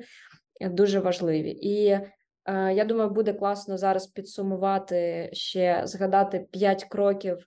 е, 0.60 0.68
дуже 0.68 1.00
важливі. 1.00 1.50
І 1.50 1.86
е, 1.86 2.02
я 2.74 2.84
думаю, 2.84 3.10
буде 3.10 3.32
класно 3.32 3.78
зараз 3.78 4.06
підсумувати 4.06 5.30
ще 5.32 5.82
згадати 5.84 6.46
п'ять 6.50 6.84
кроків. 6.84 7.46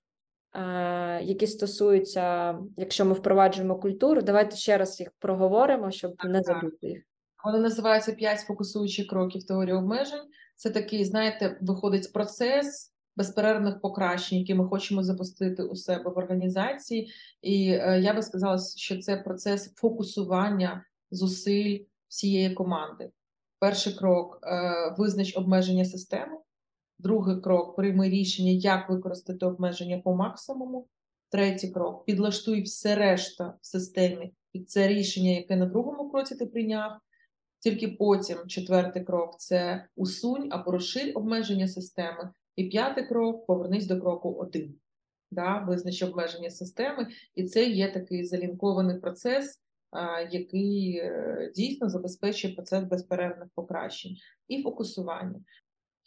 Е, 0.54 1.24
Які 1.24 1.48
стосуються, 1.48 2.56
якщо 2.78 3.06
ми 3.06 3.14
впроваджуємо 3.14 3.80
культуру, 3.80 4.22
давайте 4.22 4.56
ще 4.56 4.78
раз 4.78 5.00
їх 5.00 5.10
проговоримо, 5.20 5.92
щоб 5.92 6.14
не 6.24 6.42
забути 6.44 6.88
їх. 6.88 7.04
Вони 7.46 7.60
називаються 7.60 8.12
п'ять 8.12 8.40
фокусуючих 8.40 9.08
кроків 9.08 9.46
теорії 9.46 9.76
обмежень. 9.76 10.28
Це 10.56 10.70
такий, 10.70 11.06
знаєте, 11.06 11.58
виходить 11.62 12.14
процес 12.14 12.94
безперервних 13.16 13.82
покращень, 13.82 14.40
які 14.40 14.54
ми 14.54 14.68
хочемо 14.68 15.04
запустити 15.04 15.64
у 15.64 15.76
себе 15.76 16.10
в 16.10 16.18
організації. 16.18 17.12
І 17.42 17.70
е, 17.72 18.00
я 18.02 18.14
би 18.14 18.22
сказала, 18.22 18.60
що 18.76 18.98
це 18.98 19.18
процес 19.18 19.74
фокусування 19.76 20.86
зусиль 21.12 21.80
всієї 22.08 22.54
команди. 22.54 23.10
Перший 23.60 23.94
крок 23.94 24.40
е, 24.44 24.96
визнач 24.98 25.38
обмеження 25.38 25.86
системи. 25.86 26.38
Другий 27.00 27.42
крок 27.42 27.76
прийми 27.76 28.10
рішення, 28.10 28.52
як 28.52 28.90
використати 28.90 29.46
обмеження 29.46 30.00
по 30.00 30.16
максимуму. 30.16 30.88
Третій 31.30 31.70
крок 31.70 32.06
підлаштуй 32.06 32.62
все 32.62 32.96
решта 32.96 33.54
в 33.62 33.68
системі 33.68 34.34
під 34.52 34.70
це 34.70 34.88
рішення, 34.88 35.30
яке 35.30 35.56
на 35.56 35.66
другому 35.66 36.10
кроці 36.10 36.36
ти 36.36 36.46
прийняв. 36.46 36.92
Тільки 37.60 37.88
потім 37.88 38.38
четвертий 38.48 39.04
крок 39.04 39.40
це 39.40 39.86
усунь 39.96 40.48
або 40.52 40.72
розширь 40.72 41.12
обмеження 41.16 41.68
системи. 41.68 42.30
І 42.56 42.64
п'ятий 42.64 43.08
крок 43.08 43.46
повернись 43.46 43.88
до 43.88 44.02
кроку 44.02 44.34
один. 44.34 44.76
Да, 45.32 45.60
визнач 45.68 46.04
обмеження 46.04 46.50
системи, 46.50 47.08
і 47.36 47.44
це 47.44 47.66
є 47.66 47.92
такий 47.92 48.26
залінкований 48.26 49.00
процес, 49.00 49.62
який 50.32 50.98
е, 50.98 51.52
дійсно 51.56 51.90
забезпечує 51.90 52.54
процес 52.54 52.84
безперервних 52.84 53.50
покращень 53.56 54.16
і 54.48 54.64
фокусування. 54.64 55.40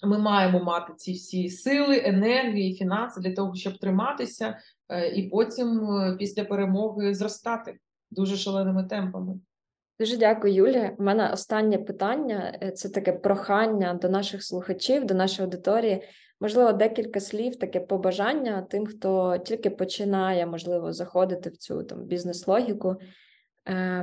Ми 0.05 0.19
маємо 0.19 0.65
мати 0.65 0.93
ці 0.97 1.13
всі 1.13 1.51
сили, 1.51 2.03
енергії, 2.05 2.75
фінанси 2.75 3.21
для 3.21 3.35
того, 3.35 3.55
щоб 3.55 3.79
триматися, 3.79 4.59
е, 4.89 5.09
і 5.09 5.29
потім 5.29 5.91
е, 5.91 6.17
після 6.19 6.45
перемоги 6.45 7.15
зростати 7.15 7.79
дуже 8.11 8.37
шаленими 8.37 8.85
темпами. 8.85 9.35
Дуже 10.01 10.17
дякую, 10.17 10.55
Юлія. 10.55 10.97
У 10.99 11.03
мене 11.03 11.31
останнє 11.33 11.79
питання 11.79 12.59
е, 12.63 12.71
це 12.71 12.89
таке 12.89 13.13
прохання 13.13 13.95
до 13.95 14.09
наших 14.09 14.45
слухачів, 14.45 15.05
до 15.05 15.15
нашої 15.15 15.47
аудиторії. 15.47 16.03
Можливо, 16.41 16.73
декілька 16.73 17.21
слів, 17.21 17.57
таке 17.57 17.81
побажання 17.81 18.63
тим, 18.63 18.87
хто 18.87 19.39
тільки 19.39 19.71
починає, 19.71 20.47
можливо, 20.47 20.93
заходити 20.93 21.51
в 21.51 21.57
цю 21.57 21.83
там 21.83 22.05
бізнес-логіку. 22.05 22.97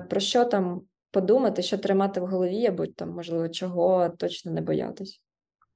Про 0.09 0.19
що 0.19 0.45
там 0.45 0.81
подумати, 1.11 1.61
що 1.61 1.77
тримати 1.77 2.21
в 2.21 2.25
голові, 2.25 2.67
або 2.67 2.87
там, 2.87 3.09
можливо, 3.09 3.49
чого 3.49 4.09
точно 4.09 4.51
не 4.51 4.61
боятись. 4.61 5.21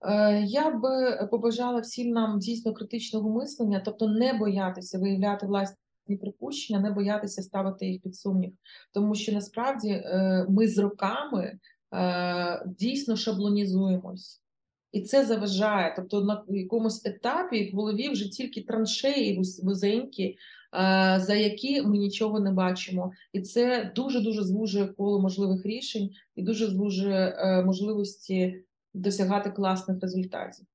Е, 0.05 0.43
Я 0.47 0.71
би 0.71 1.27
побажала 1.31 1.79
всім 1.79 2.09
нам 2.09 2.39
дійсно 2.39 2.73
критичного 2.73 3.29
мислення, 3.29 3.81
тобто 3.85 4.07
не 4.07 4.33
боятися 4.33 4.99
виявляти 4.99 5.45
власні 5.45 6.17
припущення, 6.21 6.79
не 6.79 6.91
боятися 6.91 7.41
ставити 7.41 7.85
їх 7.85 8.01
під 8.01 8.15
сумнів, 8.15 8.53
тому 8.93 9.15
що 9.15 9.31
насправді 9.31 9.89
е, 9.89 10.45
ми 10.49 10.67
з 10.67 10.77
роками 10.77 11.59
е, 11.93 12.65
дійсно 12.79 13.15
шаблонізуємось. 13.15 14.39
І 14.91 15.01
це 15.01 15.25
заважає. 15.25 15.93
Тобто 15.95 16.21
на 16.21 16.43
якомусь 16.47 17.05
етапі 17.05 17.71
в 17.73 17.75
голові 17.75 18.09
вже 18.09 18.29
тільки 18.29 18.61
траншеї 18.61 19.41
вузенькі, 19.63 20.23
е, 20.23 20.35
за 21.19 21.35
які 21.35 21.81
ми 21.81 21.97
нічого 21.97 22.39
не 22.39 22.51
бачимо. 22.51 23.11
І 23.33 23.41
це 23.41 23.91
дуже 23.95 24.21
дуже 24.21 24.43
звужує 24.43 24.87
коло 24.87 25.21
можливих 25.21 25.65
рішень 25.65 26.09
і 26.35 26.43
дуже 26.43 26.67
звужує 26.67 27.35
е, 27.37 27.63
можливості 27.63 28.63
досягати 28.93 29.51
класних 29.51 30.01
результатів. 30.01 30.65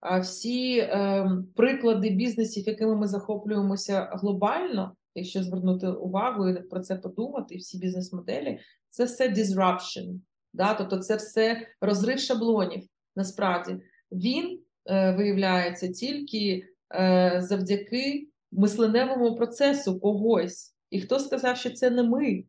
А 0.00 0.18
всі 0.18 0.78
е, 0.78 1.28
приклади 1.56 2.10
бізнесів, 2.10 2.64
якими 2.66 2.96
ми 2.96 3.08
захоплюємося 3.08 4.08
глобально, 4.12 4.96
якщо 5.14 5.42
звернути 5.42 5.88
увагу 5.88 6.48
і 6.48 6.62
про 6.62 6.80
це 6.80 6.96
подумати, 6.96 7.56
всі 7.56 7.78
бізнес-моделі, 7.78 8.58
це 8.90 9.04
все 9.04 9.28
disruption, 9.28 10.20
да? 10.52 10.74
тобто 10.74 10.98
це 10.98 11.16
все 11.16 11.66
розрив 11.80 12.18
шаблонів. 12.18 12.82
Насправді 13.16 13.76
він 14.12 14.60
е, 14.86 15.12
виявляється 15.12 15.88
тільки 15.88 16.64
е, 16.94 17.40
завдяки 17.44 18.28
мисленевому 18.52 19.36
процесу 19.36 20.00
когось. 20.00 20.74
І 20.90 21.00
хто 21.00 21.18
сказав, 21.18 21.56
що 21.56 21.70
це 21.70 21.90
не 21.90 22.02
ми? 22.02 22.44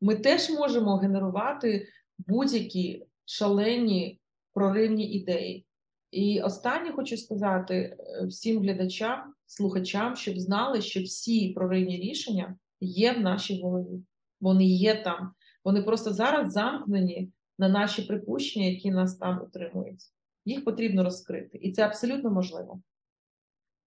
Ми 0.00 0.16
теж 0.16 0.50
можемо 0.50 0.96
генерувати 0.96 1.88
будь-які 2.18 3.06
шалені 3.24 4.20
проривні 4.56 5.12
ідеї. 5.12 5.66
І 6.10 6.40
останнє 6.40 6.92
хочу 6.92 7.16
сказати 7.16 7.74
е, 7.74 8.26
всім 8.26 8.62
глядачам, 8.62 9.34
слухачам, 9.46 10.16
щоб 10.16 10.38
знали, 10.38 10.82
що 10.82 11.02
всі 11.02 11.48
проривні 11.48 11.96
рішення 11.96 12.56
є 12.80 13.12
в 13.12 13.20
нашій 13.20 13.62
голові. 13.62 14.02
Вони 14.40 14.64
є 14.64 15.02
там. 15.02 15.32
Вони 15.64 15.82
просто 15.82 16.12
зараз 16.12 16.52
замкнені 16.52 17.32
на 17.58 17.68
наші 17.68 18.02
припущення, 18.02 18.66
які 18.66 18.90
нас 18.90 19.16
там 19.16 19.42
утримують. 19.42 20.02
Їх 20.44 20.64
потрібно 20.64 21.04
розкрити, 21.04 21.58
і 21.58 21.72
це 21.72 21.82
абсолютно 21.82 22.30
можливо. 22.30 22.80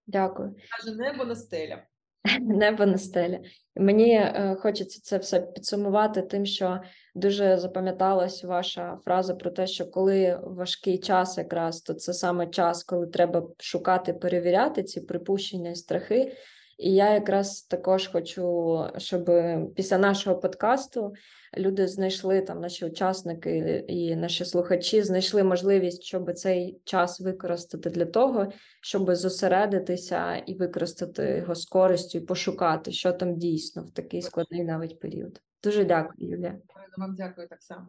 Дякую. 0.06 0.54
Каже 0.76 0.96
небо 0.96 1.24
на 1.24 1.34
стеля. 1.34 1.82
Небо 2.40 2.86
на 2.86 2.98
стелі. 2.98 3.40
Мені 3.76 4.14
е, 4.14 4.56
хочеться 4.60 5.00
це 5.02 5.18
все 5.18 5.40
підсумувати 5.40 6.22
тим, 6.22 6.46
що 6.46 6.80
дуже 7.14 7.58
запам'яталась 7.58 8.44
ваша 8.44 8.98
фраза 9.04 9.34
про 9.34 9.50
те, 9.50 9.66
що 9.66 9.86
коли 9.86 10.40
важкий 10.42 10.98
час, 10.98 11.38
якраз 11.38 11.80
то 11.80 11.94
це 11.94 12.12
саме 12.12 12.46
час, 12.46 12.84
коли 12.84 13.06
треба 13.06 13.42
шукати, 13.58 14.12
перевіряти 14.12 14.82
ці 14.82 15.00
припущення 15.00 15.70
і 15.70 15.74
страхи. 15.74 16.32
І 16.80 16.94
я 16.94 17.14
якраз 17.14 17.62
також 17.62 18.06
хочу, 18.06 18.84
щоб 18.96 19.30
після 19.74 19.98
нашого 19.98 20.38
подкасту 20.38 21.14
люди 21.58 21.88
знайшли 21.88 22.40
там 22.40 22.60
наші 22.60 22.86
учасники 22.86 23.84
і 23.88 24.16
наші 24.16 24.44
слухачі 24.44 25.02
знайшли 25.02 25.44
можливість, 25.44 26.02
щоб 26.02 26.32
цей 26.32 26.80
час 26.84 27.20
використати 27.20 27.90
для 27.90 28.06
того, 28.06 28.52
щоб 28.80 29.14
зосередитися 29.14 30.36
і 30.36 30.54
використати 30.54 31.36
його 31.36 31.54
з 31.54 31.64
користю 31.64 32.18
і 32.18 32.20
пошукати, 32.20 32.92
що 32.92 33.12
там 33.12 33.36
дійсно 33.36 33.84
в 33.84 33.90
такий 33.90 34.22
складний 34.22 34.64
навіть 34.64 35.00
період. 35.00 35.40
Дуже 35.62 35.84
дякую, 35.84 36.30
Юлія. 36.30 36.58
Вам 36.98 37.14
дякую 37.16 37.48
так 37.48 37.62
само. 37.62 37.88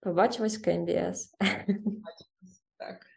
Побачимось 0.00 0.58
в 0.58 0.62
КМБС. 0.62 1.34
Так. 2.78 3.11